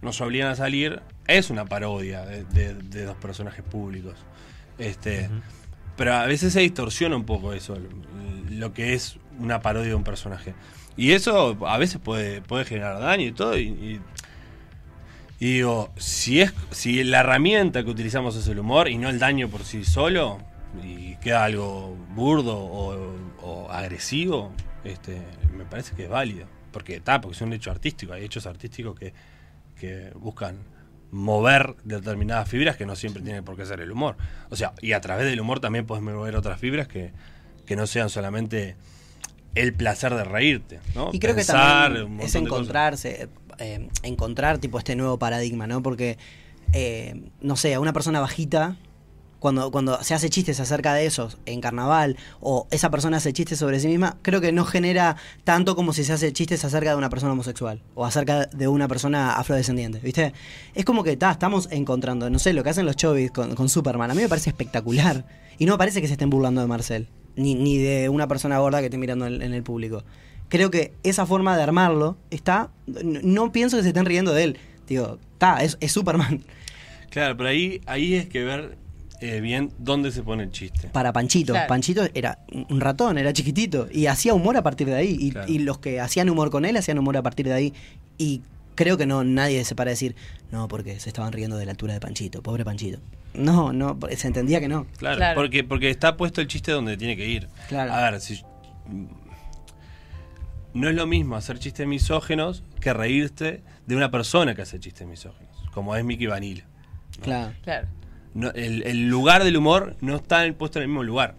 Nos 0.00 0.20
obligan 0.20 0.48
a 0.48 0.56
salir 0.56 1.00
es 1.26 1.50
una 1.50 1.64
parodia 1.66 2.24
de, 2.24 2.44
de- 2.44 2.74
de 2.74 3.04
dos 3.04 3.16
personajes 3.16 3.62
públicos. 3.64 4.14
Este, 4.78 5.28
Pero 5.96 6.14
a 6.14 6.26
veces 6.26 6.52
se 6.52 6.60
distorsiona 6.60 7.14
un 7.16 7.24
poco 7.24 7.52
eso, 7.52 7.76
lo, 7.76 7.88
lo 8.50 8.72
que 8.72 8.94
es 8.94 9.18
una 9.38 9.60
parodia 9.60 9.90
de 9.90 9.94
un 9.94 10.04
personaje. 10.04 10.54
Y 10.96 11.12
eso 11.12 11.56
a 11.66 11.78
veces 11.78 12.00
puede, 12.02 12.40
puede 12.42 12.64
generar 12.64 12.98
daño 13.00 13.26
y 13.26 13.32
todo. 13.32 13.56
Y, 13.56 13.62
y- 13.68 14.00
y 15.38 15.54
digo, 15.54 15.92
si 15.96 16.40
es 16.40 16.52
si 16.70 17.02
la 17.02 17.20
herramienta 17.20 17.82
que 17.84 17.90
utilizamos 17.90 18.36
es 18.36 18.46
el 18.46 18.58
humor 18.60 18.88
y 18.88 18.96
no 18.98 19.08
el 19.08 19.18
daño 19.18 19.48
por 19.48 19.64
sí 19.64 19.84
solo, 19.84 20.38
y 20.84 21.16
queda 21.16 21.44
algo 21.44 21.96
burdo 22.14 22.56
o, 22.56 23.14
o 23.42 23.70
agresivo, 23.70 24.52
este, 24.84 25.20
me 25.56 25.64
parece 25.64 25.94
que 25.96 26.04
es 26.04 26.08
válido. 26.10 26.46
Porque 26.72 26.96
está, 26.96 27.20
porque 27.20 27.36
es 27.36 27.42
un 27.42 27.52
hecho 27.52 27.70
artístico, 27.70 28.12
hay 28.12 28.24
hechos 28.24 28.46
artísticos 28.46 28.98
que, 28.98 29.12
que 29.78 30.10
buscan 30.14 30.58
mover 31.10 31.76
determinadas 31.84 32.48
fibras 32.48 32.76
que 32.76 32.86
no 32.86 32.96
siempre 32.96 33.22
tiene 33.22 33.42
por 33.42 33.56
qué 33.56 33.66
ser 33.66 33.80
el 33.80 33.92
humor. 33.92 34.16
O 34.48 34.56
sea, 34.56 34.72
y 34.80 34.92
a 34.92 35.00
través 35.00 35.26
del 35.26 35.40
humor 35.40 35.60
también 35.60 35.86
puedes 35.86 36.02
mover 36.02 36.34
otras 36.34 36.58
fibras 36.58 36.88
que, 36.88 37.12
que 37.66 37.76
no 37.76 37.86
sean 37.86 38.08
solamente 38.08 38.76
el 39.54 39.74
placer 39.74 40.14
de 40.14 40.24
reírte, 40.24 40.80
¿no? 40.94 41.10
Y 41.12 41.18
creo 41.18 41.34
Pensar, 41.34 41.92
que 41.92 41.98
también 41.98 42.20
es 42.20 42.34
encontrarse, 42.34 43.28
eh, 43.58 43.88
encontrar 44.02 44.58
tipo 44.58 44.78
este 44.78 44.96
nuevo 44.96 45.18
paradigma, 45.18 45.66
¿no? 45.66 45.82
Porque, 45.82 46.16
eh, 46.72 47.30
no 47.42 47.56
sé, 47.56 47.74
a 47.74 47.80
una 47.80 47.92
persona 47.92 48.20
bajita, 48.20 48.76
cuando, 49.42 49.72
cuando 49.72 50.00
se 50.04 50.14
hace 50.14 50.30
chistes 50.30 50.60
acerca 50.60 50.94
de 50.94 51.04
eso 51.04 51.28
en 51.46 51.60
carnaval, 51.60 52.16
o 52.40 52.68
esa 52.70 52.92
persona 52.92 53.16
hace 53.16 53.32
chistes 53.32 53.58
sobre 53.58 53.80
sí 53.80 53.88
misma, 53.88 54.16
creo 54.22 54.40
que 54.40 54.52
no 54.52 54.64
genera 54.64 55.16
tanto 55.42 55.74
como 55.74 55.92
si 55.92 56.04
se 56.04 56.12
hace 56.12 56.32
chistes 56.32 56.64
acerca 56.64 56.90
de 56.90 56.96
una 56.96 57.10
persona 57.10 57.32
homosexual, 57.32 57.82
o 57.96 58.06
acerca 58.06 58.46
de 58.46 58.68
una 58.68 58.86
persona 58.86 59.32
afrodescendiente, 59.34 59.98
¿viste? 59.98 60.32
Es 60.74 60.84
como 60.84 61.02
que 61.02 61.16
ta, 61.16 61.32
estamos 61.32 61.66
encontrando, 61.72 62.30
no 62.30 62.38
sé, 62.38 62.52
lo 62.52 62.62
que 62.62 62.70
hacen 62.70 62.86
los 62.86 62.94
chovis 62.94 63.32
con, 63.32 63.68
Superman, 63.68 64.12
a 64.12 64.14
mí 64.14 64.22
me 64.22 64.28
parece 64.28 64.50
espectacular. 64.50 65.26
Y 65.58 65.66
no 65.66 65.72
me 65.72 65.78
parece 65.78 66.00
que 66.00 66.06
se 66.06 66.12
estén 66.14 66.30
burlando 66.30 66.60
de 66.60 66.68
Marcel, 66.68 67.08
ni, 67.34 67.56
ni 67.56 67.78
de 67.78 68.08
una 68.08 68.28
persona 68.28 68.58
gorda 68.60 68.78
que 68.78 68.86
esté 68.86 68.96
mirando 68.96 69.26
en- 69.26 69.42
el 69.42 69.62
público 69.64 70.04
creo 70.48 70.70
que 70.70 70.92
esa 71.02 71.24
forma 71.24 71.56
de 71.56 71.62
armarlo 71.62 72.18
está. 72.30 72.70
No, 72.86 73.20
no 73.22 73.52
pienso 73.52 73.78
que 73.78 73.82
se 73.82 73.88
estén 73.88 74.04
riendo 74.04 74.34
de 74.34 74.44
él. 74.44 74.58
Digo, 74.86 75.18
está, 75.32 75.64
es, 75.64 75.78
es 75.80 75.92
Superman. 75.92 76.44
Claro, 77.08 77.36
pero 77.38 77.48
ahí, 77.48 77.80
ahí 77.86 78.14
es 78.14 78.26
que 78.28 78.44
ver 78.44 78.76
eh, 79.22 79.40
bien 79.40 79.72
dónde 79.78 80.10
se 80.10 80.22
pone 80.22 80.42
el 80.44 80.50
chiste. 80.50 80.88
Para 80.88 81.12
Panchito. 81.12 81.52
Claro. 81.52 81.68
Panchito 81.68 82.02
era 82.14 82.38
un 82.68 82.80
ratón, 82.80 83.18
era 83.18 83.32
chiquitito. 83.32 83.88
Y 83.90 84.06
hacía 84.06 84.34
humor 84.34 84.56
a 84.56 84.62
partir 84.62 84.86
de 84.88 84.94
ahí. 84.96 85.16
Y, 85.18 85.30
Claro. 85.30 85.50
y 85.50 85.58
los 85.60 85.78
que 85.78 86.00
hacían 86.00 86.28
humor 86.30 86.50
con 86.50 86.64
él 86.64 86.76
hacían 86.76 86.98
humor 86.98 87.16
a 87.16 87.22
partir 87.22 87.46
de 87.46 87.52
ahí. 87.54 87.74
Y 88.18 88.42
creo 88.74 88.96
que 88.96 89.06
no 89.06 89.24
nadie 89.24 89.64
se 89.64 89.74
para 89.74 89.90
a 89.90 89.92
decir, 89.92 90.16
no, 90.50 90.68
porque 90.68 90.98
se 91.00 91.08
estaban 91.08 91.32
riendo 91.32 91.56
de 91.56 91.64
la 91.66 91.70
altura 91.72 91.94
de 91.94 92.00
Panchito, 92.00 92.42
pobre 92.42 92.64
Panchito. 92.64 92.98
No, 93.34 93.72
no, 93.72 93.98
se 94.16 94.26
entendía 94.26 94.60
que 94.60 94.68
no. 94.68 94.86
Claro, 94.98 95.16
Claro. 95.16 95.40
Porque, 95.40 95.64
porque 95.64 95.88
está 95.88 96.16
puesto 96.16 96.40
el 96.40 96.48
chiste 96.48 96.72
donde 96.72 96.96
tiene 96.96 97.16
que 97.16 97.26
ir. 97.28 97.48
Claro. 97.68 97.92
A 97.92 98.10
ver, 98.10 98.20
si. 98.20 98.42
No 100.74 100.88
es 100.88 100.94
lo 100.94 101.06
mismo 101.06 101.36
hacer 101.36 101.58
chistes 101.58 101.86
misógenos 101.86 102.62
que 102.80 102.92
reírte 102.92 103.62
de 103.86 103.96
una 103.96 104.10
persona 104.10 104.54
que 104.54 104.62
hace 104.62 104.80
chistes 104.80 105.06
misógenos, 105.06 105.54
como 105.72 105.94
es 105.96 106.04
Mickey 106.04 106.26
Vanilla. 106.26 106.64
Claro. 107.20 107.52
Claro. 107.62 107.88
No, 108.34 108.50
el, 108.50 108.82
el 108.84 109.08
lugar 109.08 109.44
del 109.44 109.56
humor 109.56 109.96
no 110.00 110.16
está 110.16 110.46
en- 110.46 110.54
puesto 110.54 110.78
en 110.78 110.84
el 110.84 110.88
mismo 110.88 111.02
lugar. 111.02 111.34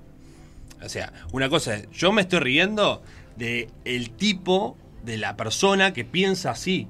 O 0.83 0.89
sea, 0.89 1.11
una 1.31 1.49
cosa 1.49 1.75
es, 1.75 1.89
yo 1.91 2.11
me 2.11 2.21
estoy 2.21 2.39
riendo 2.39 3.01
de 3.35 3.69
el 3.85 4.11
tipo 4.11 4.77
de 5.03 5.17
la 5.17 5.35
persona 5.35 5.91
que 5.93 6.05
piensa 6.05 6.51
así, 6.51 6.87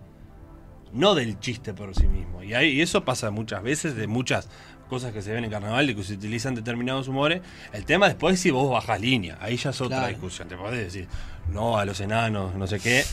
no 0.92 1.16
del 1.16 1.39
chiste 1.39 1.74
por 1.74 1.96
sí 1.96 2.08
mismo. 2.08 2.44
Y, 2.44 2.54
ahí- 2.54 2.72
y 2.74 2.82
eso 2.82 3.06
pasa 3.06 3.32
muchas 3.32 3.63
veces 3.63 3.96
de 3.96 4.08
muchas 4.08 4.50
cosas 4.89 5.12
que 5.13 5.22
se 5.22 5.32
ven 5.32 5.44
en 5.46 5.50
carnaval, 5.52 5.88
de 5.88 5.96
que 5.96 6.04
se 6.04 6.13
utilizan 6.13 6.54
determinados 6.54 7.08
humores. 7.08 7.42
El 7.72 7.86
tema 7.86 8.08
después 8.08 8.36
es 8.36 8.42
si 8.42 8.52
vos 8.52 8.70
bajás 8.70 9.00
línea, 9.00 9.38
ahí 9.42 9.56
ya 9.58 9.70
es 9.72 9.80
otra 9.82 9.98
Claro. 10.00 10.10
discusión. 10.13 10.48
Te 10.50 10.56
podés 10.58 10.84
decir, 10.84 11.08
no 11.50 11.78
a 11.78 11.86
los 11.86 12.00
enanos, 12.02 12.54
no 12.56 12.68
sé 12.68 12.80
qué. 12.80 13.04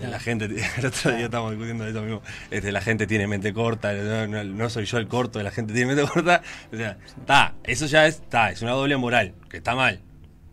La 0.00 0.20
gente, 0.20 0.44
el 0.78 0.86
otro 0.86 1.10
día 1.12 1.24
estábamos 1.24 1.52
discutiendo 1.52 1.86
eso 1.86 2.02
mismo. 2.02 2.22
Este, 2.50 2.70
la 2.72 2.80
gente 2.80 3.06
tiene 3.06 3.26
mente 3.26 3.52
corta, 3.52 3.92
no, 3.92 4.26
no- 4.26 4.44
no 4.44 4.70
soy 4.70 4.84
yo 4.84 4.98
el 4.98 5.08
corto, 5.08 5.42
la 5.42 5.50
gente 5.50 5.72
tiene 5.72 5.94
mente 5.94 6.10
corta. 6.12 6.42
O 6.72 6.76
sea, 6.76 6.98
está, 7.16 7.54
eso 7.64 7.86
ya 7.86 8.06
es, 8.06 8.16
está, 8.16 8.50
es 8.50 8.62
una 8.62 8.72
doble 8.72 8.96
moral, 8.96 9.34
que 9.48 9.56
está 9.56 9.74
mal, 9.74 10.00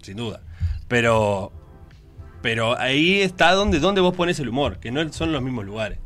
sin 0.01 0.17
duda. 0.17 0.41
Pero, 0.87 1.51
pero 2.41 2.77
ahí 2.79 3.21
está 3.21 3.51
donde, 3.53 3.79
donde 3.79 4.01
vos 4.01 4.15
pones 4.15 4.39
el 4.39 4.49
humor, 4.49 4.79
que 4.79 4.91
no 4.91 5.11
son 5.11 5.31
los 5.31 5.41
mismos 5.41 5.65
lugares. 5.65 5.99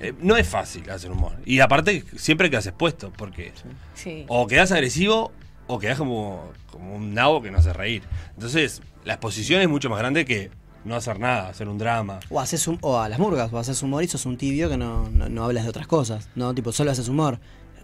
Eh, 0.00 0.14
no 0.20 0.36
es 0.36 0.48
fácil 0.48 0.88
hacer 0.90 1.10
humor. 1.10 1.32
Y 1.44 1.60
aparte, 1.60 2.04
siempre 2.16 2.50
quedas 2.50 2.66
expuesto, 2.66 3.12
porque 3.16 3.52
Sí. 3.94 4.24
o 4.28 4.46
quedas 4.46 4.72
agresivo 4.72 5.32
o 5.66 5.78
quedas 5.78 5.98
como, 5.98 6.52
como 6.70 6.94
un 6.96 7.14
nabo 7.14 7.40
que 7.42 7.50
no 7.50 7.58
hace 7.58 7.72
reír. 7.72 8.02
Entonces, 8.34 8.82
la 9.04 9.14
exposición 9.14 9.60
es 9.60 9.68
mucho 9.68 9.90
más 9.90 9.98
grande 9.98 10.24
que 10.24 10.50
no 10.84 10.96
hacer 10.96 11.18
nada, 11.20 11.48
hacer 11.48 11.68
un 11.68 11.78
drama. 11.78 12.20
O 12.30 12.40
haces 12.40 12.66
un, 12.68 12.78
o 12.80 12.98
a 12.98 13.08
las 13.08 13.18
murgas, 13.18 13.52
o 13.52 13.58
haces 13.58 13.82
humor 13.82 14.02
y 14.04 14.08
sos 14.08 14.26
un 14.26 14.36
tibio 14.36 14.68
que 14.68 14.76
no, 14.76 15.08
no, 15.10 15.28
no 15.28 15.44
hablas 15.44 15.64
de 15.64 15.70
otras 15.70 15.86
cosas, 15.86 16.28
¿no? 16.34 16.54
Tipo, 16.54 16.72
solo 16.72 16.90
haces 16.90 17.08
humor. 17.08 17.38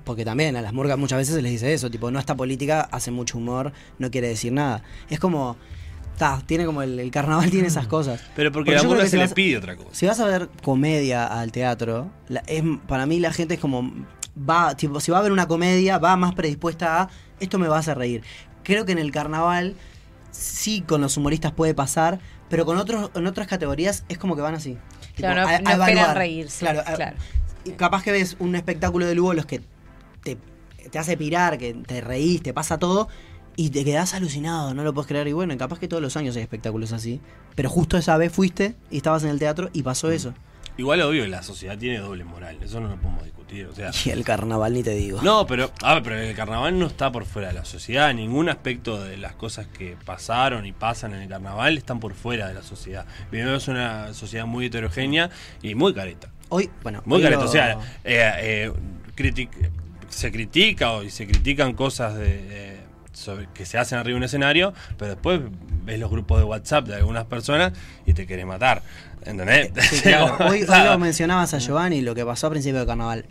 Porque 0.05 0.25
también 0.25 0.57
a 0.57 0.63
las 0.63 0.73
murgas 0.73 0.97
muchas 0.99 1.19
veces 1.19 1.35
se 1.35 1.43
les 1.43 1.53
dice 1.53 1.73
eso, 1.75 1.91
tipo, 1.91 2.11
no 2.11 2.19
está 2.19 2.35
política, 2.35 2.89
hace 2.91 3.11
mucho 3.11 3.37
humor, 3.39 3.73
no 3.99 4.11
quiere 4.11 4.29
decir 4.29 4.53
nada. 4.53 4.83
Es 5.11 5.21
como, 5.21 5.57
ta, 6.17 6.43
tiene 6.47 6.65
como 6.65 6.81
el, 6.83 6.99
el 6.99 7.11
carnaval 7.11 7.51
tiene 7.51 7.69
esas 7.69 7.87
cosas. 7.89 8.21
Pero 8.35 8.51
porque, 8.51 8.71
a 8.75 8.79
yo 8.79 8.83
la 8.85 8.89
murga 8.89 9.05
se 9.05 9.11
si 9.11 9.17
le 9.17 9.23
vas- 9.25 9.35
pide 9.35 9.59
otra 9.59 9.77
cosa. 9.77 9.91
Si 9.93 10.07
vas 10.07 10.19
a 10.21 10.27
ver 10.27 10.49
comedia 10.63 11.27
al 11.27 11.53
teatro, 11.53 12.11
la- 12.29 12.43
es, 12.47 12.63
para 12.87 13.05
mí 13.07 13.21
la 13.21 13.33
gente 13.35 13.55
es 13.55 13.61
como, 13.61 13.93
va, 14.39 14.75
tipo, 14.77 14.99
si 15.01 15.11
va 15.11 15.19
a 15.19 15.23
ver 15.23 15.33
una 15.33 15.47
comedia, 15.47 15.99
va 15.99 16.17
más 16.17 16.35
predispuesta 16.35 17.03
a, 17.03 17.09
esto 17.39 17.59
me 17.59 17.69
va 17.69 17.77
a 17.77 17.81
hacer 17.81 17.99
reír. 17.99 18.23
Creo 18.63 18.87
que 18.87 18.93
en 18.93 18.99
el 18.99 19.13
carnaval, 19.13 19.77
sí 20.31 20.81
con 20.83 21.01
los 21.03 21.17
humoristas 21.19 21.53
puede 21.53 21.75
pasar, 21.75 22.19
pero 22.49 22.65
con 22.67 22.77
otros, 22.79 23.11
en 23.15 23.27
otras 23.27 23.47
categorías 23.47 24.05
es 24.09 24.19
como 24.19 24.37
que 24.37 24.43
van 24.43 24.55
así. 24.55 24.77
Claro, 25.17 25.43
Tipo, 25.43 25.63
no- 25.63 25.71
a- 25.71 25.73
a 25.75 25.77
no 25.77 25.83
esperan 25.85 26.17
reírse, 26.17 26.61
Claro, 26.61 26.81
a- 26.87 26.95
claro. 26.95 27.17
capaz 27.77 28.03
que 28.03 28.13
ves 28.13 28.37
un 28.39 28.55
espectáculo 28.57 29.07
de 29.07 29.15
Lugo 29.15 29.35
los 29.35 29.47
que 29.47 29.61
te, 30.23 30.39
te 30.91 30.99
hace 30.99 31.17
pirar, 31.17 31.59
que 31.59 31.75
te 31.75 32.01
reís, 32.01 32.43
te 32.43 32.53
pasa 32.55 32.79
todo. 32.79 33.09
Y 33.57 33.71
te 33.71 33.85
quedás 33.85 34.15
alucinado, 34.15 34.73
no 34.73 34.85
lo 34.85 34.95
puedes 34.95 35.09
creer. 35.09 35.27
Y 35.27 35.33
bueno, 35.33 35.57
capaz 35.59 35.81
que 35.81 35.89
todos 35.89 36.01
los 36.01 36.17
años 36.17 36.37
hay 36.37 36.43
espectáculos 36.43 36.93
así. 36.93 37.21
Pero 37.57 37.69
justo 37.69 37.97
esa 37.99 38.17
vez 38.17 38.33
fuiste 38.33 38.77
y 38.89 38.99
estabas 38.99 39.25
en 39.25 39.31
el 39.31 39.41
teatro 39.41 39.69
y 39.73 39.81
Mm. 39.81 39.85
pasó 39.85 40.13
eso. 40.13 40.33
Igual, 40.79 41.03
obvio, 41.03 41.27
la 41.27 41.43
sociedad 41.43 41.77
tiene 41.77 41.99
doble 41.99 42.25
moral. 42.25 42.57
Eso 42.63 42.81
no 42.81 42.89
lo 42.89 42.97
podemos 42.97 43.25
discutir. 43.25 43.67
O 43.67 43.75
sea, 43.75 43.91
Y 44.05 44.11
el 44.11 44.25
carnaval 44.25 44.73
ni 44.73 44.83
te 44.83 44.93
digo. 44.95 45.21
No, 45.23 45.47
pero, 45.47 45.71
a 45.83 45.95
ver, 45.95 46.03
pero 46.05 46.17
el 46.21 46.35
carnaval 46.37 46.79
no 46.79 46.87
está 46.87 47.11
por 47.13 47.25
fuera 47.27 47.49
de 47.49 47.55
la 47.55 47.65
sociedad. 47.65 48.15
Ningún 48.15 48.49
aspecto 48.49 49.03
de 49.03 49.17
las 49.17 49.35
cosas 49.35 49.67
que 49.67 49.97
pasaron 50.05 50.65
y 50.67 50.73
pasan 50.73 51.15
en 51.15 51.23
el 51.23 51.29
carnaval 51.29 51.77
están 51.77 51.99
por 52.01 52.15
fuera 52.15 52.47
de 52.49 52.55
la 52.55 52.63
sociedad. 52.63 53.05
Vivimos 53.33 53.67
una 53.69 54.15
sociedad 54.15 54.47
muy 54.47 54.67
heterogénea 54.67 55.31
y 55.63 55.75
muy 55.75 55.93
careta. 55.93 56.31
Hoy, 56.51 56.71
bueno, 56.83 57.03
Muy 57.05 57.17
hoy 57.19 57.23
careta. 57.25 57.43
lo- 57.43 57.49
O 57.49 57.53
sea, 57.53 57.73
eh, 58.05 58.33
eh, 58.39 58.73
critic- 59.17 59.71
se 60.09 60.33
critica 60.33 60.93
o 60.93 61.03
y 61.03 61.11
se 61.11 61.27
critican 61.27 61.75
cosas 61.75 62.15
de, 62.15 62.43
de- 62.45 62.78
sobre- 63.19 63.49
que 63.53 63.67
se 63.67 63.79
hacen 63.79 63.99
arriba 63.99 64.15
de 64.15 64.19
un 64.19 64.25
escenario, 64.25 64.73
pero 64.97 65.11
después 65.13 65.41
ves 65.85 65.99
los 65.99 66.11
grupos 66.11 66.39
de 66.39 66.45
WhatsApp 66.45 66.87
de 66.87 66.95
algunas 66.97 67.25
personas 67.27 67.73
y 68.07 68.15
te 68.15 68.27
querés 68.27 68.47
matar. 68.47 68.83
¿Entendés? 69.25 69.71
Sí, 69.91 70.01
claro. 70.03 70.37
Hoy, 70.49 70.63
hoy 70.63 70.85
lo 70.85 70.99
mencionabas 70.99 71.53
a 71.55 71.59
Giovanni, 71.59 72.01
lo 72.01 72.15
que 72.15 72.25
pasó 72.25 72.47
a 72.47 72.51
principio 72.51 72.81
de 72.81 72.87
carnaval. 72.87 73.27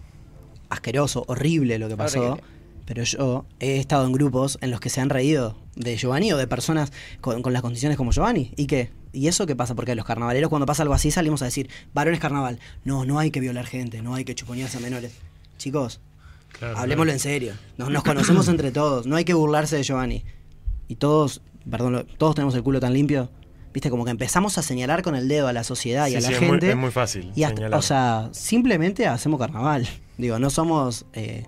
Asqueroso, 0.70 1.24
horrible 1.28 1.80
lo 1.80 1.88
que 1.88 1.96
pasó. 1.96 2.20
Horrible. 2.22 2.44
Pero 2.86 3.04
yo 3.04 3.46
he 3.60 3.78
estado 3.78 4.06
en 4.06 4.14
grupos 4.14 4.58
en 4.62 4.72
los 4.72 4.80
que 4.80 4.90
se 4.90 5.02
han 5.02 5.10
reído 5.10 5.58
de 5.76 5.98
Giovanni 5.98 6.32
o 6.32 6.38
de 6.38 6.48
personas 6.48 6.92
con, 7.20 7.42
con 7.42 7.52
las 7.54 7.62
condiciones 7.62 7.98
como 7.98 8.12
Giovanni. 8.12 8.52
¿Y 8.56 8.66
qué? 8.68 8.92
¿Y 9.12 9.28
eso 9.28 9.46
qué 9.46 9.56
pasa? 9.56 9.76
Porque 9.76 9.94
los 9.96 10.06
carnavaleros 10.06 10.50
cuando 10.50 10.66
pasa 10.66 10.84
algo 10.84 10.94
así 10.94 11.12
salimos 11.12 11.42
a 11.42 11.46
decir, 11.46 11.70
varones 11.94 12.20
carnaval. 12.20 12.60
No, 12.86 13.04
no 13.06 13.20
hay 13.20 13.30
que 13.32 13.40
violar 13.42 13.66
gente, 13.66 14.02
no 14.02 14.16
hay 14.16 14.24
que 14.24 14.36
chuponearse 14.36 14.78
a 14.78 14.80
menores. 14.82 15.14
Chicos, 15.58 16.00
Claro, 16.60 16.78
hablemoslo 16.78 17.06
claro. 17.12 17.16
en 17.16 17.20
serio. 17.20 17.54
Nos, 17.78 17.90
nos 17.90 18.04
conocemos 18.04 18.48
entre 18.50 18.72
todos, 18.72 19.06
no 19.08 19.16
hay 19.16 19.26
que 19.26 19.34
burlarse 19.34 19.76
de 19.78 19.84
Giovanni. 19.84 20.24
Y 20.88 20.96
todos, 20.96 21.42
perdón, 21.70 22.08
todos 22.18 22.36
tenemos 22.36 22.56
el 22.56 22.64
culo 22.64 22.80
tan 22.80 22.94
limpio. 22.94 23.30
Viste, 23.74 23.90
como 23.90 24.06
que 24.06 24.12
empezamos 24.12 24.58
a 24.58 24.62
señalar 24.64 25.04
con 25.04 25.16
el 25.16 25.28
dedo 25.28 25.48
a 25.48 25.54
la 25.54 25.64
sociedad 25.64 26.08
y 26.08 26.12
Sí, 26.12 26.16
a 26.18 26.22
la 26.22 26.28
sí, 26.30 26.34
es 26.34 26.40
muy- 26.42 26.50
gente. 26.52 26.70
es 26.72 26.76
muy 26.78 26.90
fácil 26.92 27.32
Y 27.36 27.44
hasta- 27.44 27.78
o 27.78 27.82
sea, 27.82 28.30
simplemente 28.32 29.06
hacemos 29.06 29.40
carnaval. 29.40 29.88
Digo, 30.18 30.40
no 30.40 30.50
somos 30.50 31.06
eh, 31.14 31.44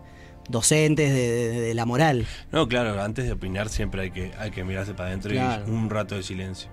docentes 0.47 1.11
de, 1.11 1.27
de- 1.49 1.61
de 1.61 1.73
la 1.73 1.85
moral. 1.85 2.27
No, 2.51 2.67
claro, 2.67 3.01
antes 3.01 3.25
de 3.25 3.31
opinar 3.31 3.69
siempre 3.69 4.01
hay 4.03 4.11
que, 4.11 4.31
hay 4.37 4.51
que 4.51 4.63
mirarse 4.63 4.93
para 4.93 5.09
adentro 5.09 5.31
Claro. 5.31 5.65
y 5.67 5.71
un 5.71 5.89
rato 5.89 6.15
de 6.15 6.23
silencio. 6.23 6.69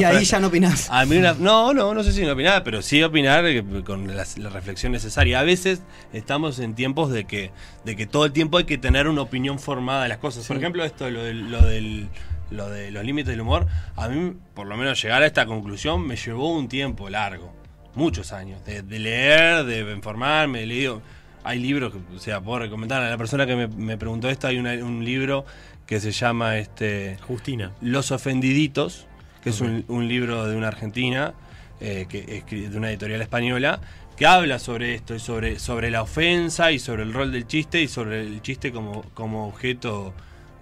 Y 0.00 0.04
ahí, 0.04 0.22
y 0.22 0.24
ya 0.24 0.40
no 0.40 0.46
opinás. 0.48 0.88
A 0.90 1.04
mí 1.06 1.16
una, 1.16 1.34
no, 1.34 1.72
no, 1.74 1.94
no 1.94 2.02
sé 2.04 2.12
si 2.12 2.22
no 2.24 2.32
opinar, 2.32 2.62
pero 2.64 2.80
sí 2.82 3.02
opinar 3.02 3.44
eh, 3.46 3.64
con 3.84 4.06
la, 4.16 4.24
la 4.36 4.50
reflexión 4.50 4.92
necesaria. 4.92 5.40
A 5.40 5.42
veces 5.42 5.82
estamos 6.12 6.58
en 6.58 6.74
tiempos 6.74 7.10
de 7.10 7.24
que, 7.24 7.50
de 7.84 7.96
que 7.96 8.06
todo 8.06 8.24
el 8.24 8.32
tiempo 8.32 8.58
hay 8.58 8.64
que 8.64 8.78
tener 8.78 9.08
una 9.08 9.22
opinión 9.22 9.58
formada 9.58 10.02
de 10.04 10.08
las 10.08 10.18
cosas. 10.18 10.46
Por 10.46 10.56
ejemplo, 10.56 10.84
esto, 10.84 11.10
lo 11.10 11.22
del, 11.24 11.50
lo 11.50 11.60
del 11.62 12.08
lo 12.50 12.70
de 12.70 12.90
los 12.90 13.04
límites 13.04 13.28
del 13.30 13.42
humor, 13.42 13.66
a 13.94 14.08
mí, 14.08 14.32
por 14.54 14.66
lo 14.66 14.74
menos 14.78 15.02
llegar 15.02 15.22
a 15.22 15.26
esta 15.26 15.44
conclusión, 15.44 16.06
me 16.06 16.16
llevó 16.16 16.56
un 16.56 16.66
tiempo 16.66 17.10
largo, 17.10 17.52
muchos 17.94 18.32
años, 18.32 18.64
de, 18.64 18.80
de 18.80 18.98
leer, 18.98 19.64
de 19.66 19.80
informarme, 19.92 20.62
he 20.62 20.66
leído, 20.66 21.02
hay 21.44 21.58
libros 21.58 21.92
que, 21.92 21.98
o 22.16 22.18
sea, 22.18 22.40
puedo 22.40 22.60
recomendar 22.60 23.02
a 23.02 23.10
la 23.10 23.18
persona 23.18 23.44
que 23.44 23.54
me, 23.54 23.66
me 23.68 23.98
preguntó 23.98 24.30
esto, 24.30 24.46
hay 24.46 24.56
una- 24.56 24.72
un 24.82 25.04
libro 25.04 25.44
que 25.84 26.00
se 26.00 26.10
llama 26.10 26.56
este 26.56 27.18
Justina. 27.28 27.72
Los 27.82 28.12
Ofendiditos, 28.12 29.06
que 29.48 29.54
es 29.54 29.60
un, 29.62 29.84
un 29.88 30.06
libro 30.06 30.46
de 30.46 30.56
una 30.56 30.68
argentina, 30.68 31.32
eh, 31.80 32.06
que 32.08 32.68
de 32.68 32.76
una 32.76 32.90
editorial 32.90 33.22
española, 33.22 33.80
que 34.14 34.26
habla 34.26 34.58
sobre 34.58 34.94
esto, 34.94 35.14
y 35.14 35.20
sobre, 35.20 35.58
sobre 35.58 35.90
la 35.90 36.02
ofensa 36.02 36.70
y 36.70 36.78
sobre 36.78 37.02
el 37.04 37.14
rol 37.14 37.32
del 37.32 37.46
chiste 37.46 37.80
y 37.80 37.88
sobre 37.88 38.20
el 38.20 38.42
chiste 38.42 38.72
como, 38.72 39.02
como 39.14 39.48
objeto 39.48 40.12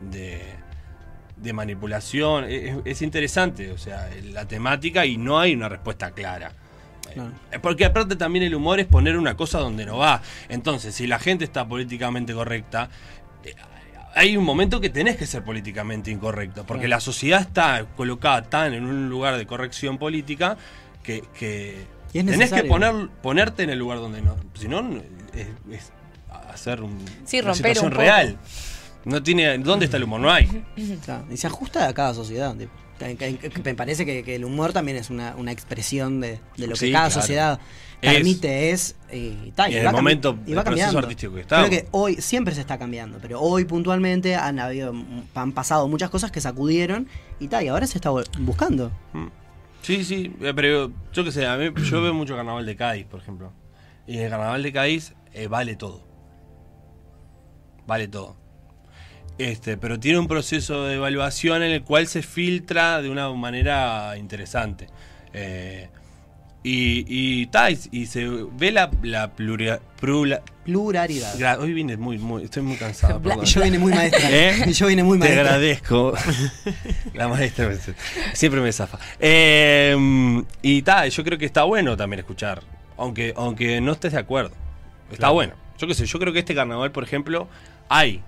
de, 0.00 0.40
de 1.36 1.52
manipulación. 1.52 2.44
Es, 2.44 2.76
es 2.84 3.02
interesante, 3.02 3.72
o 3.72 3.78
sea, 3.78 4.08
la 4.32 4.46
temática 4.46 5.04
y 5.04 5.16
no 5.16 5.40
hay 5.40 5.54
una 5.54 5.68
respuesta 5.68 6.12
clara. 6.12 6.52
Claro. 7.12 7.32
Eh, 7.50 7.58
Porque 7.58 7.86
aparte 7.86 8.14
también 8.14 8.44
el 8.44 8.54
humor 8.54 8.78
es 8.78 8.86
poner 8.86 9.16
una 9.16 9.36
cosa 9.36 9.58
donde 9.58 9.84
no 9.84 9.96
va. 9.98 10.22
Entonces, 10.48 10.94
si 10.94 11.08
la 11.08 11.18
gente 11.18 11.44
está 11.44 11.66
políticamente 11.66 12.34
correcta, 12.34 12.88
eh, 13.42 13.54
hay 14.16 14.36
un 14.36 14.44
momento 14.44 14.80
que 14.80 14.88
tenés 14.90 15.16
que 15.16 15.26
ser 15.26 15.44
políticamente 15.44 16.10
incorrecto. 16.10 16.64
Porque 16.64 16.88
la 16.88 17.00
sociedad 17.00 17.40
está 17.42 17.86
colocada 17.96 18.42
tan 18.42 18.72
en 18.74 18.84
un 18.84 19.08
lugar 19.08 19.36
de 19.36 19.46
corrección 19.46 19.98
política 19.98 20.56
que, 21.02 21.22
que 21.38 21.86
Y 22.12 22.20
es 22.20 22.26
tenés 22.26 22.52
que 22.52 22.64
poner, 22.64 23.08
ponerte 23.22 23.62
en 23.62 23.70
el 23.70 23.78
lugar 23.78 23.98
donde 23.98 24.22
no. 24.22 24.36
Si 24.54 24.68
no, 24.68 24.80
es, 25.34 25.46
es 25.70 25.92
hacer 26.52 26.82
un, 26.82 26.98
Sí, 27.24 27.40
una 27.40 27.48
romper 27.48 27.76
situación 27.76 27.86
un 27.86 27.92
real. 27.92 28.38
No 29.04 29.22
tiene. 29.22 29.58
¿Dónde 29.58 29.84
está 29.84 29.98
el 29.98 30.04
humor? 30.04 30.20
No 30.20 30.30
hay. 30.32 30.64
Y 30.76 31.36
se 31.36 31.46
ajusta 31.46 31.86
a 31.86 31.94
cada 31.94 32.14
sociedad. 32.14 32.56
tipo. 32.56 32.72
Me 33.64 33.74
parece 33.74 34.06
que, 34.06 34.22
que 34.22 34.36
el 34.36 34.44
humor 34.44 34.72
también 34.72 34.96
es 34.96 35.10
una, 35.10 35.34
una 35.36 35.52
expresión 35.52 36.20
de, 36.20 36.38
de 36.56 36.66
lo 36.66 36.74
que 36.74 36.80
Sí, 36.86 36.92
cada 36.92 37.08
claro. 37.08 37.20
sociedad 37.20 37.60
permite, 38.00 38.70
es, 38.70 38.94
y, 39.12 39.50
tal, 39.54 39.70
Y 39.70 39.74
y 39.74 39.78
en 39.78 39.86
el 39.86 39.92
momento 39.92 40.38
y 40.46 40.54
va 40.54 40.62
cambiando. 40.64 40.98
artístico 40.98 41.34
que 41.34 41.40
estamos. 41.40 41.68
Creo 41.68 41.82
que 41.82 41.88
hoy 41.92 42.16
siempre 42.16 42.54
se 42.54 42.60
está 42.60 42.78
cambiando, 42.78 43.18
pero 43.20 43.40
hoy 43.40 43.64
puntualmente 43.64 44.34
han 44.36 44.58
habido 44.58 44.94
han 45.34 45.52
pasado 45.52 45.88
muchas 45.88 46.10
cosas 46.10 46.30
que 46.30 46.40
sacudieron 46.40 47.08
y 47.40 47.48
tal, 47.48 47.64
y 47.64 47.68
ahora 47.68 47.86
se 47.86 47.98
está 47.98 48.10
buscando. 48.38 48.90
Sí, 49.82 50.04
sí, 50.04 50.34
eh, 50.40 50.52
pero 50.54 50.90
yo 51.12 51.24
qué 51.24 51.32
sé, 51.32 51.46
a 51.46 51.56
mí, 51.56 51.70
yo 51.84 52.02
veo 52.02 52.12
mucho 52.14 52.34
carnaval 52.36 52.66
de 52.66 52.76
Cádiz, 52.76 53.06
por 53.06 53.20
ejemplo. 53.20 53.52
Y 54.06 54.18
en 54.18 54.24
el 54.24 54.30
carnaval 54.30 54.62
de 54.62 54.72
Cádiz 54.72 55.14
eh, 55.32 55.48
vale 55.48 55.76
todo. 55.76 56.04
Vale 57.86 58.08
todo. 58.08 58.36
Este, 59.38 59.76
pero 59.76 60.00
tiene 60.00 60.18
un 60.18 60.28
proceso 60.28 60.84
de 60.84 60.94
evaluación 60.96 61.62
en 61.62 61.70
el 61.72 61.82
cual 61.82 62.06
se 62.06 62.22
filtra 62.22 63.02
de 63.02 63.10
una 63.10 63.30
manera 63.32 64.16
interesante. 64.16 64.86
Eh, 65.34 65.88
y, 66.62 67.04
y, 67.06 67.46
ta, 67.46 67.70
y, 67.70 67.78
y 67.92 68.06
se 68.06 68.26
ve 68.26 68.72
la, 68.72 68.90
la 69.02 69.30
pluria- 69.36 69.78
prula- 70.00 70.42
Pluralidad. 70.64 71.36
gra- 71.38 71.58
hoy 71.60 71.72
vine 71.72 71.96
muy, 71.96 72.18
muy, 72.18 72.42
estoy 72.44 72.62
muy 72.62 72.76
cansado. 72.76 73.20
Perdón. 73.22 73.44
Y 73.44 73.46
yo 73.46 73.62
vine 73.62 73.78
muy 73.78 73.92
maestra. 73.92 74.28
¿Eh? 74.32 74.64
Y 74.66 74.72
yo 74.72 74.86
vine 74.88 75.04
muy 75.04 75.18
Te 75.18 75.26
maestra. 75.26 75.42
agradezco. 75.42 76.14
La 77.14 77.28
maestra 77.28 77.68
me- 77.68 77.76
siempre 78.34 78.60
me 78.60 78.72
zafa. 78.72 78.98
Eh, 79.20 80.42
y 80.62 80.82
tal, 80.82 81.08
yo 81.10 81.22
creo 81.22 81.38
que 81.38 81.44
está 81.46 81.62
bueno 81.64 81.96
también 81.96 82.20
escuchar. 82.20 82.62
Aunque, 82.96 83.32
aunque 83.36 83.80
no 83.80 83.92
estés 83.92 84.12
de 84.14 84.18
acuerdo. 84.18 84.52
Está 85.10 85.18
Claro. 85.18 85.34
bueno. 85.34 85.54
Yo 85.78 85.86
qué 85.86 85.94
sé, 85.94 86.06
yo 86.06 86.18
creo 86.18 86.32
que 86.32 86.38
este 86.40 86.54
carnaval, 86.54 86.90
por 86.90 87.04
ejemplo, 87.04 87.46
hay 87.88 88.22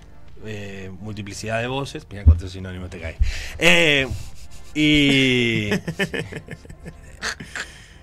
eh, 0.45 0.91
multiplicidad 1.01 1.61
de 1.61 1.66
voces. 1.66 2.07
Mira 2.11 2.24
cuántos 2.24 2.53
sinónimos 2.53 2.91
te 2.91 3.01
cae. 3.01 3.16
Eh, 3.59 4.09
y. 4.74 5.70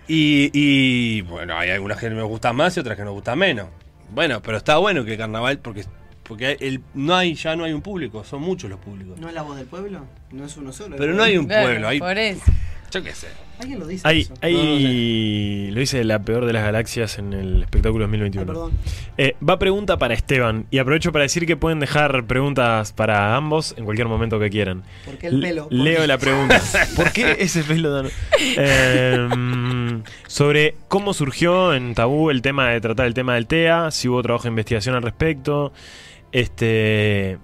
Y, 0.07 0.51
y, 0.53 1.21
bueno, 1.21 1.57
hay 1.57 1.71
algunas 1.71 1.97
que 1.97 2.09
me 2.11 2.21
gustan 2.21 2.55
más 2.55 2.77
y 2.77 2.79
otras 2.79 2.95
que 2.95 3.03
nos 3.03 3.13
gustan 3.13 3.39
menos. 3.39 3.69
Bueno, 4.11 4.41
pero 4.41 4.57
está 4.57 4.77
bueno 4.77 5.03
que 5.03 5.13
el 5.13 5.17
carnaval, 5.17 5.59
porque, 5.59 5.85
porque 6.27 6.57
el, 6.59 6.81
no 6.93 7.15
hay, 7.15 7.35
ya 7.35 7.55
no 7.55 7.63
hay 7.63 7.73
un 7.73 7.81
público, 7.81 8.23
son 8.23 8.41
muchos 8.41 8.69
los 8.69 8.79
públicos. 8.79 9.19
¿No 9.19 9.27
es 9.27 9.33
la 9.33 9.41
voz 9.43 9.57
del 9.57 9.67
pueblo? 9.67 10.01
No 10.31 10.45
es 10.45 10.57
uno 10.57 10.73
solo. 10.73 10.95
Pero 10.97 11.13
no 11.13 11.23
hay 11.23 11.37
un 11.37 11.45
Claro, 11.45 11.67
pueblo, 11.67 11.87
hay, 11.87 11.99
Por 11.99 12.17
eso. 12.17 12.41
yo 12.91 13.03
qué 13.03 13.13
sé. 13.13 13.27
Alguien 13.57 13.79
lo 13.79 13.87
dice. 13.87 14.05
Hay, 14.05 14.21
eso. 14.21 14.33
hay 14.41 15.71
lo 15.71 15.79
dice 15.79 16.03
la 16.03 16.19
peor 16.19 16.45
de 16.45 16.51
las 16.51 16.63
galaxias 16.63 17.17
en 17.19 17.31
el 17.31 17.61
espectáculo 17.63 18.03
Ay, 18.03 18.09
2021. 18.11 18.45
perdón. 18.45 18.71
Eh, 19.17 19.35
va 19.47 19.57
pregunta 19.57 19.97
para 19.97 20.13
Esteban. 20.13 20.65
Y 20.71 20.79
aprovecho 20.79 21.13
para 21.13 21.23
decir 21.23 21.45
que 21.45 21.55
pueden 21.55 21.79
dejar 21.79 22.25
preguntas 22.25 22.91
para 22.91 23.33
ambos 23.37 23.73
en 23.77 23.85
cualquier 23.85 24.09
momento 24.09 24.39
que 24.39 24.49
quieran. 24.49 24.83
¿Por 25.05 25.17
qué 25.17 25.27
el 25.27 25.39
pelo? 25.39 25.69
¿Por 25.69 25.73
Leo 25.73 26.05
la 26.05 26.17
pregunta. 26.17 26.61
¿Por 26.97 27.13
qué 27.13 27.37
ese 27.39 27.63
pelo 27.63 27.95
tan.? 28.03 28.11
Eh, 28.57 30.01
sobre 30.27 30.75
cómo 30.89 31.13
surgió 31.13 31.73
en 31.73 31.95
Tabú 31.95 32.29
el 32.31 32.41
tema 32.41 32.69
de 32.71 32.81
tratar 32.81 33.05
el 33.05 33.13
tema 33.13 33.35
del 33.35 33.47
TEA, 33.47 33.89
si 33.91 34.09
hubo 34.09 34.21
trabajo 34.21 34.43
de 34.43 34.49
investigación 34.49 34.95
al 34.95 35.01
respecto. 35.03 35.71
Este. 36.39 37.37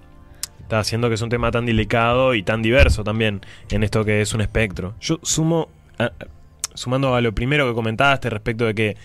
Está 0.62 0.80
haciendo 0.80 1.10
que 1.10 1.16
es 1.16 1.22
un 1.22 1.30
tema 1.30 1.52
tan 1.52 1.66
delicado 1.66 2.34
y 2.34 2.44
tan 2.44 2.62
diverso 2.62 3.04
también 3.04 3.42
en 3.72 3.84
esto 3.84 4.06
que 4.06 4.22
es 4.22 4.34
un 4.34 4.42
espectro. 4.42 4.94
Yo 5.02 5.20
sumo. 5.24 5.70
a- 6.00 6.12
sumando 6.74 7.14
a 7.16 7.20
lo 7.22 7.34
primero 7.36 7.68
que 7.68 7.74
comentaste 7.76 8.30
respecto 8.30 8.66
de 8.66 8.74
que 8.74 8.98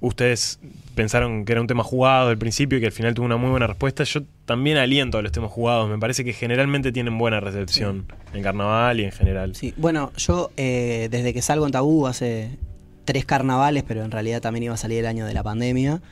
ustedes 0.00 0.60
pensaron 0.94 1.46
que 1.46 1.52
era 1.52 1.60
un 1.62 1.66
tema 1.66 1.82
jugado 1.82 2.28
al 2.28 2.36
principio 2.36 2.76
y 2.76 2.80
que 2.82 2.86
al 2.88 2.92
final 2.92 3.14
tuvo 3.14 3.24
una 3.26 3.38
muy 3.38 3.48
buena 3.50 3.66
respuesta. 3.66 4.04
Yo 4.04 4.20
también 4.44 4.76
aliento 4.76 5.16
a 5.16 5.22
los 5.22 5.32
temas 5.32 5.50
jugados. 5.50 5.88
Me 5.88 5.98
parece 5.98 6.24
que 6.24 6.34
generalmente 6.34 6.92
tienen 6.92 7.16
buena 7.16 7.40
recepción 7.40 8.06
en 8.34 8.42
carnaval 8.42 9.00
y 9.00 9.04
en 9.04 9.12
general. 9.12 9.54
Sí, 9.56 9.72
bueno, 9.78 10.12
yo 10.18 10.50
eh, 10.58 11.08
desde 11.10 11.32
que 11.32 11.40
salgo 11.40 11.64
en 11.66 11.72
Tabú 11.72 12.06
hace 12.06 12.58
tres 13.06 13.24
carnavales, 13.24 13.82
pero 13.88 14.04
en 14.04 14.10
realidad 14.10 14.42
también 14.42 14.64
iba 14.64 14.74
a 14.74 14.78
salir 14.78 14.98
el 14.98 15.06
año 15.06 15.24
de 15.26 15.32
la 15.34 15.42
pandemia, 15.42 16.02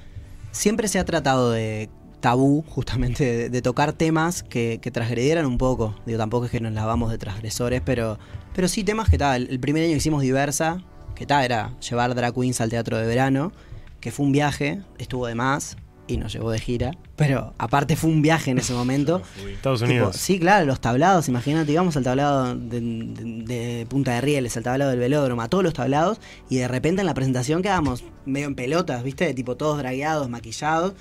siempre 0.53 0.89
se 0.89 0.99
ha 0.99 1.05
tratado 1.05 1.51
de 1.53 1.91
tabú, 2.21 2.65
justamente, 2.69 3.25
de, 3.25 3.49
de 3.51 3.63
tocar 3.63 3.93
temas 3.93 4.43
que, 4.43 4.79
que 4.83 4.91
transgredieran 4.91 5.47
un 5.47 5.59
poco. 5.59 5.95
Digo, 6.07 6.19
tampoco 6.19 6.47
es 6.47 6.51
que 6.51 6.61
nos 6.61 6.73
lavamos 6.73 7.11
de 7.11 7.19
transgresores, 7.19 7.81
pero, 7.85 8.19
pero 8.55 8.69
sí 8.69 8.85
temas 8.85 9.09
que 9.09 9.19
tal. 9.19 9.49
El, 9.49 9.61
primer 9.61 9.85
año 9.85 9.97
hicimos 9.97 10.23
diversa, 10.23 10.83
que 11.15 11.27
tal, 11.27 11.45
era 11.45 11.79
llevar 11.81 12.15
drag 12.15 12.35
queens 12.35 12.61
al 12.61 12.71
teatro 12.71 12.97
de 12.97 13.07
verano, 13.07 13.53
que 14.01 14.11
fue 14.13 14.27
un 14.27 14.33
viaje, 14.33 14.83
estuvo 14.99 15.27
de 15.27 15.35
más 15.35 15.77
y 16.07 16.17
nos 16.17 16.33
llevó 16.33 16.51
de 16.51 16.59
gira, 16.59 16.93
pero 17.17 17.53
aparte 17.59 17.95
fue 17.95 18.09
un 18.09 18.23
viaje 18.23 18.51
en 18.51 18.59
ese 18.59 18.73
momento. 18.73 19.21
Estados 19.53 19.81
Tipo, 19.81 19.93
Unidos. 19.93 20.17
sí, 20.17 20.39
claro, 20.41 20.65
los 20.65 20.81
tablados, 20.81 21.29
imagínate, 21.29 21.71
íbamos 21.71 21.97
al 21.99 22.05
tablado 22.05 22.55
de, 22.57 22.81
de- 22.81 23.43
de 23.79 23.87
Punta 23.91 24.13
de 24.15 24.21
Rieles, 24.23 24.57
al 24.57 24.63
tablado 24.63 24.91
del 24.91 25.01
velódromo, 25.01 25.43
a 25.43 25.49
todos 25.49 25.63
los 25.63 25.75
tablados, 25.75 26.19
y 26.49 26.57
de 26.57 26.67
repente 26.67 27.03
en 27.03 27.07
la 27.07 27.13
presentación 27.15 27.61
quedábamos 27.63 28.05
medio 28.25 28.47
en 28.47 28.55
pelotas, 28.55 29.03
¿viste? 29.03 29.35
Tipo 29.35 29.57
todos 29.57 29.77
dragueados, 29.79 30.29
maquillados. 30.31 30.95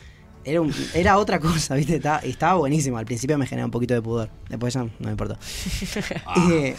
Era, 0.47 0.61
un- 0.61 0.73
era 0.93 1.17
otra 1.17 1.39
cosa, 1.39 1.75
¿viste? 1.75 2.01
Estaba, 2.23 2.53
buenísimo. 2.55 2.97
Al 2.97 3.05
principio 3.05 3.37
me 3.37 3.45
generaba 3.45 3.65
un 3.67 3.71
poquito 3.71 3.93
de 3.93 4.01
pudor. 4.01 4.29
Después 4.49 4.73
ya 4.73 4.83
no 4.83 4.89
me 4.99 5.11
importó. 5.11 5.37
Eh, 6.51 6.75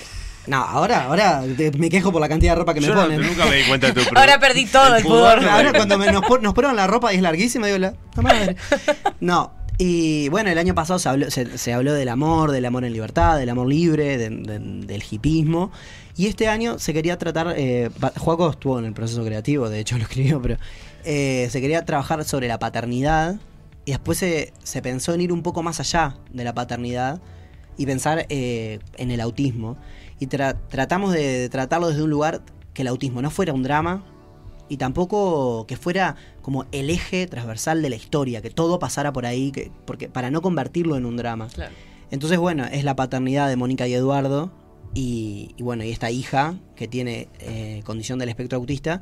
no, 0.46 0.56
ahora, 0.56 1.04
ahora 1.04 1.42
te- 1.56 1.70
me 1.72 1.90
quejo 1.90 2.10
por 2.10 2.20
la 2.22 2.28
cantidad 2.28 2.52
de 2.52 2.56
ropa 2.60 2.72
que 2.72 2.80
me 2.80 2.86
Yo 2.86 2.94
no- 2.94 3.02
ponen. 3.02 3.20
nunca 3.20 3.44
me 3.44 3.56
di 3.56 3.64
cuenta 3.64 3.88
de 3.92 3.92
tu 4.02 4.08
Ahora 4.18 4.40
perdí 4.40 4.64
todo 4.66 4.96
el 4.96 5.02
pudor. 5.02 5.44
Ahora 5.46 5.72
cuando 5.74 5.98
me- 5.98 6.10
nos, 6.10 6.22
pon- 6.24 6.42
nos 6.42 6.54
ponen 6.54 6.74
la 6.74 6.86
ropa 6.86 7.12
y 7.12 7.16
es 7.16 7.22
larguísima, 7.22 7.66
digo, 7.66 7.78
la, 7.78 7.94
la 8.16 8.22
madre. 8.22 8.56
No, 9.20 9.52
y 9.76 10.28
bueno, 10.30 10.48
el 10.50 10.56
año 10.56 10.74
pasado 10.74 10.98
se 10.98 11.08
habló, 11.10 11.30
se, 11.30 11.58
se 11.58 11.72
habló 11.74 11.92
del 11.92 12.08
amor, 12.08 12.50
del 12.52 12.64
amor 12.64 12.84
en 12.86 12.92
libertad, 12.94 13.36
del 13.38 13.50
amor 13.50 13.68
libre, 13.68 14.16
de- 14.16 14.30
de- 14.30 14.58
del 14.86 15.04
hipismo. 15.10 15.70
Y 16.16 16.26
este 16.28 16.48
año 16.48 16.78
se 16.78 16.94
quería 16.94 17.18
tratar, 17.18 17.52
eh, 17.56 17.90
pa- 18.00 18.08
estuvo 18.16 18.78
en 18.78 18.86
el 18.86 18.92
proceso 18.94 19.22
creativo, 19.24 19.68
de 19.68 19.80
hecho 19.80 19.96
lo 19.98 20.04
escribió, 20.04 20.40
pero 20.40 20.56
eh, 21.04 21.46
se 21.50 21.60
quería 21.60 21.84
trabajar 21.84 22.24
sobre 22.24 22.48
la 22.48 22.58
paternidad 22.58 23.36
y 23.88 23.92
después 23.92 24.18
se, 24.18 24.52
se 24.62 24.82
pensó 24.82 25.14
en 25.14 25.22
ir 25.22 25.32
un 25.32 25.42
poco 25.42 25.62
más 25.62 25.80
allá 25.80 26.18
de 26.30 26.44
la 26.44 26.52
paternidad 26.52 27.22
y 27.78 27.86
pensar 27.86 28.26
eh, 28.28 28.80
en 28.98 29.10
el 29.10 29.18
autismo. 29.22 29.78
Y 30.20 30.26
tra- 30.26 30.58
tratamos 30.68 31.14
de, 31.14 31.38
de 31.38 31.48
tratarlo 31.48 31.88
desde 31.88 32.02
un 32.02 32.10
lugar 32.10 32.42
que 32.74 32.82
el 32.82 32.88
autismo 32.88 33.22
no 33.22 33.30
fuera 33.30 33.54
un 33.54 33.62
drama 33.62 34.04
y 34.68 34.76
tampoco 34.76 35.64
que 35.66 35.78
fuera 35.78 36.16
como 36.42 36.66
el 36.70 36.90
eje 36.90 37.26
transversal 37.28 37.80
de 37.80 37.88
la 37.88 37.96
historia, 37.96 38.42
que 38.42 38.50
todo 38.50 38.78
pasara 38.78 39.10
por 39.10 39.24
ahí, 39.24 39.52
que, 39.52 39.72
porque, 39.86 40.10
para 40.10 40.30
no 40.30 40.42
convertirlo 40.42 40.98
en 40.98 41.06
un 41.06 41.16
drama. 41.16 41.48
Claro. 41.48 41.72
Entonces, 42.10 42.38
bueno, 42.38 42.66
es 42.66 42.84
la 42.84 42.94
paternidad 42.94 43.48
de 43.48 43.56
Mónica 43.56 43.88
y 43.88 43.94
Eduardo. 43.94 44.52
Y, 44.92 45.54
y 45.56 45.62
bueno, 45.62 45.82
y 45.82 45.92
esta 45.92 46.10
hija 46.10 46.58
que 46.76 46.88
tiene 46.88 47.30
eh, 47.40 47.80
condición 47.86 48.18
del 48.18 48.28
espectro 48.28 48.58
autista. 48.58 49.00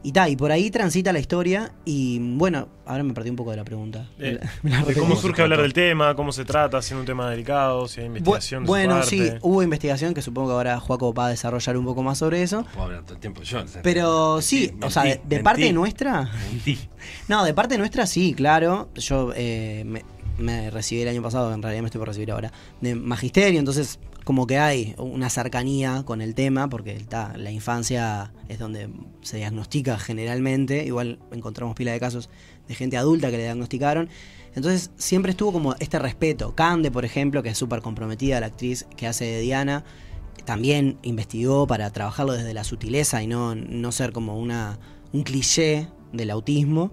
Y 0.00 0.12
ta, 0.12 0.28
y 0.28 0.36
por 0.36 0.52
ahí 0.52 0.70
transita 0.70 1.12
la 1.12 1.18
historia. 1.18 1.72
Y 1.84 2.18
bueno, 2.20 2.68
ahora 2.86 3.02
me 3.02 3.12
perdí 3.14 3.30
un 3.30 3.36
poco 3.36 3.50
de 3.50 3.56
la 3.56 3.64
pregunta. 3.64 4.08
Eh, 4.20 4.38
Me 4.62 4.70
la. 4.70 4.84
¿Cómo 4.94 5.16
surge 5.16 5.42
hablar 5.42 5.60
del 5.60 5.72
tema? 5.72 6.14
¿Cómo 6.14 6.30
se 6.30 6.44
trata? 6.44 6.80
Siendo 6.82 7.00
un 7.00 7.06
tema 7.06 7.28
delicado, 7.28 7.88
si 7.88 8.00
hay 8.00 8.06
Bu- 8.06 8.10
investigación. 8.18 8.62
de 8.62 8.66
su 8.66 8.70
bueno, 8.70 8.94
parte. 8.94 9.08
sí, 9.08 9.32
hubo 9.42 9.62
investigación 9.62 10.14
que 10.14 10.22
supongo 10.22 10.48
que 10.50 10.52
ahora 10.54 10.78
Juaco 10.78 11.12
va 11.12 11.26
a 11.26 11.30
desarrollar 11.30 11.76
un 11.76 11.84
poco 11.84 12.02
más 12.04 12.16
sobre 12.18 12.42
eso. 12.42 12.64
Puedo 12.72 12.84
hablar 12.86 13.02
todo 13.02 13.14
el 13.14 13.20
tiempo 13.20 13.42
yo. 13.42 13.58
Pero 13.82 14.40
sí, 14.40 14.68
Mentí, 14.70 14.86
o 14.86 14.90
sea, 14.90 15.02
de, 15.02 15.40
parte 15.40 15.62
mentí. 15.62 15.74
nuestra. 15.74 16.30
Mentí. 16.52 16.78
No, 17.28 17.44
de 17.44 17.52
parte 17.54 17.76
nuestra 17.78 18.06
sí, 18.06 18.34
claro. 18.34 18.88
Yo 18.94 19.32
eh, 19.34 19.82
me, 19.86 20.04
me 20.38 20.70
recibí 20.70 21.02
el 21.02 21.08
año 21.08 21.22
pasado, 21.22 21.52
en 21.52 21.60
realidad 21.62 21.82
me 21.82 21.86
estoy 21.86 21.98
por 21.98 22.08
recibir 22.08 22.30
ahora, 22.30 22.52
de 22.80 22.94
magisterio, 22.94 23.58
entonces 23.58 23.98
como 24.24 24.46
que 24.46 24.58
hay 24.58 24.94
una 24.98 25.30
cercanía 25.30 26.02
con 26.04 26.20
el 26.20 26.34
tema, 26.34 26.68
porque 26.68 26.94
está, 26.94 27.36
la 27.36 27.50
infancia 27.50 28.32
es 28.48 28.58
donde 28.58 28.90
se 29.22 29.38
diagnostica 29.38 29.98
generalmente, 29.98 30.84
igual 30.84 31.18
encontramos 31.32 31.74
pila 31.74 31.92
de 31.92 32.00
casos 32.00 32.28
de 32.68 32.74
gente 32.74 32.96
adulta 32.96 33.30
que 33.30 33.38
le 33.38 33.44
diagnosticaron. 33.44 34.08
Entonces 34.54 34.90
siempre 34.96 35.30
estuvo 35.30 35.52
como 35.52 35.74
este 35.78 35.98
respeto. 35.98 36.54
Cande, 36.54 36.90
por 36.90 37.04
ejemplo, 37.04 37.42
que 37.42 37.50
es 37.50 37.58
súper 37.58 37.80
comprometida, 37.80 38.40
la 38.40 38.46
actriz 38.46 38.86
que 38.96 39.06
hace 39.06 39.24
de 39.24 39.40
Diana, 39.40 39.84
también 40.44 40.98
investigó 41.02 41.66
para 41.66 41.90
trabajarlo 41.90 42.32
desde 42.32 42.54
la 42.54 42.64
sutileza 42.64 43.22
y 43.22 43.26
no, 43.26 43.54
no 43.54 43.92
ser 43.92 44.12
como 44.12 44.38
una, 44.38 44.78
un 45.12 45.22
cliché 45.22 45.88
del 46.12 46.30
autismo. 46.30 46.92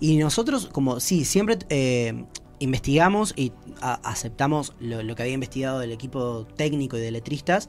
Y 0.00 0.16
nosotros, 0.16 0.68
como 0.70 1.00
sí, 1.00 1.24
siempre 1.24 1.58
eh, 1.70 2.24
investigamos 2.60 3.32
y 3.36 3.52
aceptamos 3.80 4.74
lo, 4.80 5.02
lo 5.02 5.14
que 5.14 5.22
había 5.22 5.34
investigado 5.34 5.82
el 5.82 5.92
equipo 5.92 6.46
técnico 6.56 6.96
y 6.96 7.00
de 7.00 7.10
letristas, 7.10 7.68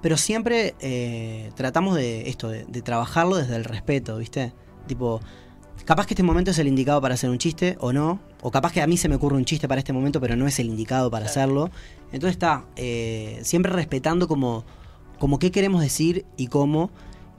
pero 0.00 0.16
siempre 0.16 0.74
eh, 0.80 1.52
tratamos 1.54 1.94
de 1.94 2.28
esto, 2.28 2.48
de, 2.48 2.64
de 2.64 2.82
trabajarlo 2.82 3.36
desde 3.36 3.56
el 3.56 3.64
respeto, 3.64 4.18
¿viste? 4.18 4.52
Tipo, 4.86 5.20
capaz 5.84 6.06
que 6.06 6.14
este 6.14 6.22
momento 6.22 6.50
es 6.50 6.58
el 6.58 6.68
indicado 6.68 7.00
para 7.00 7.14
hacer 7.14 7.30
un 7.30 7.38
chiste 7.38 7.76
o 7.80 7.92
no, 7.92 8.20
o 8.42 8.50
capaz 8.50 8.72
que 8.72 8.82
a 8.82 8.86
mí 8.86 8.96
se 8.96 9.08
me 9.08 9.14
ocurre 9.16 9.36
un 9.36 9.44
chiste 9.44 9.68
para 9.68 9.78
este 9.78 9.92
momento, 9.92 10.20
pero 10.20 10.36
no 10.36 10.46
es 10.46 10.58
el 10.58 10.66
indicado 10.66 11.10
para 11.10 11.26
hacerlo. 11.26 11.70
Entonces 12.12 12.32
está, 12.32 12.64
eh, 12.76 13.40
siempre 13.42 13.72
respetando 13.72 14.28
como, 14.28 14.64
como 15.18 15.38
qué 15.38 15.50
queremos 15.50 15.80
decir 15.80 16.26
y 16.36 16.48
cómo. 16.48 16.90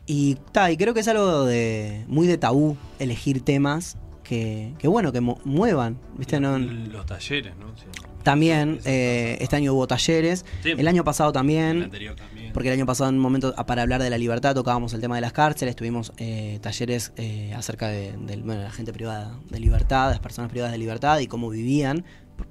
Y, 0.06 0.36
ta, 0.52 0.72
y 0.72 0.78
creo 0.78 0.94
que 0.94 1.00
es 1.00 1.08
algo 1.08 1.46
de 1.46 2.06
muy 2.08 2.28
de 2.28 2.38
tabú 2.38 2.76
elegir 3.00 3.44
temas 3.44 3.98
que, 4.24 4.74
que 4.80 4.88
bueno, 4.88 5.12
que 5.12 5.22
mu- 5.22 5.38
muevan, 5.44 6.00
¿viste? 6.18 6.40
No, 6.40 6.58
Los 6.58 7.06
talleres, 7.06 7.54
¿no? 7.58 7.68
Sí. 7.78 7.86
también, 8.24 8.80
eh, 8.86 9.38
este 9.42 9.58
año 9.58 9.74
hubo 9.74 9.86
talleres, 9.86 10.46
Sí. 10.64 10.72
el 10.72 10.88
año 10.88 11.04
pasado 11.04 11.30
El 11.30 11.34
también, 11.34 11.84
anterior 11.84 12.16
también. 12.16 12.54
porque 12.54 12.70
el 12.70 12.74
año 12.76 12.86
pasado 12.86 13.10
en 13.10 13.16
un 13.18 13.22
momento 13.22 13.54
a- 13.58 13.66
para 13.66 13.82
hablar 13.82 14.02
de 14.02 14.10
la 14.10 14.18
libertad 14.18 14.56
tocábamos 14.56 14.94
el 14.94 15.02
tema 15.02 15.16
de 15.16 15.22
las 15.22 15.34
cárceles, 15.34 15.76
tuvimos 15.76 16.14
eh, 16.18 16.58
talleres 16.62 17.12
eh, 17.18 17.54
acerca 17.54 17.90
de, 17.90 18.14
bueno, 18.44 18.62
la 18.64 18.72
gente 18.72 18.94
privada 18.94 19.38
de 19.50 19.60
libertad, 19.60 20.10
las 20.12 20.20
personas 20.20 20.50
privadas 20.50 20.72
de 20.72 20.78
libertad 20.78 21.20
y 21.20 21.28
cómo 21.28 21.50
vivían 21.50 22.06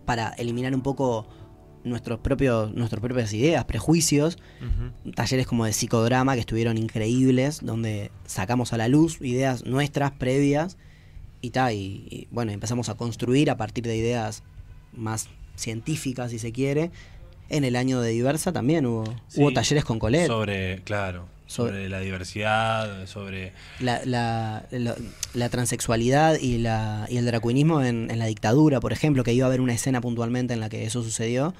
para 0.04 0.28
eliminar 0.34 0.74
un 0.74 0.82
poco 0.82 1.26
nuestros 1.84 2.20
propios, 2.20 2.72
nuestras 2.74 3.00
propias 3.00 3.32
ideas, 3.32 3.64
prejuicios, 3.64 4.36
talleres 5.16 5.46
como 5.46 5.64
de 5.64 5.72
psicodrama 5.72 6.34
que 6.34 6.40
estuvieron 6.40 6.76
increíbles, 6.78 7.60
donde 7.62 8.12
sacamos 8.26 8.72
a 8.72 8.76
la 8.76 8.88
luz 8.88 9.20
ideas 9.20 9.64
nuestras 9.64 10.12
previas 10.12 10.76
y 11.42 11.50
tal, 11.50 11.74
y, 11.74 12.06
y, 12.08 12.28
bueno, 12.30 12.52
empezamos 12.52 12.88
a 12.88 12.94
construir 12.94 13.50
a 13.50 13.56
partir 13.58 13.84
de 13.84 13.96
ideas 13.96 14.42
más 14.96 15.28
científicas, 15.56 16.30
si 16.30 16.38
se 16.38 16.52
quiere. 16.52 16.90
En 17.50 17.64
el 17.64 17.76
año 17.76 18.00
de 18.00 18.10
Diversa 18.12 18.52
también 18.52 18.86
hubo, 18.86 19.04
Sí. 19.28 19.42
hubo 19.42 19.52
talleres 19.52 19.84
con 19.84 19.98
Colette. 19.98 20.28
Sobre, 20.28 20.80
claro, 20.84 21.26
sobre, 21.46 21.72
Sobre- 21.72 21.88
la 21.90 22.00
diversidad, 22.00 23.06
sobre... 23.06 23.52
la, 23.80 24.00
la, 24.06 24.64
la- 24.70 24.96
la 25.34 25.48
transexualidad 25.50 26.38
y, 26.40 26.56
la, 26.58 27.06
y 27.10 27.18
el 27.18 27.26
dracuinismo 27.26 27.82
en, 27.82 28.10
en 28.10 28.18
la 28.18 28.26
dictadura, 28.26 28.80
por 28.80 28.92
ejemplo, 28.92 29.22
que 29.24 29.34
iba 29.34 29.44
a 29.44 29.48
haber 29.48 29.60
una 29.60 29.74
escena 29.74 30.00
puntualmente 30.00 30.54
en 30.54 30.60
la 30.60 30.68
que 30.70 30.84
eso 30.86 31.02
sucedió. 31.02 31.52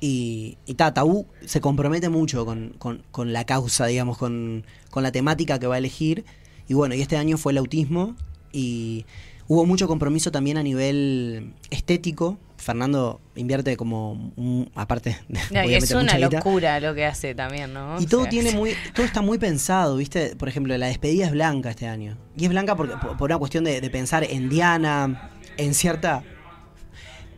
Y, 0.00 0.56
y 0.64 0.74
ta, 0.74 0.94
Tabú 0.94 1.26
se 1.44 1.60
compromete 1.60 2.08
mucho 2.08 2.46
con, 2.46 2.70
con- 2.78 3.02
con 3.10 3.32
la 3.32 3.44
causa, 3.44 3.86
digamos, 3.86 4.16
con, 4.16 4.64
con 4.90 5.02
la 5.02 5.10
temática 5.12 5.58
que 5.58 5.66
va 5.66 5.74
a 5.74 5.78
elegir. 5.78 6.24
Y 6.68 6.74
bueno, 6.74 6.94
y 6.94 7.00
este 7.02 7.16
año 7.16 7.36
fue 7.36 7.52
el 7.52 7.58
autismo 7.58 8.14
y 8.52 9.04
hubo 9.46 9.64
mucho 9.66 9.86
compromiso 9.88 10.30
también 10.32 10.56
a 10.58 10.62
nivel 10.62 11.52
estético. 11.70 12.38
Fernando 12.56 13.20
invierte 13.36 13.76
como, 13.76 14.32
un- 14.36 14.68
aparte 14.74 15.16
de 15.28 15.38
No, 15.50 15.60
es 15.60 15.90
una 15.92 16.02
mucha 16.02 16.16
guita, 16.16 16.30
locura 16.38 16.80
lo 16.80 16.92
que 16.94 17.04
hace 17.04 17.34
también, 17.34 17.72
¿no? 17.72 18.00
y 18.00 18.04
O 18.04 18.08
todo 18.08 18.22
sea, 18.22 18.30
tiene 18.30 18.50
muy, 18.52 18.74
todo 18.94 19.06
está 19.06 19.22
muy 19.22 19.38
pensado, 19.38 19.96
¿viste? 19.96 20.34
Por 20.34 20.48
ejemplo, 20.48 20.76
la 20.76 20.86
despedida 20.88 21.26
es 21.26 21.30
blanca 21.32 21.70
este 21.70 21.86
año. 21.86 22.16
Y 22.36 22.44
es 22.44 22.50
blanca 22.50 22.74
porque, 22.76 22.96
por, 22.96 23.16
por 23.16 23.30
una 23.30 23.38
cuestión 23.38 23.62
de, 23.64 23.80
de 23.80 23.90
pensar 23.90 24.24
en 24.24 24.48
Diana, 24.48 25.30
en 25.56 25.72
cierta. 25.74 26.24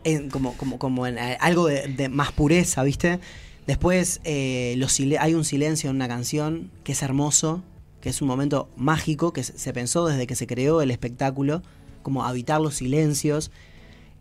En, 0.03 0.29
como, 0.31 0.53
como, 0.57 0.79
como 0.79 1.05
en 1.05 1.19
eh, 1.19 1.37
algo 1.39 1.67
de, 1.67 1.87
de 1.87 2.09
más 2.09 2.31
pureza, 2.31 2.81
¿viste? 2.83 3.19
Después 3.67 4.19
eh, 4.23 4.73
los 4.77 4.99
hay 4.99 5.35
un 5.35 5.45
silencio 5.45 5.91
en 5.91 5.95
una 5.97 6.07
canción 6.07 6.71
que 6.83 6.93
es 6.93 7.03
hermoso, 7.03 7.61
que 8.01 8.09
es 8.09 8.21
un 8.21 8.27
momento 8.27 8.69
mágico, 8.75 9.31
que 9.31 9.43
se, 9.43 9.73
pensó 9.73 10.05
desde 10.07 10.27
que 10.27 10.35
se 10.35 10.47
creó 10.47 10.81
el 10.81 10.91
espectáculo, 10.91 11.61
como 12.01 12.25
habitar 12.25 12.59
los 12.59 12.75
silencios. 12.75 13.51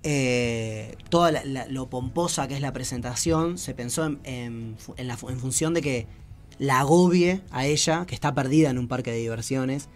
Eh, 0.03 0.97
toda 1.09 1.43
lo 1.69 1.91
pomposa 1.91 2.49
que 2.49 2.55
es 2.55 2.63
la 2.63 2.73
presentación 2.73 3.59
se 3.59 3.75
pensó 3.75 4.07
en, 4.07 4.77
en 4.97 5.39
función 5.39 5.75
de 5.75 5.83
que 5.83 6.07
la 6.59 6.81
agobie 6.81 7.41
a 7.51 7.65
ella, 7.67 8.05
que 8.07 8.15
está 8.15 8.35
perdida 8.35 8.71
en 8.71 8.79
un 8.79 8.87
parque 8.87 9.11
de 9.11 9.17
diversiones. 9.19 9.89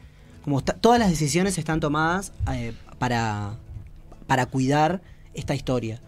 Como 0.43 0.62
todas 0.62 0.99
las 0.99 1.11
decisiones 1.11 1.59
están 1.59 1.78
tomadas 1.78 2.32
eh, 2.53 2.72
para, 2.99 3.59
para 4.26 4.47
cuidar 4.47 5.03
esta 5.35 5.55
historia. 5.55 6.01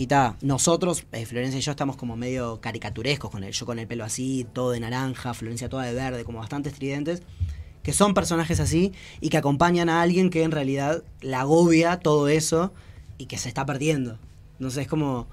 Y 0.00 0.06
ta, 0.06 0.38
nosotros, 0.40 1.04
eh, 1.12 1.26
Florencia 1.26 1.58
y 1.58 1.60
yo, 1.60 1.72
estamos 1.72 1.94
como 1.94 2.16
medio 2.16 2.58
caricaturescos 2.62 3.30
con 3.30 3.44
él. 3.44 3.52
Yo 3.52 3.66
con 3.66 3.78
el 3.78 3.86
pelo 3.86 4.02
así, 4.02 4.46
todo 4.54 4.70
de 4.70 4.80
naranja, 4.80 5.34
Florencia 5.34 5.68
toda 5.68 5.84
de 5.84 5.92
verde, 5.92 6.24
como 6.24 6.38
bastante 6.38 6.70
estridentes. 6.70 7.22
Que 7.82 7.92
son 7.92 8.14
personajes 8.14 8.60
así 8.60 8.94
y 9.20 9.28
que 9.28 9.36
acompañan 9.36 9.90
a 9.90 10.00
alguien 10.00 10.30
que 10.30 10.42
en 10.42 10.52
realidad 10.52 11.02
la 11.20 11.40
agobia 11.40 11.98
todo 11.98 12.28
eso 12.28 12.72
y 13.18 13.26
que 13.26 13.36
se 13.36 13.48
está 13.48 13.66
perdiendo. 13.66 14.16
Sé, 14.70 14.80
es 14.80 14.88
como, 14.88 15.26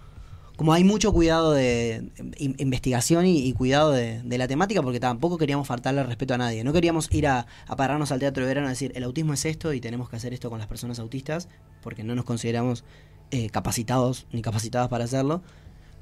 como 0.58 0.74
hay 0.74 0.84
mucho 0.84 1.14
cuidado 1.14 1.54
de 1.54 2.04
in- 2.36 2.56
investigación 2.58 3.26
y, 3.26 3.54
cuidado 3.54 3.92
de, 3.92 4.22
la 4.26 4.50
temática 4.50 4.82
porque 4.82 5.00
tampoco 5.00 5.38
queríamos 5.38 5.66
faltarle 5.66 6.04
respeto 6.04 6.34
a 6.34 6.40
nadie. 6.40 6.66
No 6.66 6.74
queríamos 6.74 7.10
ir 7.14 7.28
a 7.28 7.48
pararnos 7.78 8.12
al 8.12 8.20
teatro 8.20 8.44
de 8.44 8.50
verano 8.50 8.68
a 8.68 8.72
decir 8.72 8.92
el 8.96 9.06
autismo 9.06 9.34
es 9.34 9.46
esto 9.46 9.72
y 9.72 9.80
tenemos 9.80 10.10
que 10.10 10.18
hacer 10.18 10.34
esto 10.34 10.50
con 10.50 10.60
las 10.60 10.68
personas 10.68 11.00
autistas 11.00 11.48
porque 11.82 12.04
no 12.04 12.16
nos 12.16 12.26
consideramos 12.26 12.84
eh, 13.32 13.50
capacitados 13.50 14.26
ni 14.32 14.42
capacitadas 14.42 14.90
para 14.90 15.06
hacerlo. 15.06 15.42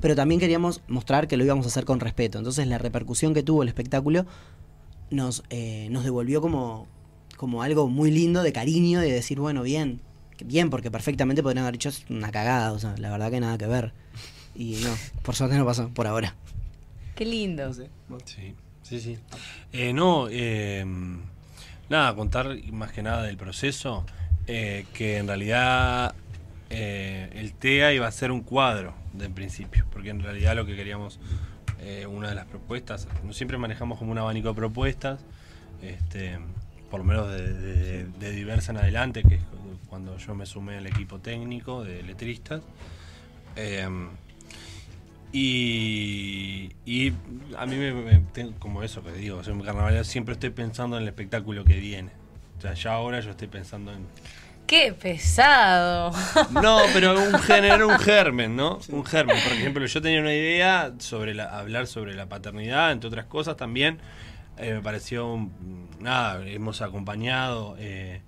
Pero 0.01 0.15
también 0.15 0.39
queríamos 0.39 0.81
mostrar 0.87 1.27
que 1.27 1.37
lo 1.37 1.45
íbamos 1.45 1.65
a 1.65 1.69
hacer 1.69 1.85
con 1.85 1.99
respeto. 1.99 2.37
Entonces 2.37 2.67
la 2.67 2.77
repercusión 2.77 3.33
que 3.33 3.43
tuvo 3.43 3.63
el 3.63 3.69
espectáculo 3.69 4.25
nos, 5.09 5.43
eh, 5.49 5.87
nos 5.91 6.03
devolvió 6.03 6.41
como, 6.41 6.87
como 7.37 7.63
algo 7.63 7.87
muy 7.87 8.11
lindo 8.11 8.43
de 8.43 8.51
cariño, 8.51 8.99
de 8.99 9.11
decir, 9.11 9.39
bueno, 9.39 9.63
bien, 9.63 10.01
bien, 10.43 10.69
porque 10.69 10.91
perfectamente 10.91 11.43
podrían 11.43 11.63
haber 11.63 11.73
dicho 11.73 11.89
es 11.89 12.05
una 12.09 12.31
cagada, 12.31 12.73
o 12.73 12.79
sea, 12.79 12.95
la 12.97 13.09
verdad 13.09 13.31
que 13.31 13.39
nada 13.39 13.57
que 13.57 13.67
ver. 13.67 13.93
Y 14.55 14.77
no, 14.83 14.89
por 15.21 15.35
suerte 15.35 15.57
no 15.57 15.65
pasó, 15.65 15.89
por 15.89 16.07
ahora. 16.07 16.35
Qué 17.15 17.25
lindo. 17.25 17.73
Sí, 17.73 18.53
sí, 18.83 18.99
sí. 18.99 19.17
Eh, 19.71 19.93
no, 19.93 20.27
eh, 20.29 20.85
nada, 21.89 22.15
contar 22.15 22.57
más 22.71 22.91
que 22.91 23.03
nada 23.03 23.23
del 23.23 23.37
proceso, 23.37 24.05
eh, 24.47 24.85
que 24.93 25.17
en 25.17 25.27
realidad 25.27 26.15
eh, 26.77 27.29
el 27.35 27.53
TEA 27.53 27.93
iba 27.93 28.05
a 28.05 28.11
ser 28.11 28.31
un 28.31 28.41
cuadro 28.41 28.93
de 29.13 29.29
principio, 29.29 29.85
porque 29.93 30.09
en 30.09 30.21
realidad 30.21 30.55
lo 30.55 30.65
que 30.65 30.75
queríamos, 30.75 31.19
eh, 31.79 32.05
una 32.05 32.27
de 32.29 32.35
las 32.35 32.45
propuestas, 32.47 33.07
siempre 33.31 33.57
manejamos 33.57 33.97
como 33.97 34.11
un 34.11 34.17
abanico 34.17 34.49
de 34.49 34.55
propuestas, 34.55 35.21
este, 35.81 36.37
por 36.91 36.99
lo 36.99 37.05
menos 37.05 37.29
de, 37.31 38.05
de- 38.05 38.31
diversa 38.31 38.73
en 38.73 38.77
adelante, 38.79 39.23
que 39.23 39.35
es 39.35 39.41
cuando 39.87 40.17
yo 40.17 40.35
me 40.35 40.45
sumé 40.45 40.77
al 40.77 40.87
equipo 40.87 41.19
técnico 41.19 41.83
de 41.83 42.03
letristas. 42.03 42.61
Em, 43.55 44.09
y, 45.31 46.71
y 46.85 47.13
a 47.57 47.65
mí 47.65 47.75
me, 47.75 48.21
como 48.59 48.83
eso 48.83 49.03
que 49.03 49.11
digo, 49.13 49.43
soy 49.43 49.53
siempre 50.03 50.33
estoy 50.33 50.49
pensando 50.51 50.97
en 50.97 51.03
el 51.03 51.09
espectáculo 51.09 51.63
que 51.65 51.77
viene. 51.79 52.11
O 52.57 52.61
sea, 52.61 52.73
ya 52.73 52.93
ahora 52.93 53.19
yo 53.19 53.31
estoy 53.31 53.47
pensando 53.47 53.91
en... 53.93 54.05
Qué 54.67 54.93
pesado. 54.93 56.11
No, 56.51 56.79
pero 56.93 57.13
un 57.21 57.33
género, 57.39 57.87
un 57.87 57.99
germen, 57.99 58.55
¿no? 58.55 58.79
Un 58.89 59.05
germen. 59.05 59.37
Por 59.43 59.53
ejemplo, 59.53 59.85
yo 59.85 60.01
tenía 60.01 60.19
una 60.21 60.33
idea 60.33 60.93
sobre 60.99 61.33
la, 61.35 61.57
hablar 61.57 61.85
sobre 61.87 62.15
la 62.15 62.27
paternidad, 62.27 62.91
entre 62.91 63.07
otras 63.09 63.25
cosas 63.25 63.57
también. 63.57 63.99
Eh, 64.57 64.73
me 64.73 64.81
pareció, 64.81 65.49
nada, 65.99 66.41
hemos 66.47 66.81
acompañado 66.81 67.75
eh, 67.77 68.21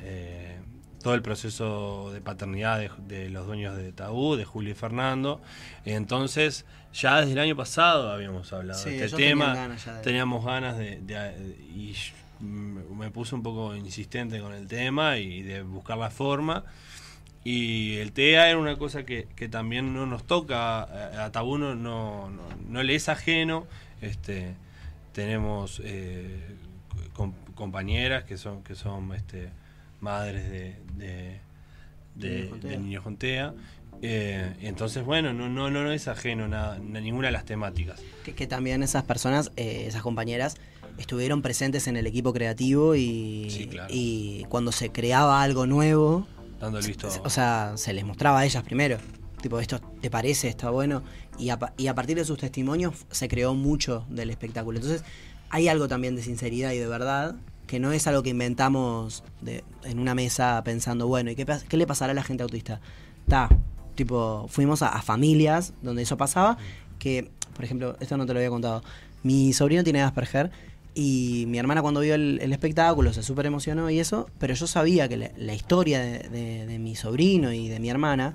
eh, 0.00 0.58
todo 1.02 1.14
el 1.14 1.22
proceso 1.22 2.10
de 2.12 2.20
paternidad 2.20 2.78
de, 2.80 2.90
de 3.06 3.30
los 3.30 3.46
dueños 3.46 3.76
de 3.76 3.92
Tabú, 3.92 4.36
de 4.36 4.44
Julio 4.44 4.72
y 4.72 4.74
Fernando. 4.74 5.40
Entonces, 5.84 6.66
ya 6.92 7.20
desde 7.20 7.32
el 7.32 7.38
año 7.38 7.56
pasado 7.56 8.10
habíamos 8.10 8.52
hablado 8.52 8.78
Sí, 8.82 8.90
de 8.90 9.04
este 9.06 9.16
tema. 9.16 9.54
ganas 9.54 9.84
ya 9.84 9.94
de- 9.94 10.02
Teníamos 10.02 10.44
ganas 10.44 10.76
de... 10.76 10.96
de- 11.00 11.56
y 11.74 11.92
sh- 11.94 12.12
me 12.40 13.10
puse 13.10 13.34
un 13.34 13.42
poco 13.42 13.74
insistente 13.74 14.40
con 14.40 14.52
el 14.54 14.66
tema 14.68 15.18
y 15.18 15.42
de 15.42 15.62
buscar 15.62 15.98
la 15.98 16.10
forma. 16.10 16.64
Y 17.44 17.96
el 17.96 18.12
TEA 18.12 18.50
era 18.50 18.58
una 18.58 18.76
cosa 18.76 19.04
que, 19.04 19.26
que 19.36 19.48
también 19.48 19.94
no 19.94 20.06
nos 20.06 20.24
toca, 20.26 21.24
a, 21.24 21.30
Tabú 21.32 21.56
no, 21.56 21.74
no, 21.74 22.30
no- 22.68 22.82
le 22.82 22.94
es 22.94 23.08
ajeno. 23.08 23.66
Este, 24.00 24.54
tenemos 25.12 25.80
eh, 25.84 26.54
com- 27.14 27.32
compañeras 27.54 28.24
que 28.24 28.36
son, 28.36 28.62
que 28.62 28.74
son 28.74 29.12
este, 29.14 29.48
madres 30.00 30.50
de, 30.50 30.76
de, 30.94 31.40
de- 32.14 32.38
Niños 32.38 32.50
con 32.50 32.60
TEA. 32.60 32.70
de 32.70 32.78
niños 32.78 33.02
con 33.02 33.16
TEA. 33.16 33.54
Eh, 34.02 34.54
entonces, 34.60 35.04
bueno, 35.04 35.32
no, 35.32 35.48
no, 35.48 35.70
no 35.70 35.90
es 35.90 36.06
ajeno 36.06 36.46
nada, 36.48 36.74
a 36.76 36.78
ninguna 36.78 37.28
de 37.28 37.32
las 37.32 37.44
temáticas. 37.44 38.00
Que, 38.24 38.34
que 38.34 38.46
también 38.46 38.82
esas 38.82 39.04
personas, 39.04 39.50
eh, 39.56 39.84
esas 39.86 40.02
compañeras, 40.02 40.56
estuvieron 40.98 41.42
presentes 41.42 41.86
en 41.86 41.96
el 41.96 42.06
equipo 42.06 42.32
creativo 42.32 42.94
y, 42.94 43.48
Sí, 43.50 43.66
claro. 43.68 43.88
y 43.92 44.44
cuando 44.48 44.72
se 44.72 44.90
creaba 44.90 45.42
algo 45.42 45.66
nuevo, 45.66 46.26
Dando 46.60 46.78
el 46.78 46.86
visto. 46.86 47.08
o 47.24 47.30
sea, 47.30 47.72
se 47.76 47.92
les 47.92 48.04
mostraba 48.04 48.40
a 48.40 48.44
ellas 48.44 48.62
primero. 48.64 48.98
Tipo, 49.40 49.60
esto 49.60 49.80
te 50.00 50.10
parece, 50.10 50.48
está 50.48 50.70
bueno. 50.70 51.02
Y 51.38 51.50
a, 51.50 51.58
pa- 51.58 51.72
y 51.76 51.86
a 51.86 51.94
partir 51.94 52.16
de 52.16 52.24
sus 52.24 52.38
testimonios 52.38 52.94
se 53.10 53.28
creó 53.28 53.54
mucho 53.54 54.04
del 54.10 54.30
espectáculo. 54.30 54.78
Entonces, 54.78 55.04
hay 55.50 55.68
algo 55.68 55.86
también 55.86 56.16
de 56.16 56.22
sinceridad 56.22 56.72
y 56.72 56.78
de 56.78 56.88
verdad, 56.88 57.36
que 57.68 57.78
no 57.78 57.92
es 57.92 58.06
algo 58.08 58.22
que 58.24 58.30
inventamos 58.30 59.22
de- 59.40 59.62
en 59.84 60.00
una 60.00 60.14
mesa 60.16 60.60
pensando, 60.64 61.06
bueno, 61.06 61.30
¿y 61.30 61.36
qué, 61.36 61.46
le 61.76 61.86
pasará 61.86 62.10
a 62.10 62.14
la 62.14 62.24
gente 62.24 62.42
autista? 62.42 62.80
Está, 63.20 63.48
Tipo, 63.94 64.46
fuimos 64.48 64.82
a, 64.82 64.88
a 64.90 65.02
familias 65.02 65.72
donde 65.82 66.02
eso 66.02 66.16
pasaba, 66.16 66.56
que, 67.00 67.30
por 67.54 67.64
ejemplo, 67.64 67.96
esto 68.00 68.16
no 68.16 68.26
te 68.26 68.32
lo 68.32 68.38
había 68.38 68.50
contado. 68.50 68.82
Mi 69.24 69.52
sobrino 69.52 69.82
tiene 69.82 70.02
Asperger 70.02 70.50
y 71.00 71.44
mi 71.46 71.58
hermana 71.58 71.80
cuando 71.80 72.00
vio 72.00 72.14
el, 72.16 72.40
el 72.42 72.52
espectáculo 72.52 73.12
se 73.12 73.22
súper 73.22 73.46
emocionó 73.46 73.88
y 73.88 74.00
eso, 74.00 74.28
pero 74.38 74.54
yo 74.54 74.66
sabía 74.66 75.08
que 75.08 75.16
la, 75.16 75.30
la 75.36 75.54
historia 75.54 76.00
de, 76.00 76.18
de- 76.28 76.66
de 76.66 76.78
mi 76.80 76.96
sobrino 76.96 77.52
y 77.52 77.68
de 77.68 77.78
mi 77.78 77.88
hermana 77.88 78.34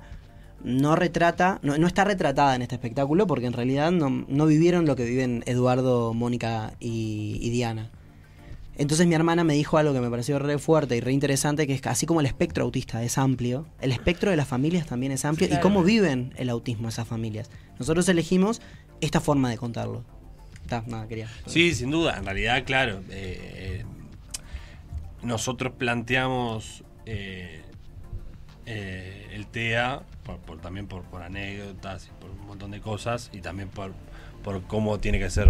no 0.62 0.96
retrata, 0.96 1.58
no, 1.62 1.76
no 1.76 1.86
está 1.86 2.04
retratada 2.04 2.54
en 2.56 2.62
este 2.62 2.76
espectáculo 2.76 3.26
porque 3.26 3.46
en 3.46 3.52
realidad 3.52 3.92
no, 3.92 4.08
no 4.28 4.46
vivieron 4.46 4.86
lo 4.86 4.96
que 4.96 5.04
viven 5.04 5.42
Eduardo, 5.44 6.14
Mónica 6.14 6.72
y, 6.80 7.36
y 7.42 7.50
Diana. 7.50 7.90
Entonces 8.76 9.06
mi 9.06 9.14
hermana 9.14 9.44
me 9.44 9.52
dijo 9.54 9.76
algo 9.76 9.92
que 9.92 10.00
me 10.00 10.08
pareció 10.10 10.38
re 10.38 10.56
fuerte 10.58 10.96
y 10.96 11.00
re 11.00 11.12
interesante, 11.12 11.66
que 11.66 11.74
es 11.74 11.82
que 11.82 11.90
así 11.90 12.06
como 12.06 12.20
el 12.20 12.26
espectro 12.26 12.64
autista 12.64 13.02
es 13.04 13.18
amplio, 13.18 13.66
el 13.82 13.92
espectro 13.92 14.30
de 14.30 14.36
las 14.38 14.48
familias 14.48 14.86
también 14.86 15.12
es 15.12 15.26
amplio 15.26 15.48
y 15.48 15.60
cómo 15.60 15.82
viven 15.84 16.32
el 16.38 16.48
autismo 16.48 16.88
esas 16.88 17.06
familias. 17.06 17.50
Nosotros 17.78 18.08
elegimos 18.08 18.62
esta 19.02 19.20
forma 19.20 19.50
de 19.50 19.58
contarlo. 19.58 20.02
Sí, 21.46 21.74
sin 21.74 21.90
duda. 21.90 22.16
En 22.18 22.24
realidad, 22.24 22.64
claro. 22.64 23.02
eh, 23.10 23.84
nosotros 25.24 25.72
planteamos 25.76 26.84
eh, 27.06 27.62
eh, 28.66 29.28
el 29.32 29.46
TEA 29.46 30.02
por, 30.46 30.58
también 30.60 30.86
por, 30.86 31.04
anécdotas 31.22 32.06
y 32.06 32.20
por 32.20 32.30
un 32.30 32.46
montón 32.46 32.70
de 32.70 32.80
cosas 32.80 33.30
y 33.32 33.40
también 33.40 33.68
por, 33.68 33.92
por 34.42 34.62
cómo 34.64 34.98
tiene 35.00 35.18
que 35.18 35.30
ser 35.30 35.48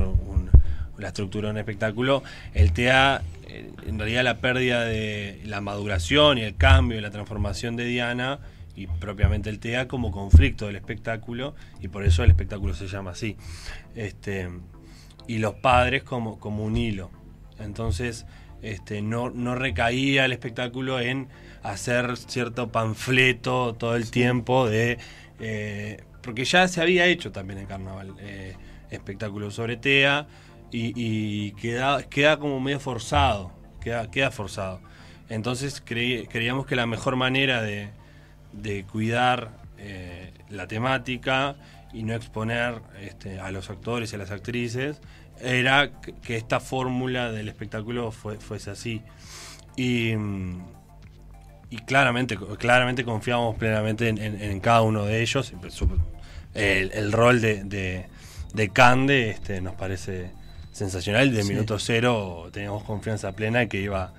la 0.98 1.08
estructura 1.08 1.48
de 1.48 1.52
un 1.52 1.58
espectáculo. 1.58 2.22
El 2.54 2.72
TEA, 2.72 3.22
eh, 3.48 3.70
en 3.86 3.98
realidad 3.98 4.24
la 4.24 4.38
pérdida 4.38 4.84
de 4.84 5.40
la 5.44 5.60
maduración 5.60 6.38
y 6.38 6.42
el 6.42 6.56
cambio 6.56 6.98
y 6.98 7.00
la 7.00 7.10
transformación 7.10 7.76
de 7.76 7.84
Diana 7.84 8.38
y 8.76 8.86
propiamente 8.86 9.50
el 9.50 9.60
TEA 9.60 9.86
como 9.86 10.10
conflicto 10.10 10.66
del 10.66 10.76
espectáculo 10.76 11.54
y 11.80 11.88
por 11.88 12.04
eso 12.04 12.24
el 12.24 12.30
espectáculo 12.30 12.74
se 12.74 12.88
llama 12.88 13.12
así. 13.12 13.36
Este, 13.94 14.48
y 15.26 15.38
los 15.38 15.54
padres 15.54 16.02
como, 16.02 16.38
como 16.38 16.64
un 16.64 16.76
hilo. 16.76 17.10
Entonces, 17.58 18.26
este, 18.62 19.02
no, 19.02 19.30
no 19.30 19.54
recaía 19.54 20.24
el 20.24 20.32
espectáculo 20.32 21.00
en 21.00 21.28
hacer 21.62 22.16
cierto 22.16 22.70
panfleto 22.72 23.74
todo 23.74 23.96
el 23.96 24.10
tiempo 24.10 24.68
de... 24.68 24.98
eh, 25.40 26.02
porque 26.22 26.44
ya 26.44 26.66
se 26.68 26.80
había 26.80 27.06
hecho 27.06 27.32
también 27.32 27.60
en 27.60 27.66
carnaval 27.66 28.14
eh, 28.18 28.56
espectáculos 28.90 29.54
sobre 29.54 29.76
TEA 29.76 30.26
y, 30.70 30.92
y 30.96 31.52
queda, 31.52 32.02
queda 32.04 32.38
como 32.38 32.60
medio 32.60 32.80
forzado, 32.80 33.52
queda, 33.80 34.10
queda 34.10 34.30
forzado. 34.30 34.80
Entonces 35.28 35.82
creí- 35.84 36.26
creíamos 36.26 36.66
que 36.66 36.76
la 36.76 36.86
mejor 36.86 37.16
manera 37.16 37.60
de, 37.62 37.90
de 38.52 38.84
cuidar 38.84 39.50
eh, 39.78 40.32
la 40.48 40.66
temática 40.66 41.56
y 41.94 42.02
no 42.02 42.14
exponer 42.14 42.80
este, 43.00 43.38
a 43.40 43.50
los 43.50 43.70
actores 43.70 44.12
y 44.12 44.16
a 44.16 44.18
las 44.18 44.30
actrices 44.30 45.00
era 45.40 45.90
que, 46.22 46.36
esta 46.36 46.60
fórmula 46.60 47.30
del 47.32 47.48
espectáculo 47.48 48.10
fue- 48.12 48.36
fuese 48.38 48.70
así. 48.70 49.02
Y, 49.76 50.12
y 51.70 51.76
claramente, 51.86 52.36
claramente 52.58 53.04
confiamos 53.04 53.56
plenamente 53.56 54.08
en, 54.08 54.18
en- 54.18 54.40
en 54.42 54.60
cada 54.60 54.82
uno 54.82 55.04
de 55.06 55.22
ellos. 55.22 55.52
Su- 55.70 55.88
El, 56.54 56.92
el 56.92 57.10
rol 57.12 57.40
de, 57.40 57.64
de, 57.64 58.06
de 58.54 58.68
Cande 58.68 59.30
este, 59.30 59.60
nos 59.60 59.74
parece 59.74 60.30
sensacional. 60.72 61.32
De 61.34 61.42
Sí. 61.42 61.48
minuto 61.48 61.78
cero 61.80 62.48
teníamos 62.52 62.84
confianza 62.84 63.32
plena 63.32 63.62
en 63.62 63.68
que 63.68 63.80
iba, 63.80 64.12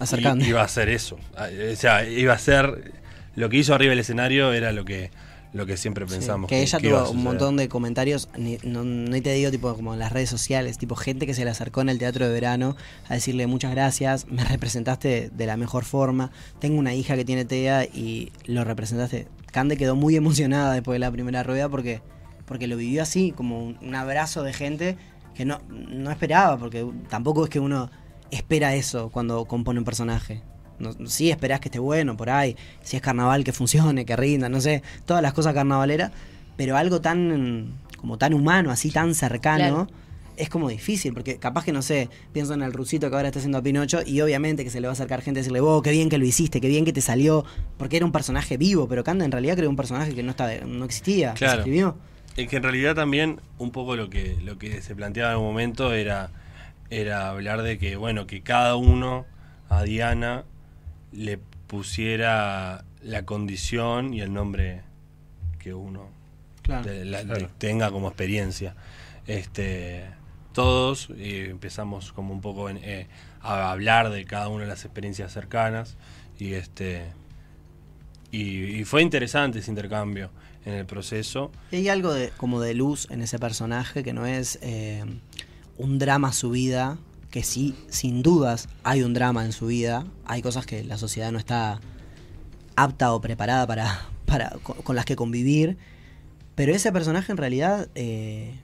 Acercando. 0.00 0.44
iba 0.44 0.60
a 0.60 0.64
hacer 0.64 0.88
eso. 0.88 1.18
Ah, 1.36 1.48
O 1.72 1.76
sea, 1.76 2.04
iba 2.08 2.32
a 2.34 2.38
ser. 2.38 2.92
Lo 3.36 3.48
que 3.48 3.58
hizo 3.58 3.74
arriba 3.74 3.90
del 3.90 4.00
escenario 4.00 4.52
era 4.52 4.72
lo 4.72 4.84
que, 4.84 5.10
lo 5.52 5.66
que 5.66 5.76
siempre 5.76 6.06
Sí, 6.06 6.14
pensamos. 6.14 6.48
que 6.48 6.62
ella 6.62 6.78
tuvo 6.78 7.10
un 7.10 7.22
montón 7.22 7.56
de 7.56 7.68
comentarios, 7.68 8.28
ni, 8.36 8.58
no, 8.62 8.84
no 8.84 9.20
te 9.22 9.32
digo 9.32 9.50
tipo 9.50 9.74
como 9.74 9.92
en 9.94 9.98
las 9.98 10.12
redes 10.12 10.30
sociales, 10.30 10.78
tipo 10.78 10.94
gente 10.94 11.26
que 11.26 11.34
se 11.34 11.44
le 11.44 11.50
acercó 11.50 11.80
en 11.80 11.88
el 11.88 11.98
teatro 11.98 12.26
de 12.26 12.32
verano 12.32 12.76
a 13.08 13.14
decirle 13.14 13.46
muchas 13.46 13.72
gracias, 13.72 14.26
me 14.28 14.44
representaste 14.44 15.30
de 15.30 15.46
la 15.46 15.56
mejor 15.56 15.84
forma, 15.84 16.30
tengo 16.58 16.78
una 16.78 16.94
hija 16.94 17.16
que 17.16 17.24
tiene 17.24 17.44
TEA 17.44 17.84
y 17.84 18.32
lo 18.46 18.64
representaste. 18.64 19.26
Cande 19.50 19.76
quedó 19.76 19.96
muy 19.96 20.14
emocionada 20.16 20.74
después 20.74 20.94
de 20.94 21.00
la 21.00 21.10
primera 21.10 21.42
rueda 21.42 21.68
porque, 21.68 22.00
porque 22.46 22.66
lo 22.68 22.76
vivió 22.76 23.02
así, 23.02 23.32
como 23.32 23.64
un, 23.64 23.78
un 23.82 23.94
abrazo 23.96 24.42
de 24.44 24.52
gente 24.52 24.96
que 25.34 25.44
no, 25.44 25.60
no 25.68 26.10
esperaba, 26.10 26.58
porque 26.58 26.86
tampoco 27.08 27.44
es 27.44 27.50
que 27.50 27.58
uno 27.60 27.90
espera 28.30 28.74
eso 28.76 29.10
cuando 29.10 29.44
compone 29.46 29.80
un 29.80 29.84
personaje. 29.84 30.42
No, 30.80 30.92
sí 31.06 31.30
esperás 31.30 31.60
que 31.60 31.68
esté 31.68 31.78
bueno 31.78 32.16
por 32.16 32.30
ahí, 32.30 32.56
si 32.82 32.96
es 32.96 33.02
carnaval 33.02 33.44
que 33.44 33.52
funcione, 33.52 34.04
que 34.04 34.16
rinda, 34.16 34.48
no 34.48 34.60
sé, 34.60 34.82
todas 35.04 35.22
las 35.22 35.32
cosas 35.34 35.54
carnavaleras, 35.54 36.10
pero 36.56 36.76
algo 36.76 37.00
tan 37.00 37.74
como 37.96 38.16
tan 38.18 38.32
humano, 38.34 38.70
así 38.70 38.90
tan 38.90 39.14
cercano, 39.14 39.86
Claro. 39.86 40.00
es 40.38 40.48
como 40.48 40.70
difícil, 40.70 41.12
porque 41.12 41.36
capaz 41.36 41.64
que 41.66 41.72
no 41.72 41.82
sé, 41.82 42.08
pienso 42.32 42.54
en 42.54 42.62
el 42.62 42.72
rusito 42.72 43.10
que 43.10 43.16
ahora 43.16 43.28
está 43.28 43.40
haciendo 43.40 43.58
a 43.58 43.62
Pinocho 43.62 44.00
y 44.06 44.22
obviamente 44.22 44.64
que 44.64 44.70
se 44.70 44.80
le 44.80 44.86
va 44.86 44.92
a 44.92 44.94
acercar 44.94 45.20
gente 45.20 45.40
a 45.40 45.42
decirle, 45.42 45.60
vos, 45.60 45.82
qué 45.82 45.90
bien 45.90 46.08
que 46.08 46.16
lo 46.16 46.24
hiciste, 46.24 46.62
qué 46.62 46.68
bien 46.68 46.86
que 46.86 46.94
te 46.94 47.02
salió, 47.02 47.44
porque 47.76 47.98
era 47.98 48.06
un 48.06 48.12
personaje 48.12 48.56
vivo, 48.56 48.88
pero 48.88 49.04
Kanda 49.04 49.26
en 49.26 49.32
realidad 49.32 49.56
creó 49.56 49.68
un 49.68 49.76
personaje 49.76 50.14
que 50.14 50.22
no 50.22 50.30
estaba, 50.30 50.50
no 50.66 50.86
existía, 50.86 51.32
que 51.34 51.38
se 51.40 51.44
Claro. 51.44 51.60
escribió. 51.60 51.96
Es 52.38 52.48
que 52.48 52.56
en 52.56 52.62
realidad 52.62 52.94
también 52.94 53.40
un 53.58 53.70
poco 53.70 53.96
lo 53.96 54.08
que, 54.08 54.38
lo 54.42 54.56
que 54.56 54.80
se 54.80 54.94
planteaba 54.94 55.32
en 55.32 55.38
un 55.40 55.44
momento 55.44 55.92
era, 55.92 56.30
era 56.88 57.28
hablar 57.28 57.60
de 57.62 57.76
que, 57.76 57.96
bueno, 57.96 58.26
que 58.26 58.40
cada 58.40 58.76
uno 58.76 59.26
a 59.68 59.82
Diana 59.82 60.44
le 61.12 61.38
pusiera 61.66 62.84
la 63.02 63.24
condición 63.24 64.12
y 64.14 64.20
el 64.20 64.32
nombre 64.32 64.82
que 65.58 65.74
uno 65.74 66.08
te- 66.82 67.04
la- 67.04 67.22
Claro. 67.24 67.46
te- 67.48 67.52
tenga 67.58 67.90
como 67.90 68.08
experiencia. 68.08 68.74
Este, 69.26 70.04
todos 70.52 71.08
eh, 71.16 71.48
empezamos 71.50 72.12
como 72.12 72.32
un 72.34 72.40
poco 72.40 72.68
en, 72.70 72.78
eh, 72.78 73.06
a 73.40 73.70
hablar 73.70 74.10
de 74.10 74.24
cada 74.24 74.48
una 74.48 74.64
de 74.64 74.68
las 74.68 74.84
experiencias 74.84 75.32
cercanas 75.32 75.96
y 76.38 76.54
este 76.54 77.06
y, 78.32 78.64
y 78.80 78.84
fue 78.84 79.02
interesante 79.02 79.58
ese 79.58 79.70
intercambio 79.70 80.30
en 80.64 80.74
el 80.74 80.86
proceso. 80.86 81.50
Y 81.72 81.76
hay 81.76 81.88
algo 81.88 82.12
de, 82.12 82.30
como 82.36 82.60
de 82.60 82.74
luz 82.74 83.08
en 83.10 83.22
ese 83.22 83.38
personaje 83.38 84.02
que 84.04 84.12
no 84.12 84.26
es 84.26 84.58
eh, 84.62 85.04
un 85.78 85.98
drama 85.98 86.28
a 86.28 86.32
su 86.32 86.50
vida, 86.50 86.98
que 87.30 87.42
sí, 87.42 87.74
sin 87.88 88.22
dudas, 88.22 88.68
hay 88.82 89.02
un 89.02 89.14
drama 89.14 89.44
en 89.44 89.52
su 89.52 89.66
vida. 89.66 90.06
Hay 90.24 90.42
cosas 90.42 90.66
que 90.66 90.84
la 90.84 90.98
sociedad 90.98 91.32
no 91.32 91.38
está 91.38 91.80
apta 92.76 93.12
o 93.12 93.20
preparada 93.20 93.66
para, 93.66 94.08
para 94.26 94.50
con, 94.62 94.76
con 94.82 94.96
las 94.96 95.04
que 95.04 95.16
convivir. 95.16 95.78
Pero 96.54 96.74
ese 96.74 96.92
personaje 96.92 97.32
en 97.32 97.38
realidad 97.38 97.88
eh, 97.94 98.54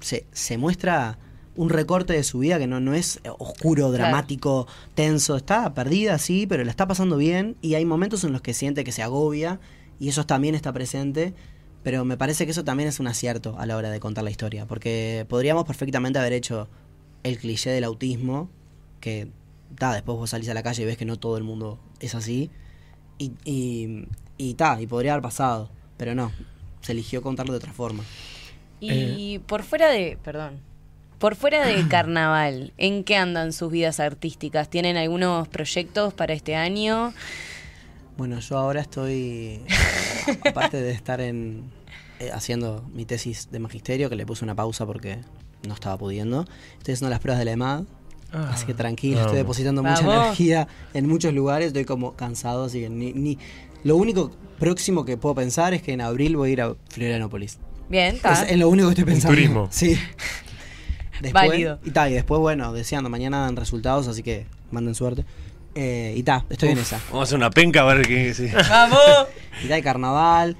se, 0.00 0.24
se 0.32 0.56
muestra 0.56 1.18
un 1.54 1.68
recorte 1.68 2.12
de 2.14 2.22
su 2.22 2.38
vida 2.38 2.58
que 2.58 2.66
no, 2.66 2.80
no 2.80 2.94
es 2.94 3.20
oscuro, 3.38 3.92
dramático, 3.92 4.66
tenso. 4.94 5.36
Está 5.36 5.74
perdida, 5.74 6.18
sí, 6.18 6.46
pero 6.46 6.64
la 6.64 6.70
está 6.70 6.86
pasando 6.86 7.16
bien. 7.16 7.56
Y 7.60 7.74
hay 7.74 7.84
momentos 7.84 8.24
en 8.24 8.32
los 8.32 8.40
que 8.40 8.54
siente 8.54 8.84
que 8.84 8.92
se 8.92 9.02
agobia. 9.02 9.60
Y 9.98 10.08
eso 10.08 10.24
también 10.24 10.54
está 10.54 10.72
presente. 10.72 11.34
Pero 11.82 12.04
me 12.04 12.16
parece 12.16 12.44
que 12.44 12.52
eso 12.52 12.64
también 12.64 12.88
es 12.88 13.00
un 13.00 13.08
acierto 13.08 13.56
a 13.58 13.66
la 13.66 13.76
hora 13.76 13.90
de 13.90 14.00
contar 14.00 14.24
la 14.24 14.30
historia. 14.30 14.66
Porque 14.66 15.26
podríamos 15.28 15.64
perfectamente 15.64 16.18
haber 16.18 16.32
hecho 16.32 16.68
el 17.22 17.38
cliché 17.38 17.70
del 17.70 17.84
autismo. 17.84 18.50
Que 19.00 19.28
ta, 19.76 19.92
después 19.92 20.16
vos 20.18 20.30
salís 20.30 20.48
a 20.48 20.54
la 20.54 20.62
calle 20.62 20.82
y 20.82 20.86
ves 20.86 20.96
que 20.96 21.04
no 21.04 21.18
todo 21.18 21.36
el 21.36 21.44
mundo 21.44 21.78
es 22.00 22.14
así. 22.14 22.50
Y, 23.18 23.32
y, 23.44 24.06
y 24.36 24.54
ta, 24.54 24.80
y 24.80 24.86
podría 24.86 25.12
haber 25.12 25.22
pasado. 25.22 25.70
Pero 25.96 26.14
no. 26.14 26.32
Se 26.80 26.92
eligió 26.92 27.22
contarlo 27.22 27.52
de 27.52 27.58
otra 27.58 27.72
forma. 27.72 28.04
Y 28.80 29.38
por 29.40 29.62
fuera 29.62 29.88
de, 29.88 30.18
perdón, 30.24 30.58
por 31.18 31.36
fuera 31.36 31.64
de 31.64 31.86
carnaval, 31.88 32.72
¿en 32.78 33.04
qué 33.04 33.16
andan 33.16 33.52
sus 33.52 33.70
vidas 33.70 34.00
artísticas? 34.00 34.68
¿Tienen 34.68 34.96
algunos 34.96 35.46
proyectos 35.46 36.14
para 36.14 36.34
este 36.34 36.56
año? 36.56 37.14
Bueno, 38.16 38.40
yo 38.40 38.58
ahora 38.58 38.80
estoy, 38.80 39.62
aparte 40.44 40.82
de 40.82 40.90
estar 40.90 41.20
en 41.20 41.70
eh, 42.22 42.30
haciendo 42.32 42.88
mi 42.92 43.04
tesis 43.04 43.50
de 43.50 43.58
magisterio, 43.58 44.08
que 44.10 44.16
le 44.16 44.26
puse 44.26 44.44
una 44.44 44.54
pausa 44.54 44.86
porque 44.86 45.18
no 45.66 45.74
estaba 45.74 45.96
pudiendo, 45.98 46.46
estoy 46.78 46.94
haciendo 46.94 47.10
las 47.10 47.20
pruebas 47.20 47.38
de 47.38 47.44
la 47.44 47.52
EMAD, 47.52 47.84
así 48.32 48.66
que 48.66 48.74
tranquilo, 48.74 49.16
estoy 49.16 49.26
vamos. 49.26 49.36
depositando 49.38 49.82
mucha 49.82 50.00
Vamos. 50.06 50.24
energía 50.26 50.68
en 50.94 51.08
muchos 51.08 51.32
lugares, 51.34 51.68
estoy 51.68 51.84
como 51.84 52.14
cansado, 52.14 52.64
así 52.64 52.80
que 52.80 52.88
ni, 52.90 53.12
ni- 53.12 53.38
Lo 53.84 53.96
único 53.96 54.30
próximo 54.58 55.04
que 55.04 55.16
puedo 55.16 55.34
pensar 55.34 55.74
es 55.74 55.82
que 55.82 55.92
en 55.92 56.00
abril 56.00 56.36
voy 56.36 56.50
a 56.50 56.52
ir 56.52 56.60
a 56.62 56.74
Florianópolis. 56.90 57.58
Bien, 57.88 58.14
está. 58.16 58.32
Es, 58.44 58.52
es 58.52 58.58
lo 58.58 58.68
único 58.68 58.88
que 58.88 58.92
estoy 58.92 59.04
pensando. 59.04 59.34
turismo. 59.36 59.68
Sí. 59.70 59.98
Válido. 61.32 61.78
Y 61.84 61.90
ta, 61.90 62.08
y 62.10 62.14
después, 62.14 62.40
bueno, 62.40 62.72
deseando, 62.72 63.08
mañana 63.10 63.40
dan 63.42 63.56
resultados, 63.56 64.08
así 64.08 64.22
que 64.22 64.46
manden 64.70 64.94
suerte. 64.94 65.24
Eh, 65.74 66.14
y 66.16 66.22
ta, 66.22 66.44
estoy 66.50 66.70
en 66.70 66.78
esa. 66.78 67.00
Vamos 67.08 67.20
a 67.20 67.22
hacer 67.24 67.36
una 67.38 67.50
penca 67.50 67.82
a 67.82 67.84
ver 67.94 68.06
qué. 68.06 68.34
sí. 68.34 68.48
¡Vamos! 68.68 68.98
Y 69.64 69.68
da 69.68 69.76
el 69.76 69.84
carnaval. 69.84 70.56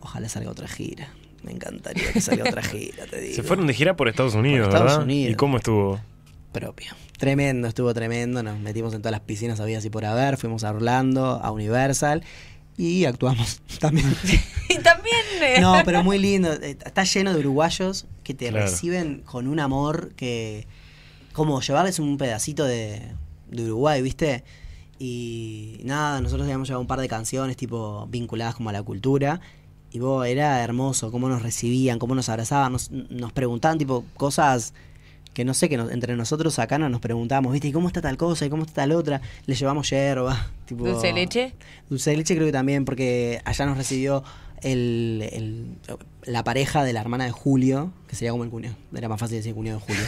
Ojalá 0.00 0.28
salga 0.28 0.50
otra 0.50 0.68
gira. 0.68 1.08
Me 1.44 1.52
encantaría 1.52 2.12
que 2.12 2.20
salga 2.20 2.44
otra 2.48 2.62
gira, 2.62 3.04
te 3.06 3.20
digo. 3.20 3.34
Se 3.34 3.42
fueron 3.42 3.66
de 3.66 3.74
gira 3.74 3.94
por 3.96 4.08
Estados 4.08 4.34
Unidos, 4.34 4.68
Estados 4.68 4.86
¿verdad? 4.92 5.02
Unidos. 5.04 5.32
¿Y 5.32 5.36
cómo 5.36 5.58
estuvo? 5.58 6.00
propio. 6.52 6.92
Tremendo, 7.18 7.66
estuvo 7.68 7.92
tremendo. 7.94 8.42
Nos 8.42 8.58
metimos 8.60 8.94
en 8.94 9.00
todas 9.02 9.10
las 9.12 9.20
piscinas, 9.22 9.58
había 9.60 9.78
así 9.78 9.90
por 9.90 10.04
haber. 10.04 10.36
Fuimos 10.36 10.62
a 10.64 10.70
Orlando, 10.70 11.40
a 11.42 11.50
Universal. 11.50 12.22
Y 12.76 13.04
actuamos 13.06 13.60
también. 13.80 14.06
y 14.68 14.78
también. 14.78 15.16
eh, 15.42 15.60
No, 15.60 15.82
pero 15.84 16.02
muy 16.04 16.18
lindo. 16.18 16.52
Eh, 16.52 16.76
Está 16.84 17.02
lleno 17.04 17.32
de 17.32 17.40
uruguayos 17.40 18.06
que 18.22 18.34
te 18.34 18.48
Claro. 18.50 18.66
reciben 18.66 19.22
con 19.24 19.48
un 19.48 19.58
amor 19.60 20.12
que. 20.16 20.66
Como 21.32 21.60
llevarles 21.60 21.98
un 21.98 22.16
pedacito 22.18 22.64
de, 22.64 23.02
de 23.50 23.64
Uruguay, 23.64 24.00
¿viste? 24.00 24.44
Y 25.00 25.80
nada, 25.82 26.20
nosotros 26.20 26.44
habíamos 26.46 26.68
llevado 26.68 26.80
un 26.82 26.86
par 26.86 27.00
de 27.00 27.08
canciones, 27.08 27.56
tipo, 27.56 28.06
vinculadas 28.08 28.54
como 28.54 28.70
a 28.70 28.72
la 28.72 28.82
cultura. 28.84 29.40
Y 29.94 30.00
vos, 30.00 30.26
era 30.26 30.60
hermoso 30.64 31.12
cómo 31.12 31.28
nos 31.28 31.40
recibían, 31.42 31.98
cómo 32.00 32.14
nos 32.16 32.28
abrazaban, 32.28 32.72
nos, 32.72 32.90
nos 32.90 33.32
preguntaban, 33.32 33.78
tipo, 33.78 34.04
cosas 34.16 34.74
que 35.32 35.44
no 35.44 35.54
sé, 35.54 35.68
que 35.68 35.76
nos- 35.76 35.90
entre 35.92 36.16
nosotros 36.16 36.58
acá 36.58 36.78
no 36.78 36.88
nos 36.88 37.00
preguntábamos, 37.00 37.52
¿viste? 37.52 37.68
¿Y 37.68 37.72
cómo 37.72 37.86
está 37.86 38.00
tal 38.02 38.16
cosa? 38.16 38.44
¿Y 38.44 38.50
cómo 38.50 38.64
está 38.64 38.82
tal 38.82 38.92
otra? 38.92 39.20
Le 39.46 39.54
llevamos 39.54 39.88
yerba. 39.90 40.48
Tipo, 40.66 40.84
Dulce 40.86 41.06
de 41.08 41.12
leche. 41.12 41.54
Dulce 41.88 42.10
de 42.10 42.16
leche 42.16 42.34
creo 42.34 42.46
que 42.46 42.52
también, 42.52 42.84
porque 42.84 43.40
allá 43.44 43.66
nos 43.66 43.76
recibió 43.76 44.24
el, 44.62 45.28
el- 45.32 45.76
la 46.24 46.42
pareja 46.42 46.82
de 46.84 46.92
la 46.92 47.00
hermana 47.00 47.24
de 47.24 47.30
Julio, 47.30 47.92
que 48.08 48.16
sería 48.16 48.32
como 48.32 48.42
el 48.44 48.50
cuñado. 48.50 48.74
Era 48.96 49.08
más 49.08 49.20
fácil 49.20 49.36
decir 49.36 49.54
cuñado 49.54 49.78
de 49.78 49.84
Julio. 49.84 50.02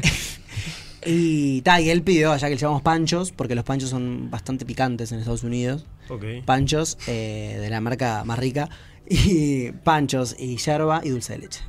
y 1.04 1.60
tal, 1.62 1.82
y 1.82 1.90
él 1.90 2.02
pidió 2.02 2.32
allá 2.32 2.48
que 2.48 2.54
le 2.54 2.60
llevamos 2.60 2.82
panchos, 2.82 3.32
porque 3.32 3.54
los 3.54 3.64
panchos 3.64 3.90
son 3.90 4.30
bastante 4.30 4.64
picantes 4.64 5.12
en 5.12 5.18
Estados 5.18 5.44
Unidos. 5.44 5.84
Ok. 6.08 6.24
Panchos 6.44 6.98
eh, 7.06 7.58
de 7.60 7.70
la 7.70 7.80
marca 7.80 8.24
más 8.24 8.38
rica. 8.38 8.68
Y 9.08 9.72
panchos 9.72 10.34
y 10.38 10.56
yerba 10.56 11.00
y 11.04 11.10
dulce 11.10 11.34
de 11.34 11.38
leche. 11.40 11.60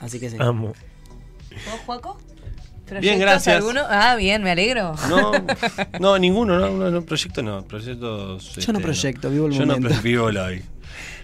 Así 0.00 0.20
que 0.20 0.30
sí. 0.30 0.36
Amo. 0.38 0.68
¿Vos, 0.68 1.80
Juaco? 1.86 2.16
Bien, 2.16 2.86
¿Proyectos 3.00 3.20
gracias. 3.20 3.56
alguno? 3.56 3.80
Ah, 3.88 4.14
bien, 4.16 4.42
me 4.42 4.50
alegro. 4.50 4.94
No, 5.08 5.32
no, 6.00 6.18
ninguno, 6.18 6.58
no, 6.58 6.70
no, 6.70 6.90
no, 6.90 7.02
proyecto 7.02 7.42
no, 7.42 7.62
proyectos. 7.64 8.48
este, 8.50 8.60
Yo 8.60 8.72
no 8.74 8.80
proyecto, 8.80 9.30
vivo 9.30 9.46
el 9.46 9.52
Yo 9.52 9.60
momento. 9.66 9.88
no 9.88 9.94
pro- 9.94 10.02
vivo 10.02 10.28
el 10.28 10.36
hoy. 10.36 10.62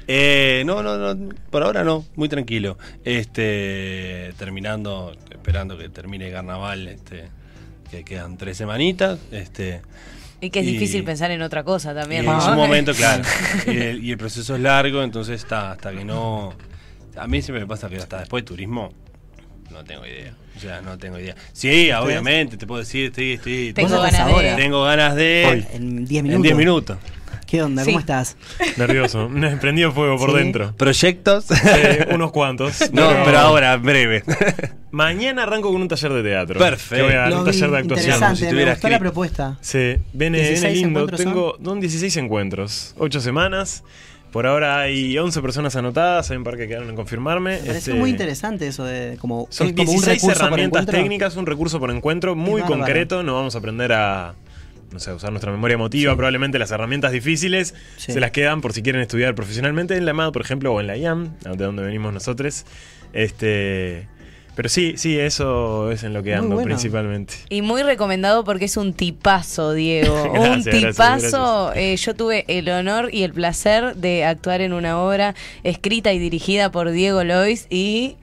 Eh, 0.09 0.62
no, 0.66 0.83
no, 0.83 0.97
no, 1.14 1.29
por 1.51 1.62
ahora 1.62 1.85
no, 1.85 2.05
muy 2.16 2.29
tranquilo. 2.29 2.79
Este, 3.05 4.33
terminando, 4.39 5.12
esperando 5.31 5.77
que 5.79 5.89
termine 5.89 6.29
el 6.29 6.33
carnaval, 6.33 6.89
este, 6.89 7.29
que 7.91 8.05
quedan 8.05 8.37
tres 8.39 8.57
semanitas, 8.57 9.18
este. 9.31 9.83
Y 10.41 10.51
que 10.51 10.61
es 10.61 10.66
Y- 10.66 10.72
difícil 10.72 11.05
pensar 11.05 11.30
en 11.30 11.43
otra 11.43 11.62
cosa 11.64 11.95
también. 11.95 12.20
en 12.24 12.26
¿no? 12.32 12.41
su 12.41 12.51
momento, 12.53 12.93
claro. 12.97 13.22
y, 13.66 13.70
el, 13.76 14.05
y 14.05 14.11
el 14.12 14.18
proceso 14.18 14.55
es 14.55 14.61
largo, 14.61 15.03
entonces 15.03 15.41
está 15.43 15.72
hasta 15.72 15.93
que 15.93 16.05
no. 16.05 16.55
A 17.16 17.26
mí 17.26 17.43
siempre 17.43 17.61
me 17.61 17.66
pasa 17.68 17.88
que 17.88 17.97
hasta 17.97 18.20
después 18.20 18.43
de 18.45 18.49
turismo 18.49 18.93
no 19.70 19.84
tengo 19.84 20.07
idea. 20.07 20.34
O 20.57 20.61
sea, 20.61 20.80
no 20.80 20.99
tengo 20.99 21.18
idea. 21.18 21.34
Sí, 21.53 21.91
obviamente, 21.93 22.57
te 22.57 22.66
puedo 22.66 22.80
decir, 22.80 23.07
estoy, 23.07 23.32
estoy, 23.32 23.72
Tengo 23.72 23.88
¿Vos 23.91 24.03
ganas 24.03 24.26
de- 24.26 24.32
ahora? 24.32 24.57
tengo 24.57 24.82
ganas 24.82 25.14
de. 25.14 25.47
Hoy. 25.49 25.66
En 25.76 26.05
10 26.07 26.18
En 26.20 26.24
minutos. 26.24 26.43
10 26.43 26.57
minutos. 26.57 26.99
¿Qué 27.51 27.62
onda? 27.62 27.84
¿Cómo 27.84 27.98
estás? 27.98 28.36
Nervioso. 28.76 29.28
Me 29.28 29.48
he 29.53 29.57
prendido 29.57 29.90
fuego 29.90 30.16
por 30.16 30.30
Sí. 30.30 30.36
dentro. 30.38 30.72
¿Proyectos? 30.76 31.46
Eh, 31.51 32.07
unos 32.12 32.30
cuantos. 32.30 32.80
no, 32.92 33.09
pero 33.24 33.38
ahora, 33.38 33.76
breve. 33.76 34.22
Mañana 34.92 35.42
arranco 35.42 35.72
con 35.72 35.82
un 35.82 35.88
taller 35.88 36.12
de 36.12 36.22
teatro. 36.22 36.61
Perfecto. 36.61 36.94
Que 36.96 37.03
voy 37.03 37.12
a 37.12 37.18
dar 37.28 37.34
un 37.34 37.44
taller 37.44 37.70
de 37.70 37.78
actuación. 37.78 38.20
Como 38.20 38.36
si 38.36 38.44
Interesante, 38.44 38.64
me 38.64 38.70
gustó 38.70 38.88
la 38.88 38.98
propuesta. 39.01 39.59
Sí, 39.61 39.96
viene, 40.12 40.38
16 40.38 40.62
viene 40.62 40.76
lindo. 40.76 41.07
Tengo 41.09 41.59
son 41.62 41.80
16 41.80 42.16
encuentros, 42.18 42.94
8 42.98 43.20
semanas. 43.20 43.82
Por 44.30 44.46
ahora 44.46 44.78
hay 44.78 45.18
11 45.18 45.42
personas 45.42 45.74
anotadas, 45.74 46.30
hay 46.30 46.36
un 46.36 46.44
par 46.44 46.57
que 46.57 46.68
quedaron 46.68 46.88
en 46.88 46.94
confirmarme. 46.94 47.53
Me 47.53 47.59
pareció 47.59 47.78
Este, 47.78 47.94
muy 47.94 48.11
interesante 48.11 48.68
eso 48.68 48.84
de 48.84 49.16
como, 49.20 49.48
Son 49.51 49.66
es 49.66 49.72
como 49.72 49.90
un 49.90 49.96
16 49.96 50.22
recurso 50.22 50.38
por 50.38 50.46
herramientas 50.46 50.86
técnicas, 50.86 51.34
un 51.34 51.46
recurso 51.46 51.80
por 51.80 51.90
encuentro 51.90 52.36
muy 52.36 52.62
concreto. 52.62 53.24
No 53.24 53.34
vamos 53.34 53.57
a 53.57 53.59
aprender 53.59 53.92
a 53.92 54.36
no 54.93 54.99
sé, 54.99 55.12
usar 55.12 55.30
nuestra 55.30 55.51
memoria 55.53 55.74
emotiva. 55.74 56.14
Probablemente 56.16 56.59
las 56.59 56.70
herramientas 56.70 57.12
difíciles 57.12 57.74
Sí. 57.97 58.12
se 58.12 58.20
las 58.20 58.30
quedan 58.32 58.61
por 58.61 58.72
si 58.72 58.82
quieren 58.82 59.01
estudiar 59.03 59.34
profesionalmente 59.34 59.97
en 59.97 60.05
la 60.07 60.12
MAD, 60.12 60.32
por 60.32 60.43
ejemplo, 60.43 60.72
o 60.72 60.80
en 60.80 60.86
la 60.88 60.97
IAM, 60.97 61.30
de 61.41 61.57
donde 61.64 61.82
venimos 61.82 62.12
nosotros. 62.12 62.64
Este, 63.12 64.07
pero 64.57 64.68
sí, 64.68 64.95
sí, 64.97 65.18
eso 65.18 65.91
es 65.91 66.03
en 66.03 66.12
lo 66.12 66.22
que 66.22 66.34
ando 66.34 66.55
bueno. 66.57 66.64
principalmente. 66.66 67.34
Y 67.49 67.62
muy 67.62 67.82
recomendado 67.82 68.45
porque 68.45 68.64
es 68.66 68.76
un 68.76 68.93
tipazo, 68.93 69.72
Diego. 69.72 70.22
un 70.32 70.32
Gracias, 70.62 70.64
gracias, 70.66 70.97
tipazo. 70.97 71.72
Eh, 71.74 71.97
yo 71.97 72.14
tuve 72.14 72.45
el 72.49 72.68
honor 72.68 73.11
y 73.12 73.22
el 73.22 73.32
placer 73.32 73.95
de 73.97 74.24
actuar 74.24 74.61
en 74.61 74.72
una 74.72 74.99
obra 75.01 75.34
escrita 75.64 76.12
y 76.12 76.18
dirigida 76.18 76.70
por 76.72 76.91
Diego 76.91 77.24
Lois 77.24 77.66
y 77.70 78.16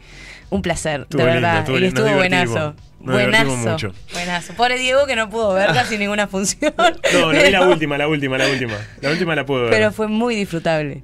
un 0.50 0.62
placer, 0.62 1.02
Estuvo 1.02 1.24
de 1.24 1.28
lindo, 1.34 1.42
verdad. 1.42 1.60
estuvo 1.60 1.78
y 1.78 1.82
lindo, 1.82 2.02
estuvo 2.06 2.18
buenazo. 2.18 2.76
Buenazo. 3.00 3.56
mucho. 3.56 3.94
Buenazo. 4.14 4.54
Pobre 4.54 4.78
Diego 4.78 5.06
que 5.06 5.16
no 5.16 5.30
pudo 5.30 5.54
ver 5.54 5.68
casi 5.74 5.98
ninguna 5.98 6.28
función. 6.28 6.74
No, 7.14 7.20
no 7.22 7.30
vi 7.44 7.50
la 7.52 7.68
última, 7.68 7.98
la 7.98 8.08
última, 8.08 8.38
la 8.38 8.48
última. 8.48 8.74
La 9.02 9.10
última 9.12 9.36
la 9.36 9.46
puedo 9.46 9.64
ver. 9.64 9.72
Pero 9.72 9.92
fue 9.92 10.08
muy 10.08 10.36
disfrutable. 10.36 11.02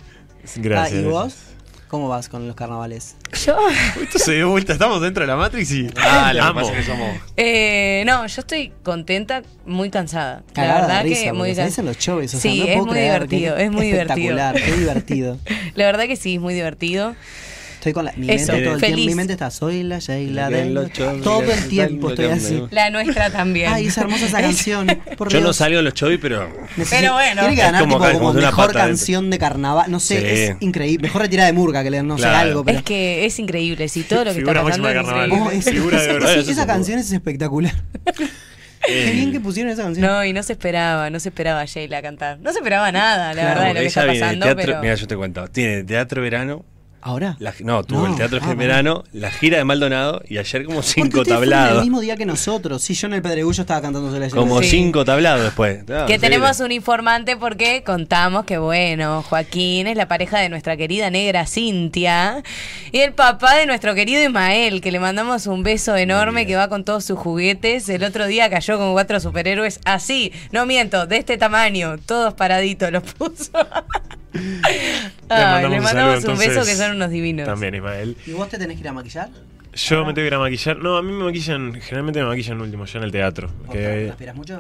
Gracias. 0.58 1.00
Ah, 1.00 1.02
¿Y 1.02 1.06
vos? 1.10 1.24
gracias. 1.24 1.54
¿Cómo 1.88 2.10
vas 2.10 2.28
con 2.28 2.48
los 2.48 2.56
carnavales? 2.56 3.16
Yo. 3.46 3.56
Esto 4.02 4.18
se 4.18 4.34
dio 4.34 4.50
vuelta, 4.50 4.74
estamos 4.74 5.00
dentro 5.00 5.22
de 5.22 5.28
la 5.28 5.36
Matrix 5.36 5.72
y. 5.72 5.88
Ah, 5.96 6.34
Amo. 6.41 6.62
es 6.62 6.72
que 6.72 6.82
somos. 6.84 7.16
Eh, 7.38 8.02
no, 8.08 8.26
yo 8.26 8.41
estoy 8.41 8.74
contenta, 8.82 9.44
muy 9.68 9.91
cansada. 9.91 10.41
Cagada 10.54 10.74
la 10.74 10.82
verdad 10.88 11.04
de 11.04 11.10
risa, 11.10 11.24
que 11.26 11.34
muy 11.34 11.56
cansada. 11.56 11.88
los 11.88 11.98
shows, 12.00 12.26
o 12.26 12.28
sea, 12.30 12.39
Sí, 12.39 12.60
no 12.62 12.66
es 12.66 12.72
puedo 12.74 12.86
muy 12.88 12.94
creer, 12.96 13.28
divertido, 13.28 13.58
es 13.58 13.72
muy 13.72 13.86
divertido. 13.86 14.39
Espectacular, 14.39 14.56
qué 14.56 14.72
divertido. 14.72 15.38
La 15.76 15.86
verdad 15.86 16.06
que 16.06 16.16
sí, 16.16 16.36
es 16.36 16.41
muy 16.41 16.56
divertido. 16.56 17.16
Estoy 17.84 17.91
con 17.91 18.05
la, 18.05 18.13
mi 18.15 18.29
Eso, 18.31 18.53
mente 18.53 18.63
todo 18.63 18.75
el 18.75 18.79
feliz. 18.79 18.95
tiempo, 18.95 19.09
mi 19.11 19.15
mente 19.15 19.34
está, 19.34 19.51
soy 19.51 19.84
la 19.84 19.99
Sheila 19.99 20.47
Bien, 20.47 20.67
de 20.69 20.73
los 20.73 20.84
los- 20.86 20.93
shows, 20.97 21.21
Todo 21.21 21.41
el 21.51 21.67
tiempo 21.67 22.09
estoy 22.11 22.25
así. 22.27 22.63
La 22.71 22.89
nuestra 22.89 23.29
también. 23.29 23.73
Ay, 23.73 23.88
es 23.88 23.97
hermosa 23.97 24.25
esa 24.25 24.39
canción. 24.41 24.88
Por 25.17 25.27
Yo 25.27 25.41
no 25.41 25.51
salgo 25.51 25.79
en 25.79 25.84
los 25.84 25.93
chovis, 25.93 26.17
pero. 26.21 26.47
Necesito- 26.77 26.88
Pero 27.01 27.13
bueno. 27.15 27.41
Tiene 27.41 27.55
que 27.55 27.61
Es 27.61 27.65
ganar 27.67 27.81
como 27.81 27.95
tipo, 27.97 28.05
como 28.07 28.19
como 28.19 28.31
de 28.34 28.39
una 28.39 28.47
mejor 28.51 28.67
pata 28.67 28.79
canción 28.88 29.29
de 29.29 29.38
carnaval. 29.38 29.91
No 29.91 29.99
sé, 29.99 30.19
Sí. 30.21 30.25
es 30.25 30.55
increíble. 30.61 31.05
Mejor 31.09 31.23
retirada 31.23 31.47
de 31.47 31.53
Murga 31.53 31.84
que 31.84 31.89
le 31.91 32.01
no 32.03 32.15
sé 32.15 32.21
Claro. 32.23 32.38
algo. 32.49 32.63
Pero... 32.63 32.77
Es 32.77 32.84
que 32.86 33.25
es 33.25 33.38
increíble, 33.39 33.89
sí, 33.89 34.03
todo 34.03 34.23
lo 34.23 34.31
que 34.31 34.38
Figura 34.39 34.61
está 34.61 34.63
pasando 34.69 34.88
es 34.88 34.93
de 34.95 35.01
carnaval. 35.03 35.27
increíble. 35.29 35.49
Oh, 35.49 35.59
es- 35.59 35.65
Figura 35.65 36.01
de 36.01 36.21
sí, 36.34 36.39
Eso 36.39 36.51
esa 36.51 36.65
canción 36.65 36.99
es 36.99 37.11
espectacular. 37.11 37.73
Qué 38.86 39.11
bien 39.11 39.31
que 39.34 39.39
pusieron 39.41 39.71
esa 39.73 39.84
canción. 39.84 40.05
No, 40.05 40.23
y 40.25 40.31
no 40.31 40.41
se 40.43 40.53
esperaba, 40.53 41.09
no 41.09 41.19
se 41.19 41.29
esperaba 41.29 41.59
a 41.61 41.65
Sheila 41.65 42.01
cantar. 42.01 42.39
No 42.39 42.51
se 42.53 42.59
esperaba 42.59 42.91
nada, 42.93 43.34
la 43.34 43.41
Claro, 43.41 43.47
verdad, 43.61 43.67
de 43.67 43.73
lo 43.75 43.79
que 43.81 43.86
está 43.88 44.05
pasando, 44.07 44.45
teatro. 44.45 44.65
pero... 44.65 44.81
Mira, 44.81 44.95
yo 44.95 45.07
te 45.07 45.15
cuento. 45.17 45.47
Tiene 45.49 45.84
teatro 45.84 46.21
verano. 46.21 46.65
¿Ahora? 47.06 47.36
la- 47.39 47.54
no, 47.60 47.84
tuvo 47.84 48.01
No, 48.04 48.08
el 48.08 48.16
teatro 48.16 48.39
ah, 48.41 48.47
de 48.47 48.56
verano, 48.56 49.04
la 49.12 49.30
gira 49.30 49.58
de 49.58 49.64
Maldonado 49.66 50.22
y 50.28 50.38
ayer 50.38 50.64
como 50.66 50.82
cinco 50.82 51.24
tablados. 51.26 51.78
el 51.78 51.82
mismo 51.84 51.99
día 52.01 52.16
que 52.16 52.26
nosotros. 52.26 52.82
Sí, 52.82 52.93
yo 52.93 53.08
en 53.08 53.14
el 53.14 53.22
Pedregullo 53.22 53.62
estaba 53.62 53.82
cantando 53.82 54.18
la 54.18 54.30
Como 54.30 54.62
Sí. 54.62 54.70
cinco 54.70 55.04
tablados 55.04 55.43
después. 55.43 55.88
No, 55.88 56.06
Que 56.06 56.18
tenemos 56.18 56.60
un 56.62 56.72
informante 56.72 57.36
porque 57.38 57.84
contamos 57.84 58.45
que, 58.45 58.58
bueno, 58.58 59.22
Joaquín 59.24 59.88
es 59.88 59.97
la 59.97 60.08
pareja 60.08 60.39
de 60.39 60.49
nuestra 60.49 60.78
querida 60.78 61.10
negra 61.10 61.45
Cintia 61.45 62.41
y 62.91 62.99
el 62.99 63.14
papá 63.14 63.56
de 63.56 63.66
nuestro 63.66 63.93
querido 63.95 64.24
Ismael, 64.24 64.80
que 64.82 64.91
le 64.91 64.99
mandamos 64.99 65.45
un 65.47 65.64
beso 65.64 65.95
enorme 65.97 66.45
que 66.47 66.56
va 66.56 66.70
con 66.70 66.84
todos 66.86 67.04
sus 67.06 67.20
juguetes. 67.20 67.89
El 67.89 68.04
otro 68.04 68.28
día 68.28 68.49
cayó 68.49 68.78
con 68.78 68.93
cuatro 68.93 69.20
superhéroes 69.20 69.80
así, 69.86 70.32
no 70.51 70.66
miento, 70.66 71.06
de 71.06 71.18
este 71.18 71.38
tamaño, 71.38 71.97
todos 72.06 72.34
paraditos 72.34 72.91
los 72.91 73.04
puso. 73.04 73.51
Le 74.34 75.77
un 75.77 75.84
mandamos 75.84 76.21
saludo, 76.21 76.34
un 76.34 76.38
beso 76.39 76.65
que 76.65 76.75
son 76.75 76.95
unos 76.95 77.09
divinos. 77.09 77.45
También, 77.45 77.75
Ismael. 77.75 78.17
¿Y 78.25 78.31
vos 78.31 78.49
te 78.49 78.57
tenés 78.57 78.75
que 78.77 78.81
ir 78.81 78.88
a 78.88 78.93
maquillar? 78.93 79.29
Yo 79.76 80.05
me 80.05 80.13
tengo 80.13 80.24
que 80.24 80.28
ir 80.28 80.34
a 80.36 80.39
maquillar. 80.39 80.78
No, 80.78 80.97
a 80.97 81.01
mí 81.01 81.11
me 81.11 81.24
maquillan, 81.24 81.74
generalmente 81.82 82.19
me 82.21 82.28
maquillan 82.28 82.61
último, 82.61 82.86
ya 82.86 82.99
en 82.99 83.03
el 83.05 83.11
teatro. 83.11 83.49
¿Vos 83.65 83.76
Que, 83.76 84.03
transpiras 84.05 84.36
mucho? 84.36 84.57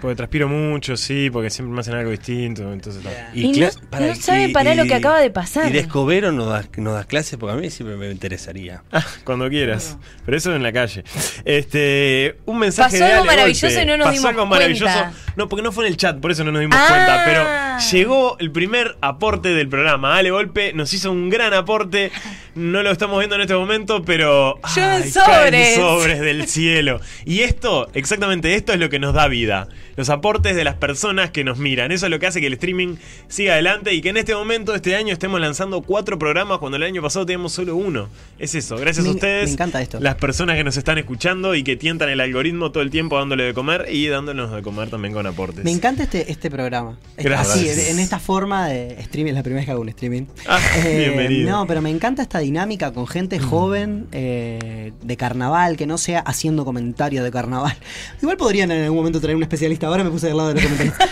porque 0.00 0.14
transpiro 0.16 0.48
mucho, 0.48 0.96
sí, 0.96 1.30
porque 1.30 1.50
siempre 1.50 1.74
me 1.74 1.80
hacen 1.80 1.94
algo 1.94 2.10
distinto. 2.10 2.72
Entonces, 2.72 3.02
Bien. 3.34 3.54
Y 3.56 3.60
no- 3.60 4.14
saben 4.14 4.52
para 4.52 4.74
lo 4.74 4.84
que 4.84 4.94
acaba 4.94 5.20
de 5.20 5.30
pasar. 5.30 5.68
¿Y 5.68 5.72
de 5.72 5.80
Escobero 5.80 6.30
nos 6.32 6.48
das, 6.48 6.68
nos 6.76 6.94
das 6.94 7.06
clases? 7.06 7.38
Porque 7.38 7.54
a 7.56 7.60
mí 7.60 7.70
siempre 7.70 7.96
me 7.96 8.10
interesaría. 8.10 8.82
Ah, 8.92 9.04
cuando 9.24 9.48
quieras. 9.48 9.96
Pero 10.24 10.36
eso 10.36 10.54
en 10.54 10.62
la 10.62 10.72
calle. 10.72 11.02
Este, 11.44 12.36
un 12.46 12.58
mensaje 12.58 12.98
Pasó 12.98 13.04
de 13.04 13.12
algo 13.12 13.22
Ale 13.24 13.30
maravilloso 13.32 13.66
Golpe. 13.66 13.82
y 13.82 13.86
no 13.86 13.96
nos 13.96 14.04
Pasó 14.06 14.12
dimos 14.18 14.30
algo 14.30 14.46
maravilloso. 14.46 14.84
cuenta. 14.84 15.12
No, 15.36 15.48
porque 15.48 15.62
no 15.62 15.72
fue 15.72 15.86
en 15.86 15.92
el 15.92 15.96
chat, 15.96 16.18
por 16.20 16.30
eso 16.30 16.44
no 16.44 16.52
nos 16.52 16.60
dimos 16.60 16.76
Ah. 16.78 16.86
cuenta. 16.88 17.22
Pero 17.24 17.90
llegó 17.90 18.36
el 18.38 18.50
primer 18.52 18.96
aporte 19.00 19.48
del 19.50 19.68
programa. 19.68 20.16
Ale 20.16 20.30
Golpe 20.30 20.72
nos 20.72 20.92
hizo 20.94 21.10
un 21.10 21.30
gran 21.30 21.52
aporte. 21.54 22.10
No 22.54 22.82
lo 22.82 22.90
estamos 22.90 23.18
viendo 23.18 23.36
en 23.36 23.42
este 23.42 23.54
momento, 23.54 24.02
pero. 24.02 24.58
Ay, 24.62 25.10
sobres. 25.10 25.14
caen 25.14 25.76
sobres 25.76 26.20
del 26.20 26.46
cielo. 26.46 27.00
Y 27.24 27.40
esto, 27.40 27.88
exactamente 27.94 28.54
esto 28.54 28.72
es 28.72 28.78
lo 28.78 28.90
que 28.90 28.98
nos 28.98 29.14
da 29.14 29.28
vida. 29.28 29.68
Los 29.96 30.08
aportes 30.10 30.56
de 30.56 30.64
las 30.64 30.74
personas 30.76 31.30
que 31.30 31.44
nos 31.44 31.58
miran. 31.58 31.92
Eso 31.92 32.06
es 32.06 32.10
lo 32.10 32.18
que 32.18 32.26
hace 32.26 32.40
que 32.40 32.46
el 32.46 32.54
streaming 32.54 32.96
siga 33.28 33.54
adelante 33.54 33.92
y 33.94 34.00
que 34.00 34.08
en 34.10 34.16
este 34.16 34.34
momento, 34.34 34.74
este 34.74 34.96
año, 34.96 35.12
estemos 35.12 35.40
lanzando 35.40 35.82
cuatro 35.82 36.18
programas 36.18 36.58
cuando 36.58 36.76
el 36.76 36.82
año 36.82 37.02
pasado 37.02 37.26
teníamos 37.26 37.52
solo 37.52 37.76
uno. 37.76 38.08
Es 38.38 38.54
eso. 38.54 38.76
Gracias 38.76 39.04
Me- 39.04 39.10
a 39.10 39.14
ustedes. 39.14 39.48
me 39.48 39.52
encanta 39.54 39.82
esto. 39.82 40.00
Las 40.00 40.14
personas 40.16 40.56
que 40.56 40.64
nos 40.64 40.76
están 40.76 40.98
escuchando 40.98 41.54
y 41.54 41.62
que 41.62 41.76
tientan 41.76 42.08
el 42.08 42.20
algoritmo 42.20 42.72
todo 42.72 42.82
el 42.82 42.90
tiempo 42.90 43.18
dándole 43.18 43.44
de 43.44 43.54
comer 43.54 43.86
y 43.90 44.06
dándonos 44.08 44.50
de 44.52 44.62
comer 44.62 44.88
también 44.90 45.12
con 45.14 45.26
aportes. 45.26 45.64
Me 45.64 45.70
encanta 45.70 46.04
este, 46.04 46.30
este 46.30 46.50
programa. 46.50 46.98
Gracias. 47.16 47.56
Así, 47.78 47.90
en 47.90 47.98
esta 47.98 48.18
forma 48.18 48.68
de 48.68 48.94
streaming, 49.00 49.30
es 49.32 49.36
la 49.36 49.42
primera 49.42 49.60
vez 49.60 49.66
que 49.66 49.72
hago 49.72 49.80
un 49.82 49.88
streaming. 49.90 50.22
Ah, 50.46 50.58
bienvenido. 50.84 51.50
No, 51.50 51.66
pero 51.66 51.82
me 51.82 51.90
encanta 51.90 52.22
esta 52.22 52.38
dinámica 52.38 52.92
con 52.92 53.06
gente 53.06 53.38
joven 53.38 54.06
eh, 54.12 54.92
de 55.02 55.16
carnaval, 55.16 55.76
que 55.76 55.86
no 55.86 55.98
sea 55.98 56.20
haciendo 56.20 56.64
comentarios 56.64 57.22
de 57.24 57.30
carnaval. 57.30 57.76
Igual 58.22 58.36
podrían 58.36 58.70
en 58.70 58.84
algún 58.84 58.98
momento 58.98 59.20
traer 59.20 59.36
un 59.36 59.42
especialista. 59.42 59.81
Ahora 59.86 60.04
me 60.04 60.10
puse 60.10 60.28
del 60.28 60.36
lado 60.36 60.48
de 60.48 60.54
los 60.54 60.62
comentarios. 60.64 60.94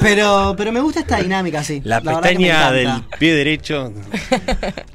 Pero, 0.00 0.54
pero 0.58 0.70
me 0.70 0.80
gusta 0.80 1.00
esta 1.00 1.16
dinámica, 1.16 1.64
sí. 1.64 1.80
La, 1.82 1.98
me 2.02 2.12
pestaña 2.12 2.70
del 2.72 2.90
pie 3.18 3.34
derecho. 3.34 3.90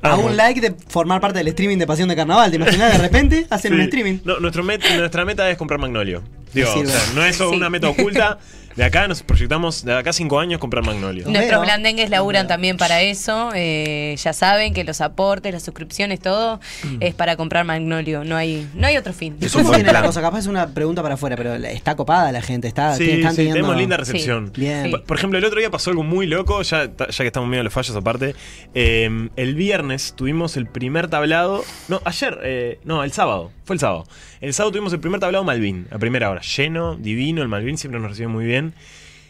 A 0.03 0.17
un 0.17 0.37
like 0.37 0.61
de 0.61 0.75
formar 0.87 1.19
parte 1.19 1.39
del 1.39 1.47
streaming 1.47 1.77
de 1.77 1.87
Pasión 1.87 2.09
de 2.09 2.15
Carnaval. 2.15 2.51
¿Te 2.51 2.57
imaginas? 2.57 2.91
De 2.91 2.97
repente 2.99 3.47
hacen 3.49 3.73
un 3.73 3.79
Sí. 3.79 3.85
streaming. 3.85 4.19
No, 4.23 4.39
nuestro 4.39 4.63
met- 4.63 4.83
nuestra 4.97 5.25
meta 5.25 5.49
es 5.49 5.57
comprar 5.57 5.79
Magnolio. 5.79 6.21
Digo, 6.53 6.69
o 6.71 6.85
sea, 6.85 7.01
no 7.15 7.25
es 7.25 7.37
Sí. 7.37 7.43
una 7.43 7.71
meta 7.71 7.89
oculta. 7.89 8.37
De 8.79 8.85
acá 8.85 9.09
nos 9.09 9.23
proyectamos, 9.23 9.83
de 9.83 9.93
acá 9.93 10.11
a 10.11 10.13
cinco 10.13 10.39
años, 10.39 10.57
comprar 10.57 10.85
Magnolio. 10.85 11.25
No 11.25 11.31
Nuestros 11.33 11.61
blandengues 11.61 12.09
laburan 12.09 12.47
también 12.47 12.77
para 12.77 13.01
eso. 13.01 13.49
eh, 13.53 14.15
ya 14.17 14.31
saben 14.31 14.73
que 14.73 14.85
los 14.85 15.01
aportes, 15.01 15.51
las 15.51 15.63
suscripciones, 15.63 16.21
todo 16.21 16.61
es 17.01 17.13
para 17.13 17.35
comprar 17.35 17.65
Magnolio. 17.65 18.23
No 18.23 18.37
hay, 18.37 18.69
no 18.75 18.87
hay 18.87 18.95
otro 18.95 19.11
fin. 19.11 19.35
Es 19.41 19.53
un 19.53 19.63
¿Cómo 19.63 19.71
buen 19.71 19.79
viene 19.79 19.91
la 19.91 19.99
plan. 19.99 20.05
cosa? 20.09 20.21
Capaz 20.21 20.39
es 20.39 20.47
una 20.47 20.73
pregunta 20.73 21.01
para 21.01 21.15
afuera, 21.15 21.35
pero 21.35 21.55
está 21.55 21.97
copada 21.97 22.31
la 22.31 22.41
gente. 22.41 22.69
Está, 22.69 22.95
Sí, 22.95 23.09
están 23.11 23.31
sí, 23.31 23.35
teniendo- 23.35 23.55
tenemos 23.55 23.75
linda 23.75 23.97
recepción. 23.97 24.53
Sí. 24.55 24.61
Bien. 24.61 24.91
Por- 24.91 25.03
Por 25.03 25.17
ejemplo, 25.17 25.37
el 25.37 25.43
otro 25.43 25.59
día 25.59 25.69
pasó 25.69 25.89
algo 25.89 26.03
muy 26.03 26.25
loco, 26.25 26.61
ya, 26.61 26.85
ya 26.85 27.05
que 27.17 27.27
estamos 27.27 27.49
medio 27.49 27.59
de 27.59 27.65
los 27.65 27.73
fallos 27.73 27.93
aparte. 27.97 28.33
Eh, 28.75 29.29
el 29.35 29.55
viernes 29.55 30.13
tuvimos 30.15 30.55
el 30.55 30.67
primer 30.67 31.09
tablado. 31.09 31.65
No, 31.89 31.99
ayer, 32.05 32.39
eh, 32.43 32.79
no, 32.85 33.03
el 33.03 33.11
sábado. 33.11 33.51
Fue 33.65 33.75
el 33.75 33.79
sábado. 33.81 34.05
El 34.41 34.53
sábado 34.53 34.71
tuvimos 34.71 34.93
el 34.93 34.99
primer 35.01 35.19
tablado 35.19 35.43
Malvin, 35.43 35.85
a 35.91 35.99
primera 35.99 36.29
hora. 36.31 36.39
Lleno, 36.41 36.95
divino, 36.95 37.41
el 37.41 37.49
Malvin 37.49 37.77
siempre 37.77 37.99
nos 37.99 38.11
recibe 38.11 38.29
muy 38.29 38.45
bien. 38.45 38.68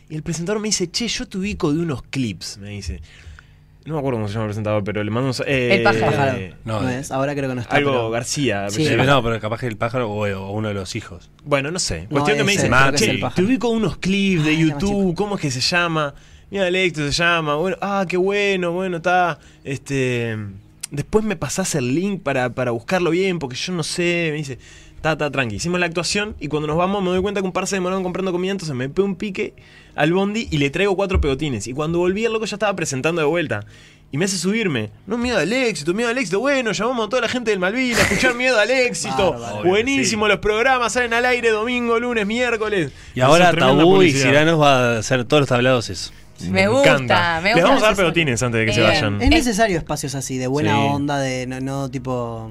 Y 0.10 0.16
el 0.16 0.24
presentador 0.24 0.62
me 0.62 0.68
dice, 0.70 0.90
che, 0.90 1.08
yo 1.08 1.28
te 1.28 1.38
ubico 1.38 1.72
de 1.74 1.80
unos 1.80 2.02
clips, 2.04 2.58
me 2.58 2.70
dice. 2.70 3.02
No 3.86 3.94
me 3.94 4.00
acuerdo 4.00 4.18
cómo 4.18 4.28
se 4.28 4.34
llama 4.34 4.46
el 4.46 4.50
presentador, 4.50 4.84
pero 4.84 5.04
le 5.04 5.10
mando 5.10 5.30
un... 5.30 5.36
eh, 5.48 5.76
El 5.78 5.84
pájaro. 5.84 6.38
Eh, 6.38 6.54
No, 6.66 6.82
No, 6.82 6.90
es, 6.90 7.12
ahora 7.12 7.34
creo 7.34 7.50
que 7.50 7.56
no 7.56 7.62
está. 7.62 7.76
algo 7.78 7.92
pero- 7.92 8.10
García. 8.12 8.70
Sí. 8.70 8.84
Apellido. 8.86 9.04
no, 9.06 9.24
pero 9.24 9.40
capaz 9.40 9.60
que 9.62 9.68
el 9.68 9.78
pájaro 9.78 10.10
o, 10.12 10.28
o 10.28 10.52
uno 10.52 10.68
de 10.68 10.74
los 10.74 10.96
hijos. 10.96 11.30
Bueno, 11.44 11.72
no 11.72 11.80
sé. 11.80 12.02
No, 12.04 12.10
Cuestión 12.10 12.38
que 12.38 12.44
me 12.44 12.52
dice, 12.52 12.70
che, 12.96 13.12
el 13.12 13.24
te 13.34 13.42
ubico 13.44 13.70
unos 13.70 13.98
clips 13.98 14.46
de 14.46 14.58
YouTube, 14.58 15.16
¿cómo 15.16 15.36
es 15.36 15.42
que 15.42 15.50
se 15.52 15.62
llama? 15.62 16.14
Mira, 16.52 16.68
Electro 16.68 17.06
se 17.06 17.12
llama. 17.12 17.56
Bueno, 17.56 17.78
ah, 17.82 18.06
qué 18.08 18.18
bueno, 18.18 18.72
bueno, 18.74 18.98
está. 18.98 19.40
Este. 19.64 20.36
Después 20.92 21.24
me 21.24 21.36
pasás 21.36 21.76
el 21.76 21.94
link 21.94 22.24
para, 22.24 22.50
para 22.50 22.72
buscarlo 22.72 23.12
bien, 23.12 23.38
porque 23.40 23.56
yo 23.56 23.74
no 23.74 23.84
sé. 23.84 24.30
Me 24.32 24.38
dice, 24.38 24.58
está, 25.00 25.14
está, 25.14 25.32
tranqui. 25.32 25.56
Hicimos 25.56 25.80
la 25.80 25.86
actuación 25.86 26.36
y 26.40 26.48
cuando 26.50 26.68
nos 26.68 26.78
vamos 26.78 27.02
me 27.02 27.10
doy 27.10 27.22
cuenta 27.22 27.42
que 27.42 27.48
un 27.48 27.54
par 27.54 27.68
se 27.68 27.76
demoraron 27.78 28.04
comprando 28.04 28.32
comida, 28.32 28.52
entonces 28.52 28.76
me 28.76 28.90
pego 28.90 29.08
un 29.08 29.16
pique 29.16 29.54
al 29.96 30.14
bondi 30.14 30.48
y 30.52 30.58
le 30.58 30.70
traigo 30.70 30.96
cuatro 30.96 31.20
pegotines. 31.22 31.68
Y 31.68 31.74
cuando 31.74 32.00
volví, 32.00 32.26
el 32.26 32.34
loco 32.34 32.46
ya 32.46 32.56
estaba 32.56 32.76
presentando 32.76 33.22
de 33.22 33.28
vuelta. 33.28 33.66
Y 34.12 34.18
me 34.18 34.26
hace 34.26 34.38
subirme. 34.38 34.90
No, 35.06 35.18
miedo 35.20 35.38
al 35.38 35.54
éxito, 35.54 35.94
miedo 35.94 36.10
al 36.10 36.18
éxito. 36.18 36.40
Bueno, 36.40 36.72
llamamos 36.72 37.06
a 37.06 37.10
toda 37.10 37.22
la 37.22 37.30
gente 37.30 37.52
del 37.52 37.60
Malvin 37.60 37.96
a 37.96 38.02
escuchar 38.02 38.34
miedo 38.34 38.60
al 38.60 38.72
éxito. 38.72 39.34
Bárbaro. 39.40 39.64
Buenísimo, 39.70 40.26
Sí. 40.26 40.30
los 40.32 40.40
programas 40.40 40.94
salen 40.94 41.14
al 41.14 41.26
aire 41.26 41.50
domingo, 41.52 42.00
lunes, 42.00 42.26
miércoles. 42.26 42.92
Y 43.14 43.22
ahora 43.22 43.54
Tabú 43.54 44.02
y. 44.02 44.12
Ciranos 44.12 44.60
va 44.60 44.96
a 44.96 44.98
hacer 45.00 45.26
todos 45.26 45.42
los 45.42 45.50
tablados 45.50 45.90
eso. 45.92 46.12
Me 46.50 46.68
gusta, 46.70 46.94
encanta. 46.94 47.40
me 47.44 47.50
Les 47.50 47.56
gusta. 47.58 47.68
vamos 47.68 47.84
a 47.84 47.88
dar 47.88 47.96
pegotines 47.98 48.42
antes 48.42 48.60
de 48.62 48.66
que 48.66 48.74
se 48.74 48.80
Bien. 48.80 48.92
vayan. 48.94 49.22
Es 49.22 49.30
necesario 49.30 49.78
espacios 49.78 50.16
así, 50.16 50.38
de 50.38 50.48
buena 50.48 50.72
Sí. 50.74 50.80
onda, 50.90 51.20
de 51.20 51.46
no, 51.46 51.60
no 51.60 51.90
tipo 51.92 52.50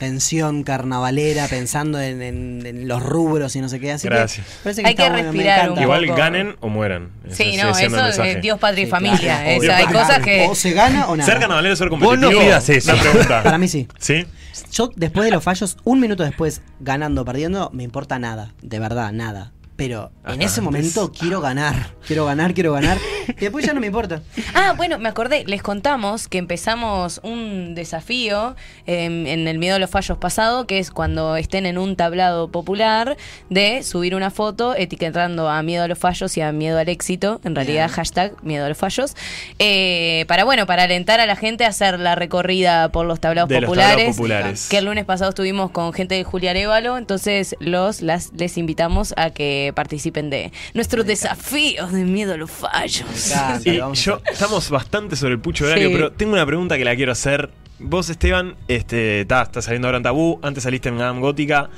tensión 0.00 0.64
carnavalera, 0.64 1.46
pensando 1.46 2.00
en, 2.00 2.20
en- 2.22 2.66
en 2.66 2.88
los 2.88 3.00
rubros 3.02 3.54
y 3.54 3.60
no 3.60 3.68
sé 3.68 3.78
qué. 3.78 3.92
Así 3.92 4.08
Gracias. 4.08 4.44
Que 4.46 4.52
parece 4.64 4.82
Hay 4.84 4.94
que 4.96 5.02
bueno, 5.08 5.30
respirar 5.30 5.70
un 5.70 5.80
Igual 5.80 6.06
poco. 6.06 6.18
ganen 6.18 6.56
o 6.58 6.68
mueran. 6.68 7.10
Sí, 7.30 7.56
no, 7.56 7.70
eso 7.70 8.24
es 8.24 8.42
Dios, 8.42 8.58
patria 8.58 8.82
y 8.82 8.86
Sí, 8.86 8.90
familia. 8.90 9.18
claro, 9.20 9.48
Esa, 9.50 9.58
obvio. 9.60 9.74
hay 9.76 9.86
cosas 9.86 10.18
que... 10.20 10.46
O 10.50 10.54
se 10.56 10.72
gana 10.72 11.06
o 11.08 11.16
nada. 11.16 11.30
Ser 11.30 11.38
carnavalero 11.38 11.72
es 11.74 11.78
ser 11.78 11.88
Vos 11.90 12.00
competitivo. 12.00 12.32
no 12.40 12.46
pidas 12.46 12.68
eso. 12.68 12.92
Una 12.92 13.02
pregunta. 13.02 13.42
Para 13.44 13.58
mí 13.58 13.68
sí. 13.68 13.86
¿Sí? 13.98 14.26
Yo, 14.72 14.90
después 14.96 15.24
de 15.26 15.30
los 15.30 15.44
fallos, 15.44 15.76
un 15.84 16.00
minuto 16.00 16.24
después, 16.24 16.62
ganando 16.80 17.22
o 17.22 17.24
perdiendo, 17.24 17.70
me 17.72 17.84
importa 17.84 18.18
nada. 18.18 18.52
De 18.62 18.78
verdad, 18.80 19.12
nada. 19.12 19.52
Pero 19.80 20.12
en 20.26 20.32
Ajá, 20.32 20.42
ese 20.44 20.60
momento 20.60 21.10
quiero 21.10 21.40
ganar. 21.40 21.94
Quiero 22.06 22.26
ganar, 22.26 22.52
quiero 22.52 22.74
ganar. 22.74 22.98
Y 23.30 23.42
después 23.42 23.64
ya 23.64 23.72
no 23.72 23.80
me 23.80 23.86
importa. 23.86 24.22
Ah, 24.54 24.74
bueno, 24.76 24.98
me 24.98 25.08
acordé, 25.08 25.44
les 25.46 25.62
contamos 25.62 26.26
que 26.26 26.38
empezamos 26.38 27.20
un 27.22 27.76
desafío 27.76 28.56
em, 28.86 29.24
en 29.28 29.46
el 29.46 29.58
Miedo 29.60 29.76
a 29.76 29.78
los 29.78 29.88
Fallos 29.88 30.18
pasado, 30.18 30.66
que 30.66 30.80
es 30.80 30.90
cuando 30.90 31.36
estén 31.36 31.64
en 31.64 31.78
un 31.78 31.94
tablado 31.94 32.50
popular 32.50 33.16
de 33.48 33.84
subir 33.84 34.16
una 34.16 34.30
foto 34.30 34.74
etiquetando 34.74 35.48
a 35.48 35.62
Miedo 35.62 35.84
a 35.84 35.88
los 35.88 35.96
Fallos 35.98 36.36
y 36.36 36.40
a 36.40 36.50
Miedo 36.50 36.78
al 36.78 36.88
Éxito, 36.88 37.40
en 37.44 37.54
realidad 37.54 37.86
Bien. 37.86 37.94
hashtag 37.94 38.32
Miedo 38.42 38.66
a 38.66 38.68
los 38.68 38.76
Fallos, 38.78 39.14
eh, 39.60 40.24
para 40.26 40.42
bueno, 40.44 40.66
para 40.66 40.82
alentar 40.82 41.20
a 41.20 41.26
la 41.26 41.36
gente 41.36 41.64
a 41.64 41.68
hacer 41.68 42.00
la 42.00 42.16
recorrida 42.16 42.88
por 42.90 43.06
los 43.06 43.20
tablados 43.20 43.48
De 43.48 43.60
los 43.60 43.68
populares. 43.68 43.94
tablados 43.94 44.16
populares. 44.16 44.68
Que 44.68 44.78
el 44.78 44.86
lunes 44.86 45.04
pasado 45.04 45.30
estuvimos 45.30 45.70
con 45.70 45.92
gente 45.92 46.16
de 46.16 46.24
Julia 46.24 46.50
Arevalo, 46.50 46.98
entonces 46.98 47.54
los 47.60 48.02
las 48.02 48.32
les 48.32 48.58
invitamos 48.58 49.14
a 49.16 49.30
que 49.30 49.69
participen 49.72 50.30
de 50.30 50.52
nuestro 50.74 51.04
desafío 51.04 51.86
de 51.88 52.04
Miedo 52.04 52.34
a 52.34 52.36
los 52.36 52.50
Fallos. 52.50 53.06
Me 53.08 53.32
encanta, 53.34 53.68
Y 53.70 53.72
lo 53.76 53.82
vamos 53.84 53.98
a 53.98 54.02
yo 54.02 54.22
estamos 54.30 54.70
bastante 54.70 55.16
sobre 55.16 55.34
el 55.34 55.40
pucho 55.40 55.64
horario, 55.66 55.88
Sí. 55.88 55.94
pero 55.94 56.12
tengo 56.12 56.32
una 56.32 56.46
pregunta 56.46 56.76
que 56.78 56.84
la 56.84 56.94
quiero 56.96 57.12
hacer. 57.12 57.50
Vos, 57.78 58.10
Esteban, 58.10 58.56
este, 58.68 59.22
estás 59.22 59.64
saliendo 59.64 59.88
ahora 59.88 59.96
en 59.96 60.02
Tabú, 60.02 60.38
antes 60.42 60.62
saliste 60.64 60.90
en 60.90 60.96
Madame 60.96 61.20
Gótica 61.20 61.70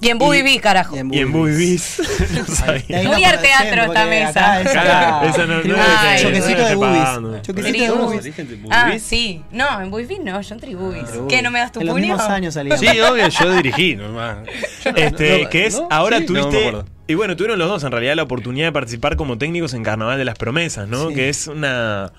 Y 0.00 0.10
en 0.10 0.18
Bu 0.18 0.32
Y- 0.32 0.42
Viví, 0.42 0.58
carajo. 0.60 0.94
y 0.94 0.98
en 1.00 1.08
Bubis. 1.32 1.98
Bubis. 1.98 2.00
no 2.88 3.02
Muy 3.10 3.24
al 3.24 3.40
teatro 3.42 3.82
esta 3.84 4.06
mesa. 4.06 4.60
esa 4.62 5.46
no- 5.46 5.62
no 5.62 5.74
de- 5.74 6.22
Choquecito 6.22 6.64
de 6.64 6.76
pagando. 6.76 7.42
Choquecito 7.42 7.82
de 7.84 7.90
boobies. 7.90 8.34
Ah, 8.70 8.92
sí. 9.00 9.42
No, 9.50 9.80
en 9.80 9.90
Buiví 9.90 10.18
no, 10.22 10.40
yo 10.40 10.54
en 10.54 10.60
Tribubis. 10.60 11.02
¿Qué, 11.28 11.42
no 11.42 11.50
me 11.50 11.58
das 11.58 11.72
tu 11.72 11.80
En 11.80 11.86
los 11.86 11.94
puño? 11.94 12.06
mismos 12.06 12.22
años 12.28 12.54
salíamos. 12.54 12.80
Sí, 12.80 13.00
obvio, 13.00 13.28
yo 13.28 13.52
dirigí 13.56 13.96
nomás. 13.96 14.38
Este, 14.84 15.48
que 15.50 15.66
es, 15.66 15.80
ahora 15.90 16.24
tuviste. 16.24 16.74
y 17.08 17.14
bueno, 17.14 17.36
tuvieron 17.36 17.58
los 17.58 17.68
dos 17.68 17.82
en 17.84 17.90
realidad 17.90 18.14
la 18.14 18.22
oportunidad 18.22 18.66
de 18.68 18.72
participar 18.72 19.16
como 19.16 19.36
técnicos 19.38 19.74
en 19.74 19.82
Carnaval 19.82 20.16
de 20.18 20.24
las 20.24 20.36
Promesas, 20.38 20.86
¿no? 20.88 21.08
Sí. 21.08 21.14
Que 21.14 21.28
es 21.28 21.46
una. 21.48 22.12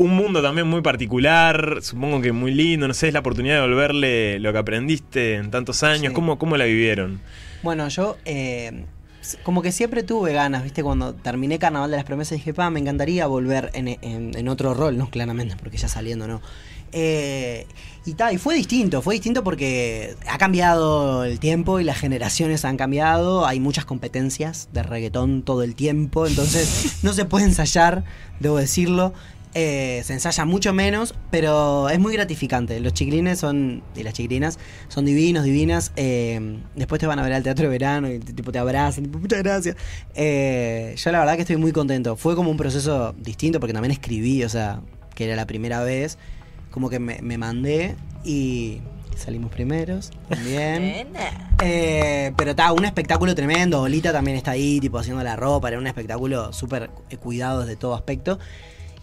Un 0.00 0.16
mundo 0.16 0.40
también 0.40 0.66
muy 0.66 0.80
particular, 0.80 1.80
supongo 1.82 2.22
que 2.22 2.32
muy 2.32 2.54
lindo, 2.54 2.88
no 2.88 2.94
sé, 2.94 3.08
es 3.08 3.12
la 3.12 3.20
oportunidad 3.20 3.56
de 3.56 3.60
volverle 3.60 4.38
lo 4.40 4.50
que 4.50 4.58
aprendiste 4.58 5.34
en 5.34 5.50
tantos 5.50 5.82
años, 5.82 6.08
Sí. 6.08 6.14
¿cómo, 6.14 6.38
¿cómo 6.38 6.56
la 6.56 6.64
vivieron? 6.64 7.20
Bueno, 7.62 7.86
yo 7.88 8.16
eh, 8.24 8.84
como 9.42 9.60
que 9.60 9.72
siempre 9.72 10.02
tuve 10.02 10.32
ganas, 10.32 10.64
¿viste? 10.64 10.82
Cuando 10.82 11.12
terminé 11.12 11.58
Carnaval 11.58 11.90
de 11.90 11.98
las 11.98 12.06
Promesas 12.06 12.38
dije, 12.38 12.54
pa, 12.54 12.70
me 12.70 12.80
encantaría 12.80 13.26
volver 13.26 13.70
en, 13.74 13.88
en- 13.88 14.30
en 14.34 14.48
otro 14.48 14.72
rol, 14.72 14.96
¿no? 14.96 15.10
Claramente, 15.10 15.54
porque 15.60 15.76
ya 15.76 15.86
saliendo, 15.88 16.26
¿no? 16.26 16.40
Eh, 16.92 17.66
y 18.06 18.14
tal, 18.14 18.34
y 18.34 18.38
fue 18.38 18.54
distinto, 18.54 19.02
fue 19.02 19.14
distinto 19.16 19.44
porque 19.44 20.14
ha 20.26 20.38
cambiado 20.38 21.24
el 21.24 21.38
tiempo 21.38 21.78
y 21.78 21.84
las 21.84 21.98
generaciones 21.98 22.64
han 22.64 22.78
cambiado, 22.78 23.46
hay 23.46 23.60
muchas 23.60 23.84
competencias 23.84 24.70
de 24.72 24.82
reggaetón 24.82 25.42
todo 25.42 25.62
el 25.62 25.74
tiempo, 25.74 26.26
entonces 26.26 26.98
no 27.04 27.12
se 27.12 27.26
puede 27.26 27.44
ensayar, 27.44 28.02
debo 28.40 28.56
decirlo. 28.56 29.12
Eh, 29.52 30.02
se 30.04 30.12
ensaya 30.12 30.44
mucho 30.44 30.72
menos, 30.72 31.14
pero 31.30 31.88
es 31.88 31.98
muy 31.98 32.12
gratificante. 32.12 32.78
Los 32.80 32.92
chiquilines 32.94 33.38
son, 33.38 33.82
y 33.96 34.02
las 34.02 34.14
chiquilinas, 34.14 34.58
son 34.88 35.04
divinos, 35.04 35.44
divinas. 35.44 35.92
Eh, 35.96 36.58
después 36.76 37.00
te 37.00 37.06
van 37.06 37.18
a 37.18 37.22
ver 37.22 37.32
al 37.32 37.42
teatro 37.42 37.64
de 37.64 37.70
verano 37.70 38.10
y 38.10 38.20
tipo 38.20 38.52
te 38.52 38.58
abrazan, 38.58 39.04
tipo, 39.04 39.18
muchas 39.18 39.42
gracias. 39.42 39.76
Eh, 40.14 40.94
yo 40.96 41.12
la 41.12 41.18
verdad 41.18 41.34
que 41.34 41.42
estoy 41.42 41.56
muy 41.56 41.72
contento. 41.72 42.16
Fue 42.16 42.36
como 42.36 42.50
un 42.50 42.56
proceso 42.56 43.12
distinto 43.18 43.58
porque 43.58 43.72
también 43.72 43.92
escribí, 43.92 44.44
o 44.44 44.48
sea, 44.48 44.80
que 45.14 45.24
era 45.24 45.34
la 45.34 45.46
primera 45.46 45.82
vez. 45.82 46.16
Como 46.70 46.88
que 46.88 47.00
me, 47.00 47.20
me 47.20 47.36
mandé 47.36 47.96
y 48.24 48.80
salimos 49.16 49.50
primeros 49.50 50.10
también. 50.28 51.08
Eh, 51.62 52.32
pero 52.38 52.52
está, 52.52 52.72
un 52.72 52.86
espectáculo 52.86 53.34
tremendo. 53.34 53.82
Olita 53.82 54.12
también 54.12 54.38
está 54.38 54.52
ahí, 54.52 54.80
tipo 54.80 54.98
haciendo 54.98 55.22
la 55.22 55.36
ropa. 55.36 55.68
Era 55.68 55.76
un 55.76 55.86
espectáculo 55.86 56.54
súper 56.54 56.88
cuidado 57.20 57.60
desde 57.60 57.76
todo 57.76 57.94
aspecto. 57.94 58.38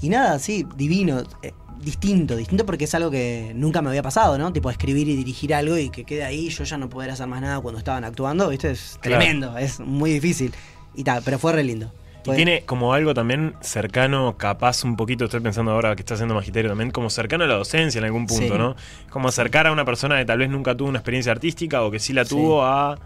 Y 0.02 0.10
nada, 0.10 0.40
sí, 0.40 0.66
divino. 0.76 1.24
eh, 1.44 1.54
distinto, 1.80 2.36
distinto 2.36 2.66
porque 2.66 2.86
es 2.86 2.96
algo 2.96 3.12
que 3.12 3.52
nunca 3.56 3.82
me 3.84 3.90
había 3.90 4.02
pasado, 4.02 4.38
¿no? 4.40 4.52
Tipo 4.52 4.70
escribir 4.72 5.08
y 5.10 5.16
dirigir 5.16 5.54
algo 5.54 5.78
y 5.78 5.90
que 5.92 6.06
quede 6.06 6.24
ahí, 6.24 6.50
yo 6.50 6.64
ya 6.64 6.76
no 6.78 6.90
poder 6.90 7.12
hacer 7.12 7.28
más 7.28 7.40
nada 7.40 7.60
cuando 7.60 7.78
estaban 7.78 8.04
actuando, 8.04 8.50
¿viste? 8.50 8.72
Es 8.72 8.98
Claro. 9.00 9.20
tremendo, 9.22 9.58
es 9.60 9.80
muy 9.80 10.12
difícil. 10.12 10.54
Y 10.96 11.04
tal, 11.04 11.22
pero 11.24 11.38
fue 11.38 11.54
re 11.54 11.64
lindo. 11.64 11.92
Y 12.26 12.32
tiene 12.36 12.64
como 12.66 12.94
algo 12.94 13.14
también 13.14 13.54
cercano, 13.62 14.36
capaz 14.38 14.84
un 14.84 14.96
poquito, 14.98 15.26
estoy 15.26 15.40
pensando 15.40 15.72
ahora 15.72 15.96
que 15.96 16.02
está 16.02 16.16
haciendo 16.16 16.34
magisterio 16.36 16.70
también, 16.72 16.90
como 16.92 17.10
cercano 17.12 17.44
a 17.46 17.48
la 17.48 17.54
docencia 17.56 18.00
en 18.00 18.06
algún 18.06 18.26
punto, 18.26 18.54
Sí. 18.54 18.58
¿no? 18.58 18.76
Como 19.12 19.30
acercar 19.30 19.68
a 19.68 19.72
una 19.72 19.86
persona 19.86 20.18
que 20.18 20.26
tal 20.26 20.40
vez 20.40 20.50
nunca 20.50 20.76
tuvo 20.76 20.90
una 20.90 20.98
experiencia 20.98 21.32
artística 21.32 21.84
o 21.84 21.92
que 21.92 22.00
sí 22.00 22.12
la 22.12 22.26
Sí. 22.26 22.32
tuvo 22.32 22.66
a 22.66 22.98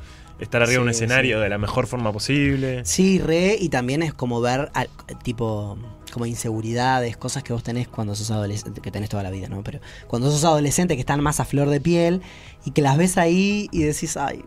estar 0.41 0.61
arriba 0.61 0.79
de 0.79 0.83
un 0.83 0.89
escenario 0.89 1.37
sí. 1.37 1.43
de 1.43 1.49
la 1.49 1.57
mejor 1.57 1.87
forma 1.87 2.11
posible. 2.11 2.83
Sí, 2.85 3.19
re, 3.19 3.55
y 3.59 3.69
también 3.69 4.03
es 4.03 4.13
como 4.13 4.41
ver, 4.41 4.69
al- 4.73 4.89
tipo, 5.23 5.77
como 6.11 6.25
inseguridades, 6.25 7.15
cosas 7.15 7.43
que 7.43 7.53
vos 7.53 7.63
tenés 7.63 7.87
cuando 7.87 8.15
sos 8.15 8.31
adolescente, 8.31 8.81
que 8.81 8.91
tenés 8.91 9.09
toda 9.09 9.23
la 9.23 9.29
vida, 9.31 9.47
¿no? 9.47 9.63
Pero 9.63 9.79
cuando 10.07 10.29
sos 10.31 10.43
adolescente 10.43 10.95
que 10.95 11.01
están 11.01 11.21
más 11.21 11.39
a 11.39 11.45
flor 11.45 11.69
de 11.69 11.79
piel 11.79 12.21
y 12.65 12.71
que 12.71 12.81
las 12.81 12.97
ves 12.97 13.17
ahí 13.17 13.69
y 13.71 13.83
decís, 13.83 14.17
ay, 14.17 14.43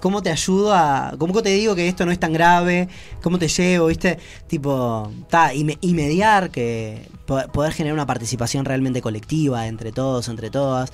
¿cómo 0.00 0.22
te 0.22 0.30
ayudo 0.30 0.74
a... 0.74 1.14
¿Cómo 1.18 1.42
te 1.42 1.50
digo 1.50 1.74
que 1.74 1.88
esto 1.88 2.04
no 2.06 2.12
es 2.12 2.18
tan 2.20 2.32
grave? 2.32 2.88
¿Cómo 3.22 3.38
te 3.38 3.48
llevo, 3.48 3.86
viste? 3.86 4.18
Tipo, 4.48 5.10
ta, 5.28 5.54
y, 5.54 5.64
me- 5.64 5.78
y 5.80 5.94
mediar, 5.94 6.50
que 6.50 7.08
po- 7.26 7.46
poder 7.52 7.72
generar 7.72 7.94
una 7.94 8.06
participación 8.06 8.64
realmente 8.64 9.00
colectiva 9.00 9.66
entre 9.68 9.92
todos, 9.92 10.28
entre 10.28 10.50
todas. 10.50 10.92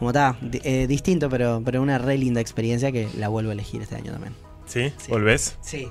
Como 0.00 0.10
está, 0.10 0.34
distinto, 0.40 1.28
pero, 1.30 1.62
pero 1.64 1.80
una 1.80 1.98
re 1.98 2.18
linda 2.18 2.40
experiencia 2.40 2.90
que 2.90 3.08
la 3.16 3.28
vuelvo 3.28 3.50
a 3.50 3.52
elegir 3.52 3.82
este 3.82 3.94
año 3.94 4.10
también. 4.10 4.34
¿Sí? 4.66 4.92
Sí. 4.96 5.10
¿Volvés? 5.12 5.56
Sí. 5.60 5.88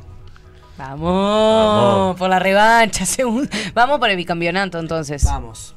Vamos, 0.77 1.01
Vamos. 1.13 2.15
por 2.17 2.29
la 2.29 2.39
revancha. 2.39 3.05
segun- 3.05 3.49
Vamos 3.73 3.99
por 3.99 4.09
el 4.09 4.17
bicampeonato 4.17 4.79
entonces. 4.79 5.23
Vamos. 5.23 5.75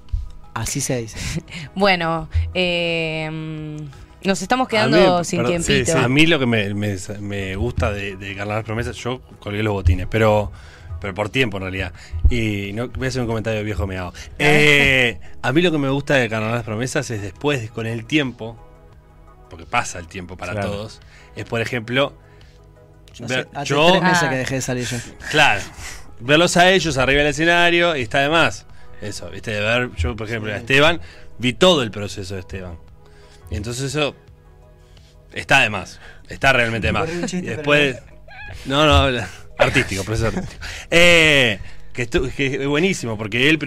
Así 0.54 0.80
se 0.80 0.96
dice. 1.02 1.18
Bueno, 1.74 2.28
eh, 2.54 3.28
mm, 3.30 4.26
nos 4.28 4.40
estamos 4.42 4.66
quedando 4.68 5.18
mí- 5.18 5.24
sin 5.24 5.38
perdón, 5.40 5.62
tiempito. 5.62 5.92
sí, 5.92 5.98
sí. 5.98 6.04
A 6.04 6.08
mí 6.08 6.26
lo 6.26 6.38
que 6.38 6.46
me, 6.46 6.72
me- 6.74 6.96
me 7.20 7.56
gusta 7.56 7.90
de, 7.92 8.16
de 8.16 8.34
Carnaval 8.36 8.64
Promesas, 8.64 8.96
yo 8.96 9.20
colgué 9.40 9.62
los 9.62 9.72
botines, 9.72 10.06
pero, 10.10 10.52
pero 11.02 11.12
por 11.14 11.28
tiempo 11.28 11.56
en 11.58 11.64
realidad. 11.64 11.92
Y 12.30 12.72
no, 12.72 12.88
voy 12.88 13.06
a 13.06 13.08
hacer 13.08 13.20
un 13.20 13.26
comentario 13.26 13.62
viejo 13.64 13.86
meado. 13.86 14.14
Eh, 14.38 15.18
a 15.42 15.52
mí 15.52 15.60
lo 15.60 15.70
que 15.72 15.78
me 15.78 15.88
gusta 15.90 16.14
de 16.14 16.28
Carnaval 16.30 16.62
Promesas 16.62 17.10
es 17.10 17.20
después, 17.20 17.70
con 17.72 17.86
el 17.86 18.06
tiempo, 18.06 18.56
porque 19.50 19.66
pasa 19.66 19.98
el 19.98 20.06
tiempo 20.06 20.36
para 20.38 20.52
Claro. 20.52 20.70
todos, 20.70 21.00
es 21.36 21.44
por 21.44 21.60
ejemplo, 21.60 22.14
Yo 23.14 23.26
ver- 23.26 23.48
hace, 23.52 23.58
hace 23.58 23.68
yo, 23.68 23.90
tres 23.90 24.02
meses 24.02 24.22
Ah. 24.22 24.30
que 24.30 24.36
dejé 24.36 24.54
de 24.54 24.60
salir 24.62 24.86
yo. 24.86 24.96
claro, 25.30 25.60
verlos 26.20 26.56
a 26.56 26.70
ellos 26.70 26.96
arriba 26.96 27.18
del 27.22 27.30
escenario 27.32 27.96
y 27.96 28.02
está 28.02 28.20
de 28.20 28.28
más. 28.30 28.64
Eso, 29.02 29.28
viste, 29.30 29.50
de 29.50 29.60
ver, 29.60 29.90
yo 29.96 30.14
por 30.14 30.28
ejemplo 30.28 30.52
a 30.52 30.56
Esteban, 30.56 31.00
vi 31.38 31.52
todo 31.52 31.82
el 31.82 31.90
proceso 31.90 32.34
de 32.34 32.40
Esteban. 32.40 32.78
Y 33.50 33.56
entonces 33.56 33.84
eso 33.94 34.14
está 35.32 35.60
de 35.62 35.70
más. 35.70 35.98
Está 36.28 36.52
realmente 36.52 36.86
de 36.86 36.92
más. 36.92 37.10
Y 37.10 37.42
pero 37.42 37.56
después. 37.56 37.98
No, 38.66 38.86
no, 38.86 38.94
habla- 38.94 39.28
artístico, 39.58 40.04
proceso 40.04 40.28
artístico. 40.28 40.64
Eh, 40.90 41.58
que, 41.92 42.08
estu- 42.08 42.32
que 42.32 42.46
es 42.62 42.66
buenísimo, 42.66 43.18
porque 43.18 43.50
él 43.50 43.58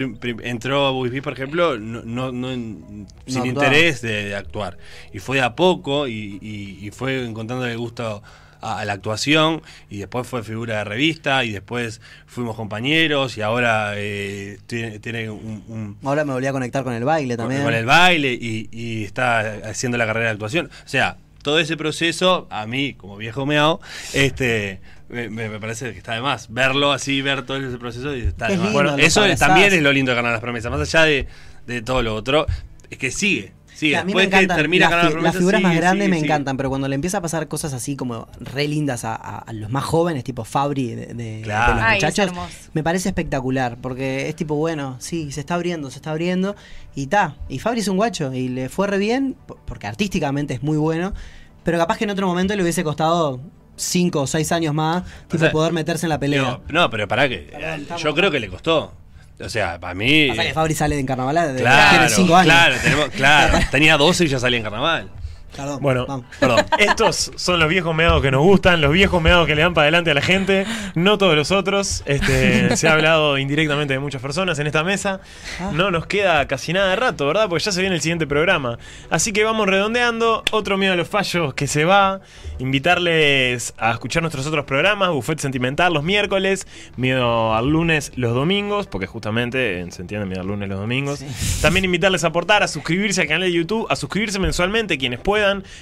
entró 0.42 0.86
a 0.86 0.92
Wifi, 0.92 1.20
por 1.20 1.32
ejemplo, 1.32 1.78
no, 1.78 2.02
no, 2.02 2.32
no 2.32 2.50
en- 2.52 3.06
sin 3.26 3.46
interés 3.46 4.02
de, 4.02 4.24
de 4.26 4.34
actuar. 4.34 4.78
Y 5.12 5.20
fue 5.20 5.36
de 5.36 5.42
a 5.44 5.54
poco 5.54 6.08
y, 6.08 6.38
y- 6.42 6.78
y 6.86 6.90
fue 6.90 7.24
encontrando 7.24 7.64
el 7.66 7.78
gusto 7.78 8.22
a, 8.60 8.80
a 8.80 8.84
la 8.84 8.94
actuación 8.94 9.62
y 9.90 9.98
después 9.98 10.26
fue 10.26 10.42
figura 10.42 10.78
de 10.78 10.84
revista 10.84 11.44
y 11.44 11.52
después 11.52 12.00
fuimos 12.26 12.56
compañeros 12.56 13.36
y 13.38 13.42
ahora 13.42 13.92
eh, 13.96 14.58
tiene, 14.66 14.98
tiene 14.98 15.30
un- 15.30 15.62
un, 15.68 15.96
Ahora 16.02 16.24
me 16.24 16.32
volví 16.32 16.46
a 16.48 16.52
conectar 16.52 16.82
con 16.82 16.94
el 16.94 17.04
baile 17.04 17.36
con, 17.36 17.44
también. 17.44 17.62
con 17.62 17.74
el 17.74 17.86
baile 17.86 18.32
y, 18.32 18.68
y 18.72 19.04
está 19.04 19.40
haciendo 19.68 19.98
la 19.98 20.06
carrera 20.06 20.26
de 20.26 20.32
actuación. 20.32 20.66
O 20.84 20.88
sea, 20.88 21.18
todo 21.42 21.60
ese 21.60 21.76
proceso, 21.76 22.48
a 22.50 22.66
mí, 22.66 22.94
como 22.94 23.16
viejo 23.18 23.46
meao, 23.46 23.80
este, 24.14 24.80
me, 25.08 25.28
me- 25.28 25.48
me 25.48 25.60
parece 25.60 25.92
que 25.92 25.98
está 25.98 26.14
de 26.14 26.20
más. 26.20 26.52
Verlo 26.52 26.92
así, 26.92 27.22
ver 27.22 27.44
todo 27.44 27.56
ese 27.58 27.78
proceso, 27.78 28.14
y 28.16 28.20
está 28.22 28.48
de 28.48 28.56
más. 28.56 28.66
lindo, 28.66 28.72
Bueno, 28.82 28.96
eso 28.96 29.24
también 29.36 29.72
es 29.72 29.82
lo 29.82 29.92
lindo 29.92 30.10
de 30.12 30.16
ganar 30.16 30.32
las 30.32 30.40
promesas. 30.40 30.70
Más 30.70 30.80
allá 30.80 31.04
de, 31.04 31.26
de 31.66 31.82
todo 31.82 32.02
lo 32.02 32.14
otro, 32.14 32.46
es 32.90 32.98
que 32.98 33.10
sigue. 33.10 33.52
Sigue. 33.74 33.92
Que 33.92 33.98
a 33.98 34.04
mí 34.04 34.14
me 34.14 34.22
Después 34.22 34.28
que 34.38 34.44
encantan 34.44 34.56
termina 34.56 34.84
las, 34.86 34.90
ganar 34.90 35.04
las 35.04 35.10
fi- 35.10 35.14
las 35.16 35.20
promesas, 35.22 35.38
figuras 35.38 35.60
más 35.62 35.76
grandes 35.76 36.04
sigue, 36.06 36.08
me 36.08 36.16
sigue. 36.16 36.26
encantan, 36.28 36.56
pero 36.56 36.70
cuando 36.70 36.88
le 36.88 36.94
empieza 36.94 37.18
a 37.18 37.20
pasar 37.20 37.46
cosas 37.46 37.74
así 37.74 37.94
como 37.94 38.26
re 38.40 38.66
lindas 38.68 39.04
a, 39.04 39.14
a- 39.14 39.36
a 39.40 39.52
los 39.52 39.68
más 39.68 39.84
jóvenes, 39.84 40.24
tipo 40.24 40.44
Fabri 40.46 40.94
de, 40.94 41.06
de- 41.12 41.40
Claro. 41.44 41.74
de 41.74 41.80
los 41.82 41.84
Ay, 41.90 41.96
muchachos, 41.96 42.32
me 42.72 42.82
parece 42.82 43.10
espectacular, 43.10 43.76
porque 43.82 44.30
es 44.30 44.34
tipo, 44.34 44.54
bueno, 44.56 44.96
sí, 44.98 45.30
se 45.30 45.40
está 45.40 45.56
abriendo, 45.56 45.90
se 45.90 45.96
está 45.98 46.12
abriendo, 46.12 46.56
y 46.94 47.08
ta. 47.08 47.36
Y 47.50 47.58
Fabri 47.58 47.80
es 47.80 47.88
un 47.88 47.98
guacho, 47.98 48.32
y 48.32 48.48
le 48.48 48.70
fue 48.70 48.86
re 48.86 48.96
bien, 48.96 49.36
po- 49.46 49.58
porque 49.66 49.86
artísticamente 49.86 50.54
es 50.54 50.62
muy 50.62 50.78
bueno, 50.78 51.12
pero 51.62 51.76
capaz 51.76 51.98
que 51.98 52.04
en 52.04 52.10
otro 52.10 52.26
momento 52.26 52.56
le 52.56 52.62
hubiese 52.62 52.82
costado 52.82 53.40
cinco 53.76 54.22
o 54.22 54.26
seis 54.26 54.50
años 54.52 54.74
más, 54.74 55.04
tipo, 55.28 55.38
sea, 55.44 55.52
poder 55.52 55.72
meterse 55.72 56.06
en 56.06 56.10
la 56.10 56.18
pelea. 56.18 56.40
Digo, 56.42 56.62
no, 56.68 56.90
pero 56.90 57.06
para 57.08 57.28
que. 57.28 57.50
Estamos- 57.52 58.02
Yo 58.02 58.14
creo 58.14 58.30
que 58.30 58.40
le 58.40 58.48
costó. 58.48 58.92
O 59.38 59.48
sea, 59.50 59.78
para 59.78 59.92
mí. 59.94 60.28
Pasa 60.28 60.42
que 60.44 60.54
Fabri 60.54 60.74
sale 60.74 60.96
de 60.96 61.04
Carnaval 61.04 61.54
de 61.54 61.60
Claro, 61.60 61.90
tiene 61.90 62.08
cinco 62.08 62.36
años. 62.36 62.54
claro, 62.54 62.76
tenemos, 62.82 63.08
claro. 63.10 63.58
Tenía 63.70 63.96
12 63.98 64.24
y 64.24 64.28
ya 64.28 64.38
salía 64.38 64.56
en 64.58 64.64
carnaval. 64.64 65.10
Perdón, 65.54 65.78
Bueno, 65.80 66.06
vamos. 66.06 66.26
Perdón. 66.38 66.64
Estos 66.78 67.32
son 67.36 67.58
los 67.60 67.68
viejos 67.68 67.94
meados 67.94 68.22
que 68.22 68.30
nos 68.30 68.42
gustan, 68.42 68.80
los 68.80 68.92
viejos 68.92 69.22
meados 69.22 69.46
que 69.46 69.54
le 69.54 69.62
dan 69.62 69.74
para 69.74 69.84
adelante 69.84 70.10
a 70.10 70.14
la 70.14 70.20
gente, 70.22 70.66
no 70.94 71.18
todos 71.18 71.34
los 71.34 71.50
otros. 71.50 72.02
Este, 72.06 72.76
se 72.76 72.88
ha 72.88 72.92
hablado 72.92 73.38
indirectamente 73.38 73.94
de 73.94 74.00
muchas 74.00 74.20
personas 74.20 74.58
en 74.58 74.66
esta 74.66 74.84
mesa. 74.84 75.20
No 75.72 75.90
nos 75.90 76.06
queda 76.06 76.46
casi 76.46 76.72
nada 76.72 76.90
de 76.90 76.96
rato, 76.96 77.26
¿verdad? 77.26 77.48
Porque 77.48 77.64
ya 77.64 77.72
se 77.72 77.80
viene 77.80 77.96
el 77.96 78.02
siguiente 78.02 78.26
programa. 78.26 78.78
Así 79.10 79.32
que 79.32 79.44
vamos 79.44 79.66
redondeando. 79.66 80.42
Otro 80.52 80.76
miedo 80.76 80.92
a 80.92 80.96
los 80.96 81.08
fallos 81.08 81.54
que 81.54 81.66
se 81.66 81.84
va. 81.84 82.20
Invitarles 82.58 83.74
a 83.78 83.92
escuchar 83.92 84.22
nuestros 84.22 84.46
otros 84.46 84.64
programas. 84.64 85.10
Buffet 85.10 85.38
Sentimental 85.38 85.92
los 85.94 86.02
miércoles. 86.02 86.66
Miedo 86.96 87.54
al 87.54 87.68
lunes 87.70 88.12
los 88.16 88.34
domingos. 88.34 88.86
Porque 88.86 89.06
justamente 89.06 89.80
eh, 89.80 89.86
se 89.90 90.02
entiende 90.02 90.26
miedo 90.26 90.40
al 90.40 90.48
lunes 90.48 90.68
los 90.68 90.78
domingos. 90.78 91.24
También 91.62 91.84
invitarles 91.84 92.24
a 92.24 92.28
aportar, 92.28 92.62
a 92.62 92.68
suscribirse 92.68 93.22
al 93.22 93.28
canal 93.28 93.42
de 93.42 93.52
YouTube, 93.52 93.86
a 93.88 93.96
suscribirse 93.96 94.38
mensualmente 94.38 94.98
quienes 94.98 95.20
puedan. 95.20 95.35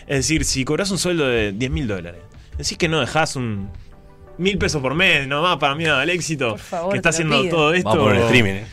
Es 0.06 0.18
decir, 0.18 0.44
si 0.44 0.64
cobras 0.64 0.90
un 0.90 0.98
sueldo 0.98 1.26
de 1.26 1.52
10 1.52 1.70
mil 1.70 1.86
dólares, 1.86 2.20
decís 2.56 2.78
que 2.78 2.88
no 2.88 3.00
dejás 3.00 3.36
un 3.36 3.70
mil 4.38 4.58
pesos 4.58 4.80
por 4.82 4.94
mes 4.94 5.26
nomás 5.26 5.56
para 5.58 5.74
miedo 5.74 5.96
al 5.96 6.10
éxito. 6.10 6.50
Por 6.50 6.58
favor, 6.60 6.90
que 6.92 6.96
está 6.96 7.10
haciendo 7.10 7.40
pido. 7.42 7.56
todo 7.56 7.74
esto. 7.74 7.88
Vamos 7.90 8.04
por 8.04 8.14
el 8.16 8.22
streaming, 8.22 8.52
¿eh? 8.54 8.64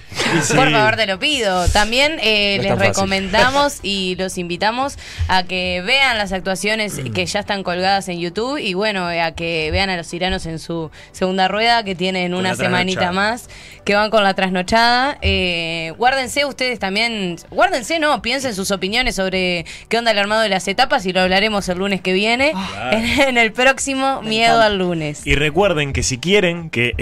Sí. 0.43 0.53
Por 0.55 0.71
favor, 0.71 0.95
te 0.95 1.07
lo 1.07 1.19
pido. 1.19 1.67
También 1.69 2.17
eh, 2.21 2.57
No 2.57 2.63
les 2.63 2.79
recomendamos 2.79 3.79
y 3.83 4.15
los 4.17 4.37
invitamos 4.37 4.97
a 5.27 5.43
que 5.43 5.81
vean 5.85 6.17
las 6.17 6.31
actuaciones 6.31 6.99
que 7.13 7.25
ya 7.25 7.39
están 7.41 7.63
colgadas 7.63 8.07
en 8.07 8.19
YouTube 8.19 8.57
y 8.57 8.73
bueno, 8.73 9.07
a 9.07 9.31
que 9.31 9.69
vean 9.71 9.89
a 9.89 9.97
los 9.97 10.07
tiranos 10.07 10.45
en 10.45 10.59
su 10.59 10.89
segunda 11.11 11.47
rueda 11.47 11.83
que 11.83 11.95
tienen 11.95 12.31
Con 12.31 12.39
una 12.41 12.55
semanita 12.55 13.11
más, 13.11 13.49
que 13.83 13.95
van 13.95 14.09
con 14.09 14.23
la 14.23 14.33
trasnochada. 14.33 15.17
Eh, 15.21 15.93
guárdense 15.97 16.45
ustedes 16.45 16.79
también, 16.79 17.37
guárdense, 17.49 17.99
no, 17.99 18.21
piensen 18.21 18.53
sus 18.55 18.71
opiniones 18.71 19.15
sobre 19.15 19.65
qué 19.89 19.97
onda 19.97 20.11
el 20.11 20.19
armado 20.19 20.41
de 20.41 20.49
las 20.49 20.67
etapas 20.67 21.05
y 21.05 21.13
lo 21.13 21.21
hablaremos 21.21 21.67
el 21.69 21.77
lunes 21.79 22.01
que 22.01 22.13
viene 22.13 22.51
Claro. 22.51 22.97
en, 22.97 23.05
en 23.29 23.37
el 23.37 23.51
próximo 23.51 24.21
Miedo 24.21 24.61
al 24.61 24.77
lunes. 24.77 25.25
Y 25.25 25.35
recuerden 25.51 25.91
que 25.91 26.01
si 26.01 26.17
quieren 26.17 26.69
que 26.69 26.93